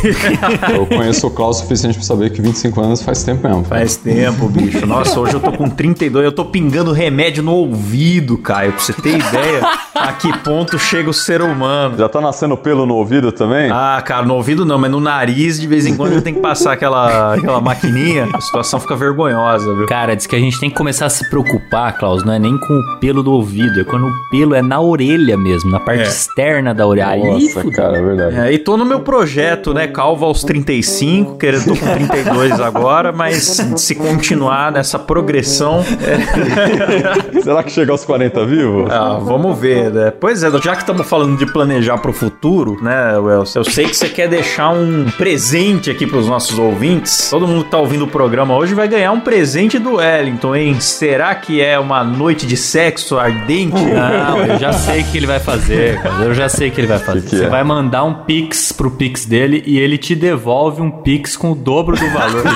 Eu 0.73 0.85
conheço 0.85 1.27
o 1.27 1.31
Klaus 1.31 1.57
o 1.57 1.61
suficiente 1.61 1.95
pra 1.95 2.03
saber 2.03 2.31
que 2.31 2.41
25 2.41 2.81
anos 2.81 3.01
faz 3.01 3.23
tempo 3.23 3.47
mesmo. 3.47 3.63
faz 3.63 3.95
tempo, 4.03 4.47
bicho. 4.49 4.85
Nossa, 4.85 5.19
hoje 5.19 5.33
eu 5.33 5.39
tô 5.39 5.51
com 5.51 5.69
32, 5.69 6.25
eu 6.25 6.31
tô 6.31 6.45
pingando 6.45 6.91
remédio 6.91 7.41
no 7.41 7.53
ouvido, 7.53 8.37
Caio, 8.37 8.73
pra 8.73 8.81
você 8.81 8.93
ter 8.93 9.17
ideia 9.17 9.61
a 9.95 10.11
que 10.13 10.31
ponto 10.39 10.77
chega 10.77 11.09
o 11.09 11.13
ser 11.13 11.41
humano. 11.41 11.97
Já 11.97 12.09
tá 12.09 12.19
nascendo 12.19 12.57
pelo 12.57 12.85
no 12.85 12.95
ouvido 12.95 13.31
também? 13.31 13.71
Ah, 13.71 14.01
cara, 14.05 14.25
no 14.25 14.33
ouvido 14.35 14.65
não, 14.65 14.77
mas 14.77 14.91
no 14.91 14.99
nariz, 14.99 15.59
de 15.59 15.67
vez 15.67 15.85
em 15.85 15.95
quando, 15.95 16.21
tem 16.21 16.33
que 16.33 16.41
passar 16.41 16.73
aquela, 16.73 17.35
aquela 17.35 17.61
maquininha. 17.61 18.27
A 18.33 18.41
situação 18.41 18.79
fica 18.79 18.95
vergonhosa, 18.95 19.73
viu? 19.73 19.85
Cara, 19.85 20.15
diz 20.15 20.27
que 20.27 20.35
a 20.35 20.39
gente 20.39 20.59
tem 20.59 20.69
que 20.69 20.75
começar 20.75 21.05
a 21.05 21.09
se 21.09 21.29
preocupar, 21.29 21.97
Klaus, 21.97 22.23
não 22.23 22.33
é 22.33 22.39
nem 22.39 22.57
com 22.57 22.73
o 22.73 22.99
pelo 22.99 23.23
do 23.23 23.31
ouvido, 23.31 23.79
é 23.79 23.83
quando 23.83 24.07
o 24.07 24.29
pelo 24.29 24.53
é 24.55 24.61
na 24.61 24.79
orelha 24.81 25.37
mesmo, 25.37 25.71
na 25.71 25.79
parte 25.79 26.01
É. 26.01 26.03
externa 26.03 26.73
da 26.73 26.85
orelha. 26.85 27.07
Aí, 27.07 27.23
Nossa, 27.23 27.61
fudeu. 27.61 27.71
cara, 27.71 27.97
é 27.97 28.01
verdade. 28.01 28.35
É, 28.37 28.51
e 28.53 28.59
tô 28.59 28.75
no 28.77 28.85
meu 28.85 28.99
projeto, 28.99 29.73
né? 29.73 29.87
Calvo 29.87 30.25
aos 30.25 30.43
35, 30.43 31.37
querendo, 31.37 31.65
tô 31.65 31.75
com 31.75 31.85
32 31.93 32.59
agora, 32.59 33.11
mas 33.11 33.57
se 33.93 33.95
continuar 33.95 34.71
nessa 34.71 34.97
progressão, 34.97 35.83
Será 37.43 37.63
que 37.63 37.71
chega 37.71 37.91
aos 37.91 38.03
40 38.03 38.45
vivo? 38.45 38.87
Ah, 38.89 39.19
vamos 39.21 39.57
ver, 39.57 39.91
né? 39.91 40.11
Pois 40.11 40.43
é, 40.43 40.49
já 40.61 40.75
que 40.75 40.81
estamos 40.81 41.07
falando 41.07 41.37
de 41.37 41.45
planejar 41.45 41.97
pro 41.97 42.13
futuro, 42.13 42.81
né, 42.81 43.17
Wells? 43.17 43.55
Eu 43.55 43.63
sei 43.63 43.85
que 43.85 43.95
você 43.95 44.09
quer 44.09 44.27
deixar 44.27 44.69
um 44.69 45.05
presente 45.17 45.91
aqui 45.91 46.07
pros 46.07 46.27
nossos 46.27 46.57
ouvintes. 46.57 47.29
Todo 47.29 47.47
mundo 47.47 47.65
que 47.65 47.71
tá 47.71 47.77
ouvindo 47.77 48.05
o 48.05 48.07
programa 48.07 48.55
hoje 48.55 48.73
vai 48.73 48.87
ganhar 48.87 49.11
um 49.11 49.19
presente 49.19 49.77
do 49.77 49.95
Wellington, 49.95 50.55
hein? 50.55 50.79
Será 50.79 51.35
que 51.35 51.61
é 51.61 51.77
uma 51.77 52.03
noite 52.03 52.47
de 52.47 52.57
sexo 52.57 53.19
ardente? 53.19 53.79
Não, 53.79 54.45
eu 54.45 54.57
já 54.57 54.73
sei 54.73 55.01
o 55.01 55.05
que 55.05 55.17
ele 55.17 55.27
vai 55.27 55.39
fazer, 55.39 56.01
cara. 56.01 56.23
Eu 56.23 56.33
já 56.33 56.49
sei 56.49 56.69
o 56.69 56.71
que 56.71 56.81
ele 56.81 56.87
vai 56.87 56.99
fazer. 56.99 57.21
Que 57.21 57.29
que 57.29 57.37
Você 57.37 57.45
é? 57.45 57.49
vai 57.49 57.63
mandar 57.63 58.03
um 58.03 58.13
Pix 58.13 58.71
pro 58.71 58.91
Pix 58.91 59.25
dele 59.25 59.63
e 59.65 59.77
ele 59.77 59.97
te 59.97 60.15
devolve 60.15 60.81
um 60.81 60.89
Pix 60.89 61.37
com 61.37 61.51
o 61.51 61.55
dobro 61.55 61.95
do 61.95 62.09
valor. 62.09 62.43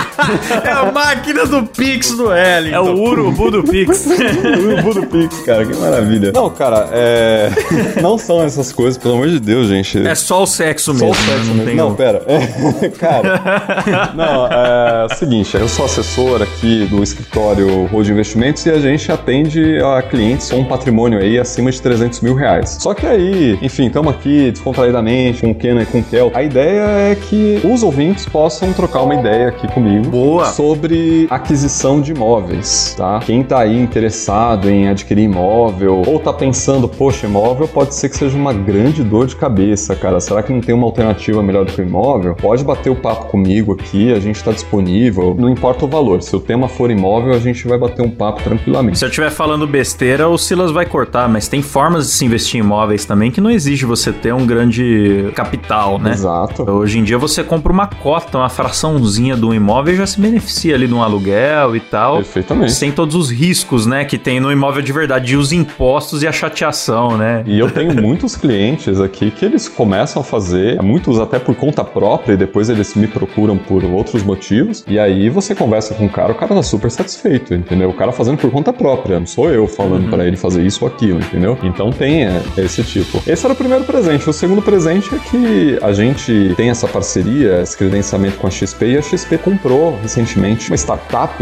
É 0.63 0.71
a 0.71 0.91
máquina 1.27 1.45
do 1.45 1.67
Pix 1.67 2.11
do 2.15 2.27
Wellington. 2.27 2.75
é 2.75 2.79
o 2.79 2.99
urubu 3.01 3.51
do 3.51 3.63
Pix. 3.63 4.05
O 4.05 4.11
urubu 4.71 4.93
do 5.01 5.07
Pix, 5.07 5.39
cara, 5.41 5.65
que 5.65 5.75
maravilha. 5.75 6.31
Não, 6.33 6.49
cara, 6.49 6.87
é. 6.93 7.49
Não 8.01 8.17
são 8.17 8.43
essas 8.43 8.71
coisas, 8.71 8.97
pelo 8.97 9.15
amor 9.15 9.27
de 9.29 9.39
Deus, 9.39 9.67
gente. 9.67 10.05
É 10.07 10.15
só 10.15 10.43
o 10.43 10.47
sexo 10.47 10.93
Só 10.93 11.05
mesmo, 11.05 11.11
o 11.11 11.15
sexo? 11.15 11.45
Não 11.47 11.53
mesmo. 11.55 11.65
tem 11.65 11.75
Não, 11.75 11.91
o- 11.91 11.95
pera. 11.95 12.21
É, 12.27 12.89
cara, 12.97 14.13
não, 14.15 14.47
é 14.47 15.05
o 15.11 15.15
seguinte, 15.15 15.55
eu 15.57 15.67
sou 15.67 15.85
assessor 15.85 16.41
aqui 16.41 16.85
do 16.85 17.03
escritório 17.03 17.85
Road 17.87 18.11
Investimentos 18.11 18.65
e 18.65 18.69
a 18.71 18.79
gente 18.79 19.11
atende 19.11 19.79
a 19.79 20.01
clientes 20.01 20.49
com 20.49 20.57
um 20.57 20.65
patrimônio 20.65 21.19
aí 21.19 21.37
acima 21.37 21.71
de 21.71 21.81
300 21.81 22.21
mil 22.21 22.35
reais. 22.35 22.77
Só 22.79 22.93
que 22.93 23.05
aí, 23.05 23.57
enfim, 23.61 23.87
estamos 23.87 24.13
aqui 24.13 24.51
descontraídamente 24.51 25.41
com 25.41 25.51
o 25.51 25.55
Kenan 25.55 25.81
e 25.83 25.85
com 25.85 25.99
o 25.99 26.03
Kel. 26.03 26.31
A 26.33 26.43
ideia 26.43 26.81
é 27.11 27.15
que 27.15 27.59
os 27.63 27.83
ouvintes 27.83 28.25
possam 28.25 28.71
trocar 28.73 29.01
uma 29.01 29.15
ideia 29.15 29.49
aqui 29.49 29.67
comigo 29.67 30.09
Boa. 30.09 30.45
sobre 30.47 31.16
aquisição 31.29 32.01
de 32.01 32.11
imóveis, 32.11 32.93
tá? 32.97 33.19
Quem 33.19 33.43
tá 33.43 33.59
aí 33.59 33.79
interessado 33.79 34.69
em 34.69 34.87
adquirir 34.87 35.23
imóvel 35.23 36.03
ou 36.05 36.19
tá 36.19 36.33
pensando, 36.33 36.87
poxa, 36.87 37.25
imóvel 37.25 37.67
pode 37.67 37.95
ser 37.95 38.09
que 38.09 38.17
seja 38.17 38.37
uma 38.37 38.53
grande 38.53 39.03
dor 39.03 39.25
de 39.25 39.35
cabeça, 39.35 39.95
cara. 39.95 40.19
Será 40.19 40.43
que 40.43 40.51
não 40.53 40.61
tem 40.61 40.75
uma 40.75 40.85
alternativa 40.85 41.41
melhor 41.41 41.65
do 41.65 41.71
que 41.71 41.81
o 41.81 41.85
imóvel? 41.85 42.35
Pode 42.35 42.63
bater 42.63 42.89
o 42.89 42.95
papo 42.95 43.25
comigo 43.25 43.73
aqui, 43.73 44.13
a 44.13 44.19
gente 44.19 44.43
tá 44.43 44.51
disponível. 44.51 45.35
Não 45.37 45.49
importa 45.49 45.85
o 45.85 45.87
valor, 45.87 46.21
se 46.21 46.35
o 46.35 46.39
tema 46.39 46.67
for 46.67 46.91
imóvel, 46.91 47.33
a 47.33 47.39
gente 47.39 47.67
vai 47.67 47.77
bater 47.77 48.03
um 48.03 48.11
papo 48.11 48.43
tranquilamente. 48.43 48.99
Se 48.99 49.05
eu 49.05 49.09
estiver 49.09 49.31
falando 49.31 49.65
besteira, 49.65 50.27
o 50.27 50.37
Silas 50.37 50.71
vai 50.71 50.85
cortar, 50.85 51.27
mas 51.27 51.47
tem 51.47 51.61
formas 51.61 52.07
de 52.07 52.11
se 52.11 52.25
investir 52.25 52.59
em 52.59 52.63
imóveis 52.63 53.05
também 53.05 53.31
que 53.31 53.39
não 53.39 53.49
exige 53.49 53.85
você 53.85 54.11
ter 54.11 54.33
um 54.33 54.45
grande 54.45 55.31
capital, 55.35 55.97
né? 55.99 56.11
Exato. 56.11 56.69
Hoje 56.69 56.99
em 56.99 57.03
dia 57.03 57.17
você 57.17 57.43
compra 57.43 57.71
uma 57.71 57.87
cota, 57.87 58.37
uma 58.37 58.49
fraçãozinha 58.49 59.35
de 59.35 59.45
um 59.45 59.53
imóvel 59.53 59.93
e 59.93 59.97
já 59.97 60.05
se 60.05 60.19
beneficia 60.19 60.75
ali 60.75 60.87
de 60.87 60.93
um 60.93 61.01
aluguel 61.07 61.75
e 61.75 61.79
tal. 61.79 62.17
Perfeitamente. 62.17 62.73
Sem 62.73 62.91
todos 62.91 63.15
os 63.15 63.31
riscos, 63.31 63.85
né, 63.85 64.05
que 64.05 64.17
tem 64.17 64.39
no 64.39 64.51
imóvel 64.51 64.81
de 64.81 64.91
verdade, 64.91 65.33
e 65.33 65.35
os 65.35 65.51
impostos 65.51 66.23
e 66.23 66.27
a 66.27 66.31
chateação, 66.31 67.17
né? 67.17 67.43
E 67.45 67.57
eu 67.59 67.69
tenho 67.71 67.93
muitos 67.99 68.35
clientes 68.35 68.99
aqui 68.99 69.31
que 69.31 69.45
eles 69.45 69.67
começam 69.67 70.21
a 70.21 70.25
fazer, 70.25 70.81
muitos 70.81 71.19
até 71.19 71.39
por 71.39 71.55
conta 71.55 71.83
própria, 71.83 72.33
e 72.33 72.37
depois 72.37 72.69
eles 72.69 72.93
me 72.95 73.07
procuram 73.07 73.57
por 73.57 73.83
outros 73.83 74.23
motivos. 74.23 74.83
E 74.87 74.99
aí 74.99 75.29
você 75.29 75.55
conversa 75.55 75.95
com 75.95 76.05
o 76.05 76.09
cara, 76.09 76.31
o 76.31 76.35
cara 76.35 76.55
tá 76.55 76.63
super 76.63 76.91
satisfeito, 76.91 77.53
entendeu? 77.53 77.89
O 77.89 77.93
cara 77.93 78.11
fazendo 78.11 78.37
por 78.37 78.51
conta 78.51 78.71
própria, 78.71 79.19
não 79.19 79.25
sou 79.25 79.49
eu 79.49 79.67
falando 79.67 80.09
pra 80.09 80.25
ele 80.25 80.37
fazer 80.37 80.65
isso 80.65 80.83
ou 80.83 80.91
aquilo, 80.91 81.19
entendeu? 81.19 81.57
Então 81.63 81.91
tem 81.91 82.25
é, 82.25 82.41
esse 82.57 82.83
tipo. 82.83 83.21
Esse 83.25 83.45
era 83.45 83.53
o 83.53 83.57
primeiro 83.57 83.83
presente. 83.83 84.29
O 84.29 84.33
segundo 84.33 84.61
presente 84.61 85.13
é 85.13 85.19
que 85.19 85.79
a 85.81 85.93
gente 85.93 86.53
tem 86.55 86.69
essa 86.69 86.87
parceria, 86.87 87.61
esse 87.61 87.77
credenciamento 87.77 88.37
com 88.37 88.47
a 88.47 88.49
XP, 88.49 88.85
e 88.85 88.97
a 88.97 89.01
XP 89.01 89.37
comprou 89.37 89.97
recentemente 90.01 90.69
uma 90.69 90.75
startup, 90.75 90.96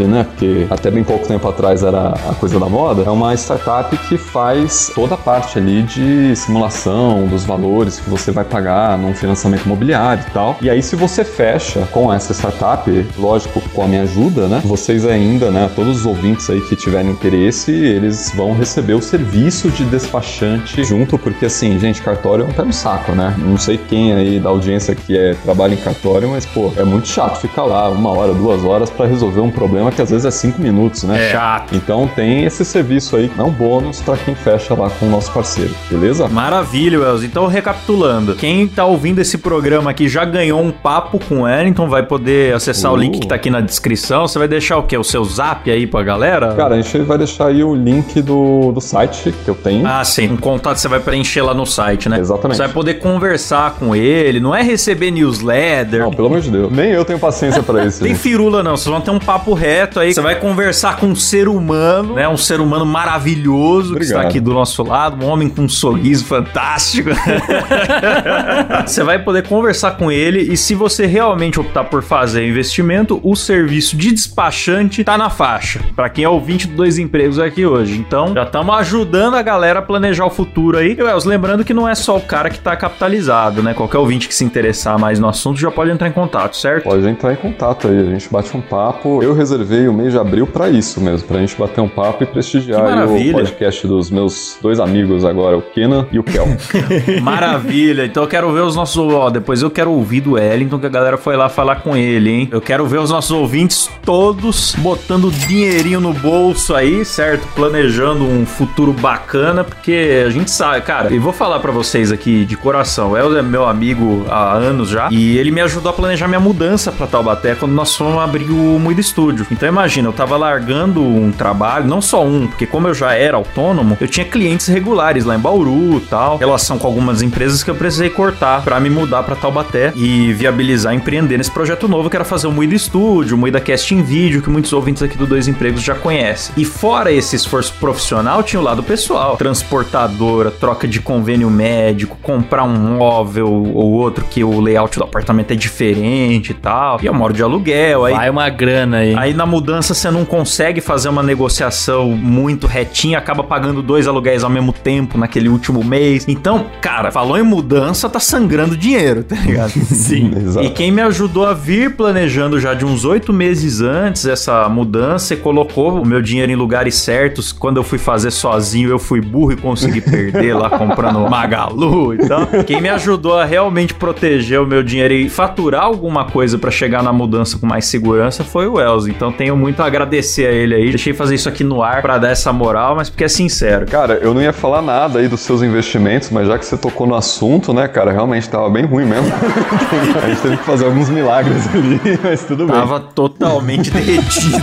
né? 0.06 0.24
Porque 0.24 0.66
até 0.70 0.90
bem 0.90 1.04
pouco 1.04 1.26
tempo 1.26 1.48
atrás 1.48 1.82
era 1.82 2.08
a 2.28 2.34
coisa 2.34 2.58
da 2.58 2.68
moda. 2.68 3.02
É 3.02 3.10
uma 3.10 3.34
startup 3.34 3.96
que 4.08 4.16
faz 4.16 4.90
toda 4.94 5.14
a 5.14 5.18
parte 5.18 5.58
ali 5.58 5.82
de 5.82 6.34
simulação 6.36 7.26
dos 7.26 7.44
valores 7.44 8.00
que 8.00 8.08
você 8.08 8.30
vai 8.30 8.44
pagar 8.44 8.96
num 8.98 9.14
financiamento 9.14 9.64
imobiliário 9.66 10.24
e 10.26 10.30
tal. 10.32 10.56
E 10.60 10.70
aí, 10.70 10.82
se 10.82 10.96
você 10.96 11.24
fecha 11.24 11.86
com 11.92 12.12
essa 12.12 12.32
startup, 12.32 12.90
lógico, 13.18 13.60
com 13.74 13.82
a 13.82 13.86
minha 13.86 14.02
ajuda, 14.02 14.48
né? 14.48 14.62
Vocês 14.64 15.06
ainda, 15.06 15.50
né? 15.50 15.70
Todos 15.74 16.00
os 16.00 16.06
ouvintes 16.06 16.48
aí 16.50 16.60
que 16.60 16.76
tiverem 16.76 17.10
interesse, 17.10 17.72
eles 17.72 18.32
vão 18.34 18.54
receber 18.54 18.94
o 18.94 19.02
serviço 19.02 19.70
de 19.70 19.84
despachante 19.84 20.84
junto, 20.84 21.18
porque 21.18 21.46
assim, 21.46 21.78
gente, 21.78 22.02
cartório 22.02 22.44
é 22.44 22.48
um 22.48 22.52
pé 22.52 22.64
no 22.64 22.72
saco, 22.72 23.12
né? 23.12 23.34
Não 23.38 23.56
sei 23.56 23.78
quem 23.78 24.12
aí 24.12 24.40
da 24.40 24.50
audiência 24.50 24.94
que 24.94 25.16
é, 25.16 25.34
trabalha 25.34 25.74
em 25.74 25.78
cartório, 25.78 26.28
mas, 26.28 26.46
pô, 26.46 26.72
é 26.76 26.84
muito 26.84 27.08
chato 27.08 27.40
ficar 27.40 27.64
lá 27.64 27.88
uma 27.88 28.10
hora, 28.10 28.32
duas 28.34 28.64
horas 28.64 28.90
pra 28.90 29.06
resolver 29.06 29.35
um 29.40 29.50
problema 29.50 29.90
que 29.90 30.00
às 30.02 30.10
vezes 30.10 30.24
é 30.24 30.30
cinco 30.30 30.60
minutos, 30.60 31.02
né? 31.04 31.30
Chato. 31.30 31.74
Então 31.74 32.08
tem 32.14 32.44
esse 32.44 32.64
serviço 32.64 33.16
aí, 33.16 33.30
é 33.38 33.42
um 33.42 33.50
bônus 33.50 34.00
pra 34.00 34.16
quem 34.16 34.34
fecha 34.34 34.74
lá 34.74 34.90
com 34.90 35.06
o 35.06 35.10
nosso 35.10 35.30
parceiro, 35.32 35.74
beleza? 35.90 36.28
Maravilha, 36.28 37.00
Wells. 37.00 37.24
Então, 37.24 37.46
recapitulando, 37.46 38.34
quem 38.34 38.66
tá 38.66 38.84
ouvindo 38.84 39.20
esse 39.20 39.38
programa 39.38 39.90
aqui 39.90 40.08
já 40.08 40.24
ganhou 40.24 40.60
um 40.62 40.70
papo 40.70 41.18
com 41.18 41.36
o 41.36 41.42
Wellington, 41.42 41.88
vai 41.88 42.02
poder 42.02 42.54
acessar 42.54 42.92
o 42.92 42.94
Uh. 42.94 42.98
link 42.98 43.20
que 43.20 43.26
tá 43.28 43.34
aqui 43.34 43.50
na 43.50 43.60
descrição. 43.60 44.26
Você 44.26 44.38
vai 44.38 44.48
deixar 44.48 44.78
o 44.78 44.82
quê? 44.84 44.96
O 44.96 45.04
seu 45.04 45.24
zap 45.24 45.70
aí 45.70 45.86
pra 45.86 46.02
galera? 46.02 46.54
Cara, 46.54 46.74
a 46.76 46.80
gente 46.80 46.98
vai 47.00 47.18
deixar 47.18 47.48
aí 47.48 47.62
o 47.62 47.74
link 47.74 48.20
do, 48.22 48.72
do 48.72 48.80
site 48.80 49.32
que 49.44 49.48
eu 49.48 49.54
tenho. 49.54 49.86
Ah, 49.86 50.02
sim. 50.04 50.28
Um 50.32 50.36
contato 50.36 50.76
você 50.78 50.88
vai 50.88 51.00
preencher 51.00 51.42
lá 51.42 51.52
no 51.54 51.66
site, 51.66 52.08
né? 52.08 52.18
Exatamente. 52.18 52.56
Você 52.56 52.62
vai 52.64 52.72
poder 52.72 52.94
conversar 52.94 53.72
com 53.78 53.94
ele, 53.94 54.40
não 54.40 54.54
é 54.54 54.62
receber 54.62 55.10
newsletter. 55.10 56.00
Não, 56.00 56.10
pelo 56.10 56.28
amor 56.28 56.40
de 56.40 56.50
Deus. 56.50 56.72
Nem 56.72 56.90
eu 56.90 57.04
tenho 57.04 57.18
paciência 57.18 57.62
pra 57.62 57.84
isso. 57.84 58.02
Tem 58.06 58.14
firula 58.14 58.62
não, 58.62 58.76
vocês 58.76 58.90
vão 58.90 59.00
ter 59.00 59.10
um 59.10 59.18
papo 59.26 59.54
reto 59.54 59.98
aí. 59.98 60.14
Você 60.14 60.20
vai 60.20 60.36
conversar 60.36 60.96
com 60.96 61.06
um 61.06 61.16
ser 61.16 61.48
humano, 61.48 62.14
né? 62.14 62.28
Um 62.28 62.36
ser 62.36 62.60
humano 62.60 62.86
maravilhoso 62.86 63.96
que 63.96 64.04
está 64.04 64.14
Obrigado. 64.14 64.30
aqui 64.30 64.40
do 64.40 64.52
nosso 64.54 64.84
lado, 64.84 65.24
um 65.24 65.28
homem 65.28 65.48
com 65.48 65.62
um 65.62 65.68
sorriso 65.68 66.24
fantástico. 66.24 67.10
você 68.86 69.02
vai 69.02 69.18
poder 69.18 69.46
conversar 69.48 69.96
com 69.96 70.12
ele 70.12 70.40
e 70.52 70.56
se 70.56 70.76
você 70.76 71.06
realmente 71.06 71.58
optar 71.58 71.84
por 71.84 72.02
fazer 72.02 72.46
investimento, 72.48 73.20
o 73.24 73.34
serviço 73.34 73.96
de 73.96 74.12
despachante 74.12 75.02
tá 75.02 75.18
na 75.18 75.28
faixa. 75.28 75.80
Pra 75.96 76.08
quem 76.08 76.24
é 76.24 76.28
ouvinte 76.28 76.68
do 76.68 76.76
Dois 76.76 76.96
Empregos 76.96 77.40
aqui 77.40 77.66
hoje. 77.66 77.98
Então, 77.98 78.32
já 78.32 78.44
estamos 78.44 78.76
ajudando 78.76 79.34
a 79.34 79.42
galera 79.42 79.80
a 79.80 79.82
planejar 79.82 80.24
o 80.24 80.30
futuro 80.30 80.78
aí. 80.78 80.94
E, 80.96 81.02
Wells, 81.02 81.26
lembrando 81.26 81.64
que 81.64 81.74
não 81.74 81.88
é 81.88 81.96
só 81.96 82.16
o 82.16 82.20
cara 82.20 82.48
que 82.48 82.60
tá 82.60 82.76
capitalizado, 82.76 83.60
né? 83.60 83.74
Qualquer 83.74 83.98
ouvinte 83.98 84.28
que 84.28 84.34
se 84.34 84.44
interessar 84.44 84.98
mais 84.98 85.18
no 85.18 85.28
assunto 85.28 85.58
já 85.58 85.70
pode 85.70 85.90
entrar 85.90 86.06
em 86.06 86.12
contato, 86.12 86.56
certo? 86.56 86.84
Pode 86.84 87.06
entrar 87.08 87.32
em 87.32 87.36
contato 87.36 87.88
aí, 87.88 87.98
a 87.98 88.04
gente 88.04 88.30
bate 88.30 88.56
um 88.56 88.60
papo. 88.60 89.15
Eu 89.22 89.34
reservei 89.34 89.88
o 89.88 89.92
mês 89.92 90.12
de 90.12 90.18
abril 90.18 90.46
pra 90.46 90.68
isso 90.68 91.00
mesmo, 91.00 91.26
pra 91.26 91.38
gente 91.38 91.56
bater 91.56 91.80
um 91.80 91.88
papo 91.88 92.22
e 92.22 92.26
prestigiar 92.26 93.08
o 93.08 93.32
podcast 93.32 93.86
dos 93.86 94.10
meus 94.10 94.58
dois 94.60 94.80
amigos 94.80 95.24
agora, 95.24 95.56
o 95.56 95.62
Kenan 95.62 96.06
e 96.12 96.18
o 96.18 96.22
Kel. 96.22 96.46
Maravilha. 97.22 98.04
Então 98.04 98.22
eu 98.22 98.28
quero 98.28 98.52
ver 98.52 98.62
os 98.62 98.76
nossos. 98.76 98.96
Ó, 98.96 99.30
depois 99.30 99.62
eu 99.62 99.70
quero 99.70 99.90
ouvir 99.90 100.20
do 100.20 100.32
Wellington 100.32 100.78
que 100.78 100.86
a 100.86 100.90
galera 100.90 101.16
foi 101.16 101.36
lá 101.36 101.48
falar 101.48 101.76
com 101.76 101.96
ele, 101.96 102.30
hein? 102.30 102.48
Eu 102.50 102.60
quero 102.60 102.86
ver 102.86 102.98
os 102.98 103.10
nossos 103.10 103.30
ouvintes 103.30 103.90
todos 104.04 104.74
botando 104.78 105.30
dinheirinho 105.30 106.00
no 106.00 106.12
bolso 106.12 106.74
aí, 106.74 107.04
certo? 107.04 107.46
Planejando 107.54 108.24
um 108.24 108.46
futuro 108.46 108.92
bacana, 108.92 109.64
porque 109.64 110.24
a 110.26 110.30
gente 110.30 110.50
sabe, 110.50 110.80
cara. 110.82 111.12
E 111.12 111.18
vou 111.18 111.32
falar 111.32 111.60
pra 111.60 111.72
vocês 111.72 112.12
aqui 112.12 112.44
de 112.44 112.56
coração. 112.56 113.12
O 113.12 113.36
é 113.36 113.42
meu 113.42 113.66
amigo 113.66 114.24
há 114.28 114.52
anos 114.52 114.88
já 114.88 115.08
e 115.10 115.38
ele 115.38 115.50
me 115.50 115.60
ajudou 115.60 115.90
a 115.90 115.92
planejar 115.92 116.28
minha 116.28 116.40
mudança 116.40 116.92
pra 116.92 117.06
Taubaté 117.06 117.54
quando 117.54 117.72
nós 117.72 117.94
fomos 117.94 118.22
abrir 118.22 118.50
o 118.50 118.78
Muida 118.78 119.00
Estúdio. 119.06 119.46
Então 119.50 119.68
imagina, 119.68 120.08
eu 120.08 120.12
tava 120.12 120.36
largando 120.36 121.02
um 121.02 121.30
trabalho, 121.32 121.86
não 121.86 122.00
só 122.00 122.24
um, 122.24 122.46
porque 122.46 122.66
como 122.66 122.88
eu 122.88 122.94
já 122.94 123.14
era 123.14 123.36
autônomo, 123.36 123.96
eu 124.00 124.08
tinha 124.08 124.26
clientes 124.26 124.66
regulares 124.66 125.24
lá 125.24 125.36
em 125.36 125.38
Bauru, 125.38 126.00
tal, 126.10 126.36
relação 126.36 126.78
com 126.78 126.86
algumas 126.86 127.22
empresas 127.22 127.62
que 127.62 127.70
eu 127.70 127.74
precisei 127.74 128.10
cortar 128.10 128.62
pra 128.62 128.80
me 128.80 128.90
mudar 128.90 129.22
pra 129.22 129.36
Taubaté 129.36 129.92
e 129.94 130.32
viabilizar 130.32 130.94
empreender 130.94 131.38
nesse 131.38 131.50
projeto 131.50 131.88
novo 131.88 132.10
que 132.10 132.16
era 132.16 132.24
fazer 132.24 132.46
o 132.46 132.52
Muida 132.52 132.74
Estúdio, 132.74 133.36
o 133.36 133.38
Muida 133.38 133.60
Cast 133.60 133.94
em 133.94 134.02
vídeo, 134.02 134.42
que 134.42 134.50
muitos 134.50 134.72
ouvintes 134.72 135.02
aqui 135.02 135.16
do 135.16 135.26
Dois 135.26 135.48
Empregos 135.48 135.82
já 135.82 135.94
conhecem. 135.94 136.54
E 136.56 136.64
fora 136.64 137.12
esse 137.12 137.36
esforço 137.36 137.72
profissional, 137.78 138.42
tinha 138.42 138.60
o 138.60 138.62
lado 138.62 138.82
pessoal, 138.82 139.36
transportadora, 139.36 140.50
troca 140.50 140.88
de 140.88 141.00
convênio 141.00 141.50
médico, 141.50 142.16
comprar 142.22 142.64
um 142.64 142.96
móvel 142.96 143.48
ou 143.74 143.92
outro 143.92 144.24
que 144.24 144.42
o 144.42 144.60
layout 144.60 144.98
do 144.98 145.04
apartamento 145.04 145.52
é 145.52 145.54
diferente 145.54 146.50
e 146.50 146.54
tal. 146.54 146.98
E 147.02 147.06
eu 147.06 147.14
moro 147.14 147.32
de 147.32 147.42
aluguel, 147.42 148.04
aí 148.04 148.14
Vai 148.14 148.30
uma 148.30 148.48
grana 148.48 148.95
grana 148.96 148.98
aí. 148.98 149.14
Aí 149.16 149.34
na 149.34 149.46
mudança 149.46 149.94
você 149.94 150.10
não 150.10 150.24
consegue 150.24 150.80
fazer 150.80 151.08
uma 151.08 151.22
negociação 151.22 152.10
muito 152.10 152.66
retinha, 152.66 153.18
acaba 153.18 153.42
pagando 153.44 153.82
dois 153.82 154.08
aluguéis 154.08 154.42
ao 154.42 154.50
mesmo 154.50 154.72
tempo 154.72 155.18
naquele 155.18 155.48
último 155.48 155.84
mês. 155.84 156.24
Então, 156.28 156.66
cara, 156.80 157.10
falou 157.10 157.38
em 157.38 157.42
mudança, 157.42 158.08
tá 158.08 158.20
sangrando 158.20 158.76
dinheiro, 158.76 159.22
tá 159.22 159.36
ligado? 159.36 159.72
Sim. 159.86 160.30
E 160.62 160.70
quem 160.70 160.90
me 160.90 161.02
ajudou 161.02 161.46
a 161.46 161.52
vir 161.52 161.94
planejando 161.94 162.58
já 162.58 162.74
de 162.74 162.84
uns 162.84 163.04
oito 163.04 163.32
meses 163.32 163.80
antes 163.80 164.26
essa 164.26 164.68
mudança 164.68 165.34
e 165.34 165.36
colocou 165.36 166.00
o 166.00 166.06
meu 166.06 166.22
dinheiro 166.22 166.50
em 166.50 166.56
lugares 166.56 166.96
certos. 166.96 167.52
Quando 167.52 167.76
eu 167.78 167.84
fui 167.84 167.98
fazer 167.98 168.30
sozinho, 168.30 168.90
eu 168.90 168.98
fui 168.98 169.20
burro 169.20 169.52
e 169.52 169.56
consegui 169.56 170.00
perder 170.00 170.54
lá 170.54 170.70
comprando 170.70 171.20
Magalu 171.28 172.14
e 172.14 172.28
tal. 172.28 172.46
Quem 172.66 172.80
me 172.80 172.88
ajudou 172.88 173.38
a 173.38 173.44
realmente 173.44 173.94
proteger 173.94 174.60
o 174.60 174.66
meu 174.66 174.82
dinheiro 174.82 175.14
e 175.14 175.28
faturar 175.28 175.84
alguma 175.84 176.24
coisa 176.24 176.58
pra 176.58 176.70
chegar 176.70 177.02
na 177.02 177.12
mudança 177.12 177.58
com 177.58 177.66
mais 177.66 177.86
segurança 177.86 178.44
foi 178.44 178.66
o 178.66 178.78
Wells. 178.86 179.08
Então 179.08 179.32
tenho 179.32 179.56
muito 179.56 179.80
a 179.82 179.86
agradecer 179.86 180.46
a 180.46 180.52
ele 180.52 180.74
aí. 180.74 180.88
Deixei 180.90 181.12
fazer 181.12 181.34
isso 181.34 181.48
aqui 181.48 181.64
no 181.64 181.82
ar 181.82 182.02
pra 182.02 182.18
dar 182.18 182.28
essa 182.30 182.52
moral, 182.52 182.94
mas 182.96 183.10
porque 183.10 183.24
é 183.24 183.28
sincero. 183.28 183.86
Cara, 183.86 184.14
eu 184.22 184.32
não 184.32 184.40
ia 184.42 184.52
falar 184.52 184.82
nada 184.82 185.18
aí 185.18 185.28
dos 185.28 185.40
seus 185.40 185.62
investimentos, 185.62 186.30
mas 186.30 186.46
já 186.46 186.58
que 186.58 186.64
você 186.64 186.76
tocou 186.76 187.06
no 187.06 187.14
assunto, 187.14 187.72
né, 187.72 187.88
cara, 187.88 188.12
realmente 188.12 188.48
tava 188.48 188.68
bem 188.70 188.84
ruim 188.84 189.04
mesmo. 189.04 189.26
a 190.22 190.28
gente 190.28 190.40
teve 190.40 190.56
que 190.56 190.64
fazer 190.64 190.84
alguns 190.86 191.08
milagres 191.08 191.66
ali, 191.74 192.00
mas 192.22 192.44
tudo 192.44 192.66
bem. 192.66 192.74
Tava 192.76 193.00
totalmente 193.00 193.90
derretido. 193.90 194.56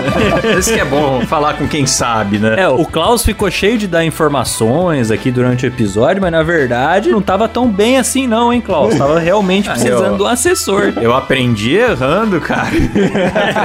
Isso 0.58 0.72
que 0.72 0.80
é 0.80 0.84
bom 0.84 1.20
falar 1.26 1.54
com 1.54 1.66
quem 1.68 1.86
sabe, 1.86 2.38
né? 2.38 2.56
É, 2.58 2.68
o 2.68 2.84
Klaus 2.84 3.22
ficou 3.24 3.50
cheio 3.50 3.78
de 3.78 3.86
dar 3.86 4.04
informações 4.04 5.10
aqui 5.10 5.30
durante 5.30 5.66
o 5.66 5.68
episódio, 5.68 6.20
mas 6.22 6.32
na 6.32 6.42
verdade 6.42 7.10
não 7.10 7.20
tava 7.20 7.48
tão 7.48 7.68
bem 7.68 7.98
assim 7.98 8.26
não, 8.26 8.52
hein, 8.52 8.60
Klaus? 8.60 8.94
Tava 8.96 9.18
realmente 9.18 9.68
precisando 9.68 10.12
eu- 10.12 10.16
de 10.16 10.22
um 10.22 10.26
assessor. 10.26 10.92
Eu 11.00 11.14
aprendi 11.14 11.74
errando, 11.76 12.40
cara. 12.40 12.66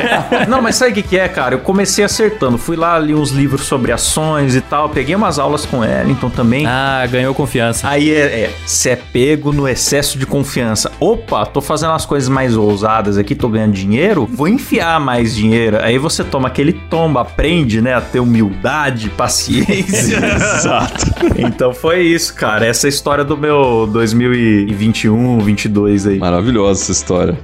Não, 0.48 0.62
mas 0.62 0.76
sabe 0.76 0.92
o 0.92 0.94
que, 0.96 1.04
que 1.04 1.18
é, 1.18 1.28
cara? 1.28 1.56
Eu 1.56 1.60
comecei 1.60 2.04
acertando. 2.04 2.58
Fui 2.58 2.76
lá, 2.76 2.98
li 3.00 3.14
uns 3.14 3.32
livros 3.32 3.66
sobre 3.66 3.92
ações 3.92 4.56
e 4.56 4.62
tal. 4.62 4.90
Peguei 4.90 5.16
umas 5.16 5.40
aulas 5.40 5.66
com 5.66 5.80
Wellington 5.80 6.30
também. 6.30 6.66
Ah, 6.66 7.06
ganhou 7.10 7.34
confiança. 7.34 7.88
Aí 7.88 8.12
é, 8.12 8.52
você 8.66 8.92
é 8.92 8.96
pego 8.96 9.52
no 9.52 9.68
excesso 9.68 10.18
de 10.18 10.26
confiança. 10.26 10.92
Opa, 11.00 11.46
tô 11.46 11.62
fazendo 11.62 11.94
as 11.94 12.06
coisas 12.06 12.30
mais 12.30 12.56
ousadas 12.56 13.18
aqui, 13.18 13.36
tô 13.36 13.50
ganhando 13.50 13.74
dinheiro, 13.74 14.28
vou 14.32 14.48
enfiar 14.48 15.00
mais 15.00 15.36
dinheiro. 15.36 15.78
Aí 15.82 15.98
você 15.98 16.24
toma 16.24 16.48
aquele 16.48 16.74
tombo, 16.74 17.20
aprende, 17.20 17.82
né, 17.82 17.94
a 17.94 18.02
ter 18.02 18.20
humildade, 18.20 19.10
paciência. 19.10 20.18
Exato. 20.36 21.12
Então 21.42 21.74
foi 21.74 22.02
isso, 22.02 22.34
cara. 22.36 22.66
Essa 22.66 22.88
é 22.88 22.90
a 22.90 22.90
história 22.90 23.24
do 23.24 23.36
meu 23.38 23.88
2021, 23.92 25.40
22 25.40 26.08
aí. 26.08 26.20
Maravilhosa 26.20 26.82
essa 26.84 26.92
história. 26.92 27.38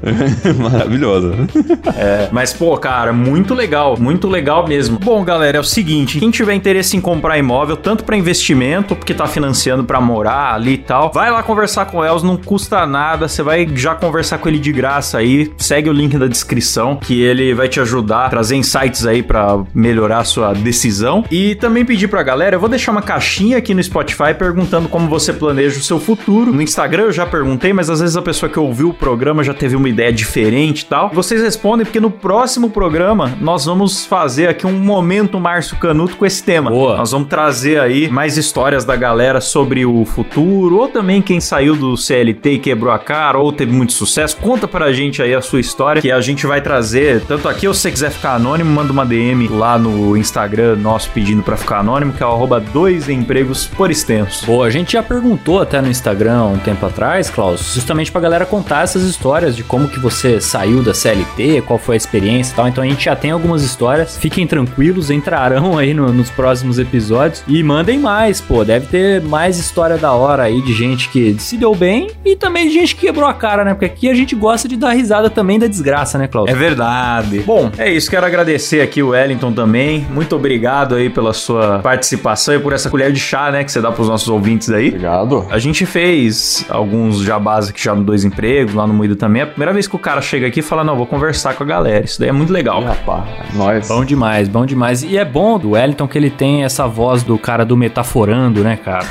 Maravilhosa. 0.58 1.34
É, 1.95 2.30
mas, 2.32 2.47
pô, 2.54 2.78
cara, 2.78 3.14
muito 3.14 3.54
legal, 3.54 3.98
muito 4.00 4.28
legal 4.28 4.68
mesmo. 4.68 5.00
Bom, 5.00 5.24
galera, 5.24 5.58
é 5.58 5.60
o 5.60 5.64
seguinte: 5.64 6.20
quem 6.20 6.32
tiver 6.32 6.54
interesse 6.54 6.98
em 6.98 7.02
comprar 7.02 7.38
imóvel, 7.38 7.78
tanto 7.78 8.04
pra 8.04 8.18
investimento, 8.18 8.95
porque 8.95 9.14
tá 9.14 9.28
financiando 9.28 9.84
pra 9.84 10.00
morar 10.02 10.54
ali 10.54 10.74
e 10.74 10.78
tal, 10.78 11.12
vai 11.12 11.32
lá 11.32 11.43
conversar 11.43 11.86
com 11.86 11.98
o 11.98 12.04
Els, 12.04 12.24
não 12.24 12.38
custa 12.38 12.86
nada. 12.86 13.28
Você 13.28 13.43
vai 13.43 13.68
já 13.76 13.95
conversar 13.95 14.38
com 14.38 14.48
ele 14.48 14.60
de 14.60 14.72
graça 14.72 15.18
aí. 15.18 15.52
Segue 15.58 15.89
o 15.89 15.93
link 15.93 16.18
da 16.18 16.28
descrição, 16.28 16.98
que 16.98 17.22
ele 17.22 17.54
vai 17.54 17.68
te 17.68 17.80
ajudar 17.80 18.26
a 18.26 18.30
trazer 18.30 18.56
insights 18.56 19.06
aí 19.06 19.24
pra 19.24 19.60
melhorar 19.74 20.20
a 20.20 20.24
sua 20.24 20.54
decisão. 20.54 21.24
E 21.32 21.56
também 21.56 21.86
pedir 21.86 22.08
pra 22.08 22.24
galera, 22.24 22.56
eu 22.56 22.60
vou 22.60 22.70
deixar 22.70 22.91
uma 22.91 23.02
caixinha 23.02 23.58
aqui 23.58 23.74
no 23.74 23.84
Spotify 23.84 24.34
perguntando 24.38 24.89
como 24.89 25.08
você 25.08 25.34
planeja 25.34 25.80
o 25.80 25.84
seu 25.84 26.00
futuro. 26.00 26.54
No 26.54 26.62
Instagram 26.62 27.04
eu 27.04 27.12
já 27.12 27.26
perguntei, 27.26 27.74
mas 27.74 27.89
às 27.89 28.00
vezes 28.00 28.16
a 28.16 28.22
pessoa 28.22 28.50
que 28.50 28.60
ouviu 28.60 28.89
o 28.89 28.93
programa 28.93 29.43
já 29.43 29.54
teve 29.54 29.76
uma 29.76 29.89
ideia 29.89 30.12
diferente 30.12 30.82
e 30.82 30.86
tal. 30.86 31.10
Vocês 31.14 31.41
respondem 31.41 31.86
porque 31.86 32.00
no 32.00 32.12
próximo 32.12 32.37
programa 32.70 33.36
nós 33.42 33.66
vamos 33.66 34.06
fazer 34.06 34.48
aqui 34.48 34.68
um 34.68 34.72
momento 34.72 35.40
Márcio 35.40 35.76
Canuto 35.78 36.16
com 36.18 36.24
esse 36.24 36.44
tema. 36.44 36.70
Boa. 36.70 36.96
Nós 36.96 37.12
vamos 37.12 37.30
trazer 37.30 37.80
aí 37.80 38.08
mais 38.10 38.38
histórias 38.38 38.86
da 38.86 38.96
galera 38.96 39.42
sobre 39.42 39.88
o 39.88 40.06
futuro, 40.06 40.78
ou 40.78 40.88
também 40.88 41.20
quem 41.20 41.40
saiu 41.40 41.76
do 41.76 41.98
CLT 41.98 42.52
e 42.52 42.60
quebrou 42.60 42.94
a 42.94 43.00
cara, 43.00 43.40
ou 43.40 43.52
teve 43.52 43.72
muito 43.72 43.94
sucesso. 43.94 44.38
Conta 44.38 44.68
pra 44.68 44.94
gente 44.94 45.20
aí 45.20 45.34
a 45.34 45.42
sua 45.42 45.60
história, 45.60 46.00
que 46.00 46.12
a 46.12 46.22
gente 46.22 46.46
vai 46.46 46.62
trazer 46.62 47.22
tanto 47.22 47.50
aqui, 47.50 47.68
ou 47.68 47.74
se 47.74 47.82
você 47.82 47.92
quiser 47.92 48.12
ficar 48.12 48.36
anônimo, 48.36 48.70
manda 48.70 48.94
uma 48.94 49.06
DM 49.06 49.48
lá 49.48 49.80
no 49.80 50.16
Instagram 50.16 50.76
nosso 50.76 51.10
pedindo 51.10 51.42
pra 51.42 51.58
ficar 51.58 51.80
anônimo, 51.80 52.14
que 52.14 52.22
é 52.22 52.26
o 52.28 52.60
dois 52.72 53.10
empregos 53.10 53.66
por 53.66 53.90
extenso. 53.90 54.46
Pô, 54.46 54.62
a 54.62 54.70
gente 54.70 54.94
já 54.94 55.02
perguntou 55.02 55.60
até 55.60 55.82
no 55.82 55.88
Instagram 55.88 56.44
um 56.44 56.60
tempo 56.60 56.86
atrás, 56.86 57.32
Klaus, 57.32 57.74
justamente 57.74 58.12
pra 58.12 58.22
galera 58.22 58.46
contar 58.46 58.84
essas 58.84 59.02
histórias 59.02 59.56
de 59.56 59.64
como 59.64 59.88
que 59.88 60.00
você 60.00 60.40
saiu 60.40 60.84
da 60.84 60.94
CLT, 60.94 61.64
qual 61.66 61.80
foi 61.80 61.96
a 61.96 61.98
experiência 61.98 62.16
e 62.51 62.55
tal. 62.55 62.68
Então 62.68 62.84
a 62.84 62.88
gente 62.88 63.05
já 63.05 63.15
tem 63.15 63.32
algumas 63.32 63.63
histórias. 63.63 64.18
Fiquem 64.18 64.45
tranquilos, 64.47 65.09
entrarão 65.09 65.78
aí 65.78 65.93
no- 65.93 66.11
nos 66.11 66.30
próximos 66.30 66.80
episódios. 66.80 67.43
E 67.47 67.61
mandem 67.63 67.99
mais, 67.99 68.41
pô. 68.41 68.63
Deve 68.63 68.88
ter 68.88 69.22
mais 69.22 69.57
história 69.57 69.97
da 69.97 70.11
hora 70.13 70.43
aí 70.43 70.61
de 70.61 70.74
gente 70.74 71.09
que 71.09 71.36
se 71.39 71.57
deu 71.57 71.74
bem 71.76 72.09
e 72.26 72.36
também 72.36 72.68
de 72.68 72.74
gente 72.74 72.95
que 72.95 73.07
quebrou 73.07 73.28
a 73.28 73.34
cara, 73.34 73.63
né? 73.63 73.74
Porque 73.74 73.86
aqui 73.86 74.09
a 74.09 74.13
gente 74.13 74.36
gosta 74.36 74.68
de 74.68 74.76
dar 74.76 74.91
risada 74.91 75.30
também 75.30 75.59
da 75.59 75.68
desgraça, 75.68 76.18
né, 76.18 76.28
Klaus? 76.28 76.49
É 76.49 76.53
verdade. 76.53 77.39
Bom, 77.39 77.72
é 77.78 77.91
isso. 77.91 78.09
Quero 78.09 78.26
agradecer 78.26 78.82
aqui 78.82 79.01
o 79.03 79.09
Wellington 79.09 79.51
também. 79.51 80.05
Muito 80.09 80.36
obrigado 80.36 80.95
aí 80.95 81.09
pela 81.09 81.34
sua 81.34 81.80
participação 81.80 82.53
e 82.55 82.59
por 82.59 82.74
essa 82.74 82.89
colher 82.89 83.11
de 83.11 83.20
chá, 83.20 83.51
né, 83.51 83.63
que 83.63 83.72
você 83.72 83.82
dá 83.82 83.91
pros 83.91 84.07
nossos 84.07 84.28
ouvintes 84.30 84.70
aí. 84.70 84.88
Obrigado. 84.89 85.45
A 85.49 85.59
gente 85.59 85.86
fez 85.86 86.65
alguns 86.70 87.20
jabás 87.22 87.70
aqui 87.70 87.84
já 87.84 87.93
no 87.95 88.03
Dois 88.03 88.24
Empregos, 88.24 88.74
lá 88.74 88.86
no 88.88 88.93
Moído 88.93 89.15
também. 89.15 89.41
É 89.41 89.43
a 89.43 89.47
primeira 89.47 89.74
vez 89.74 89.88
que 89.88 89.95
o 89.95 89.99
cara 89.99 90.22
chega 90.22 90.47
aqui 90.47 90.59
e 90.59 90.63
fala, 90.63 90.84
não, 90.84 90.95
vou 90.95 91.05
conversar 91.05 91.53
com 91.55 91.63
a 91.63 91.65
galera. 91.65 92.03
Isso 92.08 92.22
daí 92.22 92.30
é 92.30 92.32
muito 92.32 92.53
legal. 92.53 92.82
Rapaz, 92.82 93.26
nós. 93.53 93.88
Bom 93.89 94.05
demais, 94.05 94.47
bom 94.47 94.66
demais. 94.66 95.03
E 95.03 95.18
é 95.18 95.26
bom 95.26 95.60
do 95.60 95.72
Wellington 95.72 96.08
que 96.08 96.18
ele 96.18 96.30
tem 96.30 96.64
essa 96.64 96.88
voz 96.88 97.22
do 97.22 97.38
cara 97.38 97.66
do 97.66 97.76
metaforando, 97.76 98.64
né, 98.64 98.78
cara? 98.78 99.05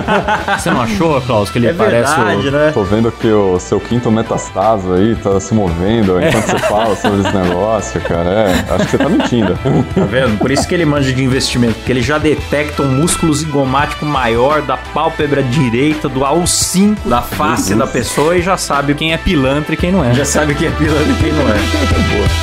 Você 0.58 0.70
não 0.70 0.80
achou, 0.80 1.20
Klaus, 1.20 1.50
que 1.50 1.58
ele 1.58 1.66
É 1.68 1.72
parece 1.74 2.16
verdade, 2.16 2.48
o... 2.48 2.50
né? 2.50 2.70
Tô 2.72 2.84
vendo 2.84 3.12
que 3.12 3.28
o 3.28 3.60
seu 3.60 3.78
quinto 3.78 4.10
metastase 4.10 4.90
aí 4.90 5.14
tá 5.16 5.38
se 5.38 5.52
movendo 5.52 6.18
enquanto 6.18 6.46
você 6.46 6.58
fala 6.60 6.96
sobre 6.96 7.20
esse 7.20 7.36
negócio, 7.36 8.00
cara. 8.00 8.30
É, 8.30 8.74
acho 8.74 8.84
que 8.86 8.90
você 8.92 8.98
tá 8.98 9.08
mentindo. 9.10 9.58
Tá 9.94 10.04
vendo? 10.04 10.38
Por 10.38 10.50
isso 10.50 10.66
que 10.66 10.74
ele 10.74 10.86
manja 10.86 11.12
de 11.12 11.22
investimento, 11.22 11.74
porque 11.74 11.92
ele 11.92 12.02
já 12.02 12.16
detecta 12.16 12.82
um 12.82 12.90
músculo 12.90 13.34
zigomático 13.34 14.06
maior 14.06 14.62
da 14.62 14.78
pálpebra 14.78 15.42
direita, 15.42 16.08
do 16.08 16.20
AU5 16.20 16.96
da 17.04 17.20
face 17.20 17.74
da 17.74 17.86
pessoa 17.86 18.36
e 18.36 18.42
já 18.42 18.56
sabe 18.56 18.94
quem 18.94 19.12
é 19.12 19.18
pilantra 19.18 19.74
e 19.74 19.76
quem 19.76 19.92
não 19.92 20.02
é. 20.02 20.14
Já 20.14 20.24
sabe 20.24 20.54
quem 20.54 20.68
é 20.68 20.70
pilantra 20.70 21.12
e 21.12 21.16
quem 21.16 21.32
não 21.32 21.42
é. 21.42 21.58
Boa. 22.16 22.37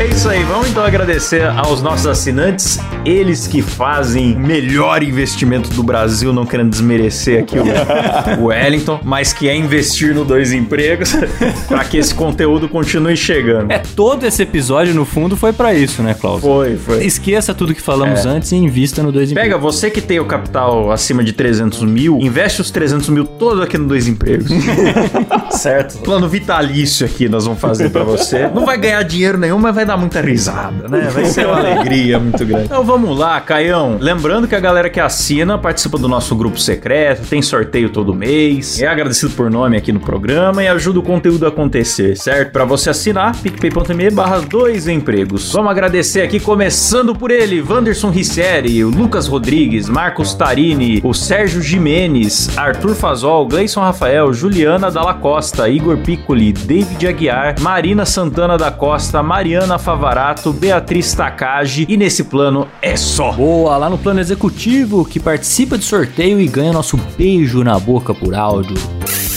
É 0.00 0.06
isso 0.06 0.30
aí, 0.30 0.42
vamos 0.44 0.70
então 0.70 0.82
agradecer 0.82 1.44
aos 1.44 1.82
nossos 1.82 2.06
assinantes, 2.06 2.78
eles 3.04 3.46
que 3.46 3.60
fazem 3.60 4.34
o 4.34 4.38
melhor 4.38 5.02
investimento 5.02 5.68
do 5.74 5.82
Brasil, 5.82 6.32
não 6.32 6.46
querendo 6.46 6.70
desmerecer 6.70 7.42
aqui 7.42 7.56
o, 7.58 7.64
Wellington, 8.46 8.98
mas 9.04 9.34
que 9.34 9.46
é 9.46 9.54
investir 9.54 10.14
no 10.14 10.24
dois 10.24 10.54
empregos 10.54 11.12
para 11.68 11.84
que 11.84 11.98
esse 11.98 12.14
conteúdo 12.14 12.66
continue 12.66 13.14
chegando. 13.14 13.70
É, 13.70 13.78
todo 13.78 14.24
esse 14.24 14.42
episódio, 14.42 14.94
no 14.94 15.04
fundo, 15.04 15.36
foi 15.36 15.52
pra 15.52 15.74
isso, 15.74 16.02
né, 16.02 16.14
Klaus? 16.14 16.40
Foi, 16.40 16.78
foi. 16.78 17.04
Esqueça 17.04 17.52
tudo 17.52 17.74
que 17.74 17.82
falamos 17.82 18.24
É. 18.24 18.28
antes 18.30 18.52
e 18.52 18.56
invista 18.56 19.02
no 19.02 19.12
dois 19.12 19.30
Pega 19.30 19.54
empregos. 19.54 19.74
você 19.74 19.90
que 19.90 20.00
tem 20.00 20.18
o 20.18 20.24
capital 20.24 20.90
acima 20.90 21.22
de 21.22 21.34
300 21.34 21.82
mil, 21.82 22.16
investe 22.22 22.62
os 22.62 22.70
300 22.70 23.10
mil 23.10 23.26
todos 23.26 23.62
aqui 23.62 23.76
no 23.76 23.86
Dois 23.86 24.08
Empregos. 24.08 24.48
certo? 25.52 25.98
Plano 25.98 26.26
vitalício 26.26 27.04
aqui 27.04 27.28
nós 27.28 27.44
vamos 27.44 27.60
fazer 27.60 27.90
pra 27.90 28.02
você. 28.02 28.48
Não 28.48 28.64
vai 28.64 28.78
ganhar 28.78 29.02
dinheiro 29.02 29.36
nenhum, 29.36 29.58
mas 29.58 29.74
vai 29.74 29.89
dar 29.90 29.96
muita 29.96 30.20
risada, 30.20 30.86
né? 30.88 31.08
Vai 31.12 31.24
ser 31.24 31.46
uma 31.46 31.58
alegria 31.58 32.18
muito 32.20 32.44
grande. 32.46 32.66
Então 32.66 32.84
vamos 32.84 33.18
lá, 33.18 33.40
Caião. 33.40 33.98
Lembrando 34.00 34.46
que 34.46 34.54
a 34.54 34.60
galera 34.60 34.88
que 34.88 35.00
assina 35.00 35.58
participa 35.58 35.98
do 35.98 36.06
nosso 36.06 36.36
grupo 36.36 36.60
secreto, 36.60 37.26
tem 37.26 37.42
sorteio 37.42 37.90
todo 37.90 38.14
mês, 38.14 38.80
é 38.80 38.86
agradecido 38.86 39.32
por 39.32 39.50
nome 39.50 39.76
aqui 39.76 39.92
no 39.92 39.98
programa 39.98 40.62
e 40.62 40.68
ajuda 40.68 41.00
o 41.00 41.02
conteúdo 41.02 41.44
a 41.44 41.48
acontecer, 41.48 42.16
certo? 42.16 42.52
Pra 42.52 42.64
você 42.64 42.90
assinar, 42.90 43.34
picpay.me 43.36 44.10
barra 44.10 44.38
dois 44.40 44.86
empregos. 44.86 45.52
Vamos 45.52 45.72
agradecer 45.72 46.22
aqui, 46.22 46.38
começando 46.38 47.12
por 47.12 47.32
ele, 47.32 47.60
Wanderson 47.60 48.10
Ricieri, 48.10 48.84
o 48.84 48.90
Lucas 48.90 49.26
Rodrigues, 49.26 49.88
Marcos 49.88 50.34
Tarini, 50.34 51.00
o 51.02 51.12
Sérgio 51.12 51.60
Jimenez, 51.60 52.56
Arthur 52.56 52.94
Fazol, 52.94 53.48
Gleison 53.48 53.80
Rafael, 53.80 54.32
Juliana 54.32 54.88
Dalla 54.90 55.14
Costa, 55.14 55.68
Igor 55.68 55.96
Piccoli, 55.98 56.52
David 56.52 57.08
Aguiar, 57.08 57.56
Marina 57.60 58.04
Santana 58.06 58.56
da 58.56 58.70
Costa, 58.70 59.20
Mariana 59.22 59.79
Favarato, 59.80 60.52
Beatriz 60.52 61.14
Takagi 61.14 61.86
e 61.88 61.96
nesse 61.96 62.24
plano 62.24 62.68
é 62.82 62.96
só. 62.96 63.32
Boa, 63.32 63.76
lá 63.76 63.88
no 63.88 63.98
plano 63.98 64.20
executivo, 64.20 65.04
que 65.04 65.18
participa 65.18 65.76
do 65.76 65.82
sorteio 65.84 66.40
e 66.40 66.46
ganha 66.46 66.72
nosso 66.72 66.96
beijo 67.16 67.64
na 67.64 67.78
boca 67.78 68.14
por 68.14 68.34
áudio. 68.34 68.76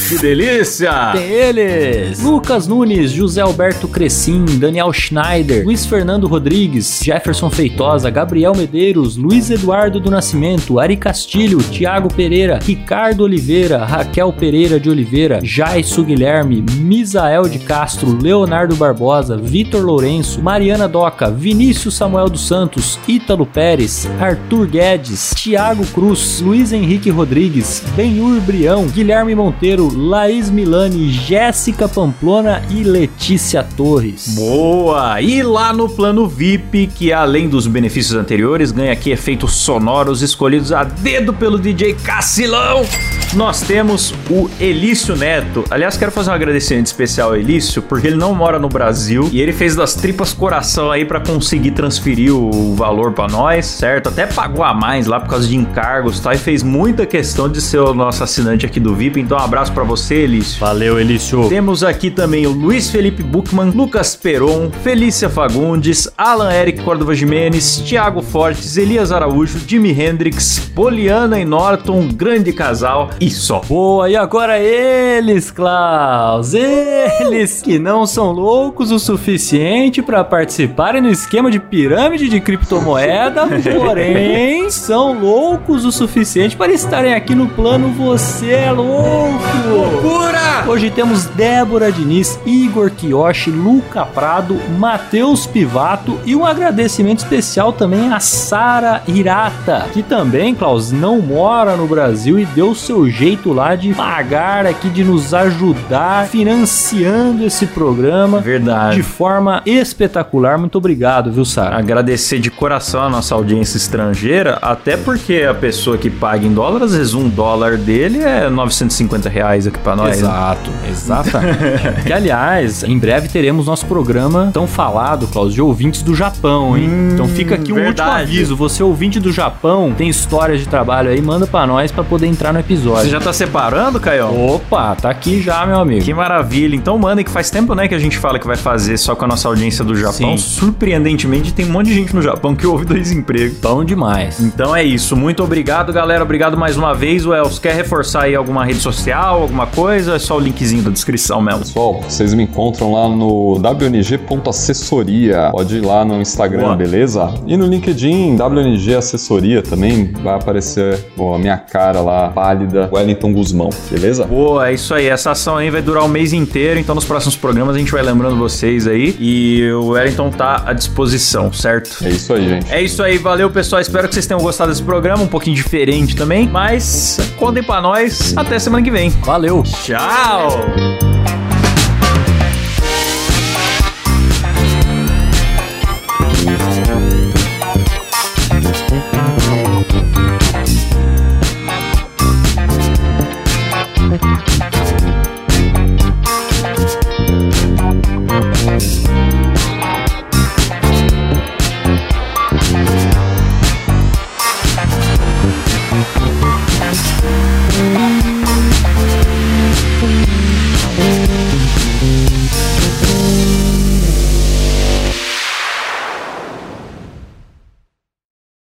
Que 0.07 0.17
delícia! 0.17 1.11
Tem 1.13 1.23
eles! 1.23 2.21
Lucas 2.21 2.67
Nunes, 2.67 3.13
José 3.13 3.39
Alberto 3.39 3.87
Crescim, 3.87 4.43
Daniel 4.59 4.91
Schneider, 4.91 5.63
Luiz 5.63 5.85
Fernando 5.85 6.27
Rodrigues, 6.27 6.99
Jefferson 7.01 7.49
Feitosa, 7.49 8.09
Gabriel 8.09 8.53
Medeiros, 8.53 9.15
Luiz 9.15 9.49
Eduardo 9.49 10.01
do 10.01 10.11
Nascimento, 10.11 10.77
Ari 10.77 10.97
Castilho, 10.97 11.57
Tiago 11.59 12.13
Pereira, 12.13 12.59
Ricardo 12.61 13.23
Oliveira, 13.23 13.85
Raquel 13.85 14.33
Pereira 14.33 14.77
de 14.77 14.89
Oliveira, 14.89 15.39
Jaisso 15.41 16.03
Guilherme, 16.03 16.63
Misael 16.77 17.47
de 17.47 17.59
Castro, 17.59 18.17
Leonardo 18.21 18.75
Barbosa, 18.75 19.37
Vitor 19.37 19.81
Lourenço, 19.83 20.41
Mariana 20.41 20.87
Doca, 20.87 21.31
Vinícius 21.31 21.95
Samuel 21.95 22.29
dos 22.29 22.45
Santos, 22.45 22.99
Ítalo 23.07 23.45
Pérez, 23.45 24.05
Arthur 24.19 24.67
Guedes, 24.67 25.33
Tiago 25.35 25.85
Cruz, 25.87 26.41
Luiz 26.41 26.73
Henrique 26.73 27.09
Rodrigues, 27.09 27.81
Benhur 27.95 28.41
Brião, 28.41 28.85
Guilherme 28.87 29.33
Monteiro, 29.33 29.92
Laís 29.93 30.49
Milani, 30.49 31.09
Jéssica 31.11 31.87
Pamplona 31.87 32.61
e 32.69 32.83
Letícia 32.83 33.63
Torres. 33.63 34.35
Boa! 34.35 35.21
E 35.21 35.43
lá 35.43 35.71
no 35.71 35.87
plano 35.87 36.27
VIP, 36.27 36.87
que 36.87 37.13
além 37.13 37.47
dos 37.47 37.67
benefícios 37.67 38.15
anteriores, 38.15 38.71
ganha 38.71 38.91
aqui 38.91 39.11
efeitos 39.11 39.55
sonoros 39.55 40.21
escolhidos 40.21 40.71
a 40.71 40.83
dedo 40.83 41.33
pelo 41.33 41.59
DJ 41.59 41.93
Cacilão. 41.93 42.85
Nós 43.33 43.61
temos 43.61 44.13
o 44.29 44.49
Elício 44.59 45.15
Neto. 45.15 45.63
Aliás, 45.69 45.97
quero 45.97 46.11
fazer 46.11 46.29
um 46.29 46.33
agradecimento 46.33 46.87
especial 46.87 47.29
ao 47.29 47.35
Elício, 47.35 47.81
porque 47.81 48.07
ele 48.07 48.15
não 48.15 48.35
mora 48.35 48.59
no 48.59 48.69
Brasil 48.69 49.27
e 49.31 49.41
ele 49.41 49.51
fez 49.51 49.75
das 49.75 49.95
tripas 49.95 50.33
coração 50.33 50.91
aí 50.91 51.03
para 51.03 51.19
conseguir 51.19 51.71
transferir 51.71 52.35
o 52.35 52.75
valor 52.75 53.11
para 53.13 53.27
nós, 53.27 53.65
certo? 53.65 54.09
Até 54.09 54.27
pagou 54.27 54.63
a 54.63 54.73
mais 54.73 55.07
lá 55.07 55.19
por 55.19 55.29
causa 55.29 55.47
de 55.47 55.55
encargos, 55.55 56.19
tá? 56.19 56.33
E 56.33 56.37
fez 56.37 56.61
muita 56.61 57.05
questão 57.05 57.49
de 57.49 57.59
ser 57.61 57.79
o 57.79 57.93
nosso 57.93 58.23
assinante 58.23 58.65
aqui 58.65 58.79
do 58.79 58.93
VIP. 58.93 59.19
Então, 59.19 59.37
um 59.37 59.41
abraço 59.41 59.71
para 59.71 59.82
você, 59.84 60.15
Elício. 60.15 60.59
Valeu, 60.59 60.99
Elício. 60.99 61.47
Temos 61.49 61.84
aqui 61.84 62.09
também 62.09 62.47
o 62.47 62.51
Luiz 62.51 62.89
Felipe 62.89 63.21
Buchmann, 63.21 63.71
Lucas 63.71 64.15
Peron, 64.15 64.71
Felícia 64.84 65.29
Fagundes, 65.29 66.09
Alan 66.17 66.51
Eric 66.51 66.81
Córdova 66.84 67.13
Jimenez, 67.15 67.77
Thiago 67.86 68.21
Fortes, 68.21 68.77
Elias 68.77 69.11
Araújo, 69.11 69.59
Jimi 69.67 69.91
Hendrix, 69.91 70.59
Poliana 70.75 71.39
e 71.39 71.45
Norton, 71.45 72.07
grande 72.13 72.53
casal 72.53 73.09
e 73.19 73.29
só. 73.29 73.61
Boa, 73.67 74.09
e 74.09 74.15
agora 74.15 74.59
eles, 74.59 75.51
Klaus, 75.51 76.53
eles 76.53 77.61
que 77.61 77.77
não 77.79 78.05
são 78.05 78.31
loucos 78.31 78.91
o 78.91 78.99
suficiente 78.99 80.01
para 80.01 80.23
participarem 80.23 81.01
no 81.01 81.09
esquema 81.09 81.51
de 81.51 81.59
pirâmide 81.59 82.29
de 82.29 82.39
criptomoeda, 82.39 83.47
porém 83.77 84.69
são 84.71 85.19
loucos 85.19 85.86
o 85.86 85.91
suficiente 85.91 86.55
para 86.55 86.71
estarem 86.71 87.13
aqui 87.13 87.36
no 87.36 87.47
plano 87.47 87.89
Você 87.89 88.51
é 88.51 88.71
Louco. 88.71 89.72
Loucura! 89.74 90.63
Hoje 90.67 90.89
temos 90.91 91.26
Débora 91.26 91.91
Diniz, 91.91 92.39
Igor 92.45 92.91
Kiyoshi, 92.91 93.49
Luca 93.49 94.05
Prado, 94.05 94.57
Matheus 94.78 95.45
Pivato 95.45 96.17
e 96.26 96.36
um 96.36 96.45
agradecimento 96.45 97.19
especial 97.19 97.74
também 97.74 98.13
a 98.13 98.19
Sara 98.19 99.01
Hirata, 99.07 99.88
que 99.91 100.01
também, 100.03 100.53
Klaus, 100.55 100.91
não 100.91 101.19
mora 101.19 101.76
no 101.76 101.88
Brasil 101.88 102.39
e 102.39 102.45
deu 102.45 102.74
seu 102.76 103.09
jeito 103.09 103.51
lá 103.51 103.76
de 103.76 103.93
pagar 103.93 104.65
aqui, 104.65 104.89
de 104.89 105.03
nos 105.03 105.34
ajudar 105.34 106.28
financiando 106.28 107.43
esse 107.43 107.65
programa 107.65 108.39
Verdade. 108.39 108.95
de 108.95 109.03
forma 109.03 109.61
espetacular. 109.65 110.57
Muito 110.57 110.78
obrigado, 110.78 111.32
viu, 111.32 111.43
Sara? 111.43 111.78
Agradecer 111.78 112.39
de 112.39 112.49
coração 112.51 113.03
a 113.03 113.09
nossa 113.09 113.36
audiência 113.36 113.78
estrangeira, 113.78 114.59
até 114.61 114.95
porque 114.95 115.45
a 115.49 115.53
pessoa 115.53 115.97
que 115.97 116.09
paga 116.09 116.45
em 116.45 116.53
dólar, 116.53 116.84
às 116.84 116.95
vezes 116.95 117.13
um 117.13 117.28
dólar 117.28 117.76
dele 117.76 118.19
é 118.19 118.49
950 118.49 119.28
reais 119.28 119.62
aqui 119.68 119.80
pra 119.80 119.95
nós. 119.95 120.22
né? 120.22 120.28
Exato, 120.28 120.72
exatamente. 120.89 122.03
que, 122.05 122.14
aliás, 122.14 122.84
em 122.84 122.97
breve 122.97 123.28
teremos 123.28 123.66
nosso 123.68 123.86
programa 123.86 124.49
tão 124.53 124.68
falado, 124.68 125.28
Klaus, 125.28 125.53
de 125.53 125.61
ouvintes 125.61 126.01
do 126.01 126.16
Japão, 126.16 126.78
hein? 126.78 126.89
Hum, 126.89 127.09
então 127.14 127.28
fica 127.28 127.55
aqui 127.55 127.72
um 127.72 127.76
último 127.76 127.86
verdade. 127.86 128.24
aviso. 128.24 128.55
Você 128.55 128.84
ouvinte 128.84 129.20
do 129.20 129.32
Japão, 129.32 129.93
tem 129.95 130.09
histórias 130.09 130.59
de 130.59 130.68
trabalho 130.68 131.09
aí, 131.09 131.22
manda 131.22 131.45
pra 131.47 131.66
nós 131.66 131.91
pra 131.91 132.03
poder 132.03 132.28
entrar 132.28 132.53
no 132.53 132.59
episódio. 132.59 133.03
Você 133.03 133.09
já 133.09 133.20
tá 133.20 133.34
separando, 133.34 133.99
Caio? 133.99 134.28
Opa, 134.53 134.95
tá 134.95 135.09
aqui 135.09 135.41
já, 135.41 135.66
meu 135.66 135.80
amigo. 135.80 136.03
Que 136.03 136.14
maravilha. 136.14 136.76
Então 136.76 136.97
mandem 136.97 137.24
que 137.24 137.32
faz 137.32 137.49
tempo, 137.49 137.74
né, 137.76 137.88
que 137.88 137.95
a 137.95 137.99
gente 137.99 138.18
fala 138.18 138.39
que 138.39 138.47
vai 138.47 138.57
fazer 138.57 138.97
só 138.97 139.16
com 139.16 139.26
a 139.26 139.28
nossa 139.28 139.47
audiência 139.47 139.84
do 139.84 139.95
Japão. 139.95 140.38
Sim. 140.38 140.38
Surpreendentemente, 140.38 141.53
tem 141.53 141.66
um 141.66 141.70
monte 141.70 141.88
de 141.88 141.93
gente 141.95 142.16
no 142.16 142.22
Japão 142.22 142.55
que 142.55 142.66
ouve 142.66 142.86
dois 142.86 143.11
empregos. 143.11 143.57
Bom 143.59 143.84
demais. 143.84 144.39
Então 144.39 144.76
é 144.76 144.84
isso. 144.84 145.16
Muito 145.16 145.43
obrigado, 145.43 145.93
galera. 145.93 146.24
Obrigado 146.24 146.57
mais 146.57 146.78
uma 146.78 146.93
vez. 146.93 147.26
O 147.26 147.34
Els, 147.34 147.59
quer 147.59 147.76
reforçar 147.76 148.24
aí 148.24 148.36
alguma 148.36 148.66
rede 148.66 148.80
social, 148.80 149.47
alguma 149.53 149.67
coisa? 149.67 150.15
É 150.15 150.19
só 150.19 150.37
o 150.37 150.39
linkzinho 150.39 150.81
da 150.81 150.89
descrição, 150.89 151.39
Melo. 151.41 151.59
Pessoal, 151.59 152.01
vocês 152.01 152.33
me 152.33 152.43
encontram 152.43 152.91
lá 152.91 153.07
no 153.07 153.59
wng.assessoria. 153.59 155.49
Pode 155.51 155.77
ir 155.77 155.81
lá 155.85 156.03
no 156.03 156.19
Instagram, 156.19 156.63
Boa. 156.63 156.75
beleza? 156.75 157.31
E 157.45 157.55
no 157.55 157.67
LinkedIn, 157.67 158.35
WNG 158.35 158.95
Assessoria 158.95 159.61
também, 159.61 160.11
vai 160.23 160.33
aparecer 160.35 160.99
ó, 161.17 161.35
a 161.35 161.39
minha 161.39 161.57
cara 161.57 162.01
lá, 162.01 162.29
pálida, 162.29 162.89
Wellington 162.91 163.31
Guzmão, 163.31 163.69
beleza? 163.91 164.25
Boa, 164.25 164.69
é 164.69 164.73
isso 164.73 164.93
aí. 164.93 165.05
Essa 165.07 165.31
ação 165.31 165.57
aí 165.57 165.69
vai 165.69 165.81
durar 165.81 166.03
o 166.03 166.09
mês 166.09 166.33
inteiro, 166.33 166.79
então 166.79 166.95
nos 166.95 167.05
próximos 167.05 167.35
programas 167.35 167.75
a 167.75 167.79
gente 167.79 167.91
vai 167.91 168.01
lembrando 168.01 168.35
vocês 168.35 168.87
aí. 168.87 169.15
E 169.19 169.71
o 169.71 169.89
Wellington 169.89 170.31
tá 170.31 170.63
à 170.65 170.73
disposição, 170.73 171.53
certo? 171.53 172.03
É 172.03 172.09
isso 172.09 172.33
aí, 172.33 172.49
gente. 172.49 172.73
É 172.73 172.81
isso 172.81 173.03
aí, 173.03 173.19
valeu 173.19 173.51
pessoal. 173.51 173.79
Espero 173.79 174.07
que 174.07 174.15
vocês 174.15 174.25
tenham 174.25 174.41
gostado 174.41 174.71
desse 174.71 174.81
programa, 174.81 175.21
um 175.21 175.27
pouquinho 175.27 175.55
diferente 175.55 176.15
também. 176.15 176.47
Mas 176.47 177.19
contem 177.37 177.61
pra 177.61 177.81
nós. 177.81 178.33
Até 178.35 178.57
semana 178.57 178.83
que 178.83 178.89
vem. 178.89 179.11
Valeu. 179.43 179.61
Tchau! 179.63 181.42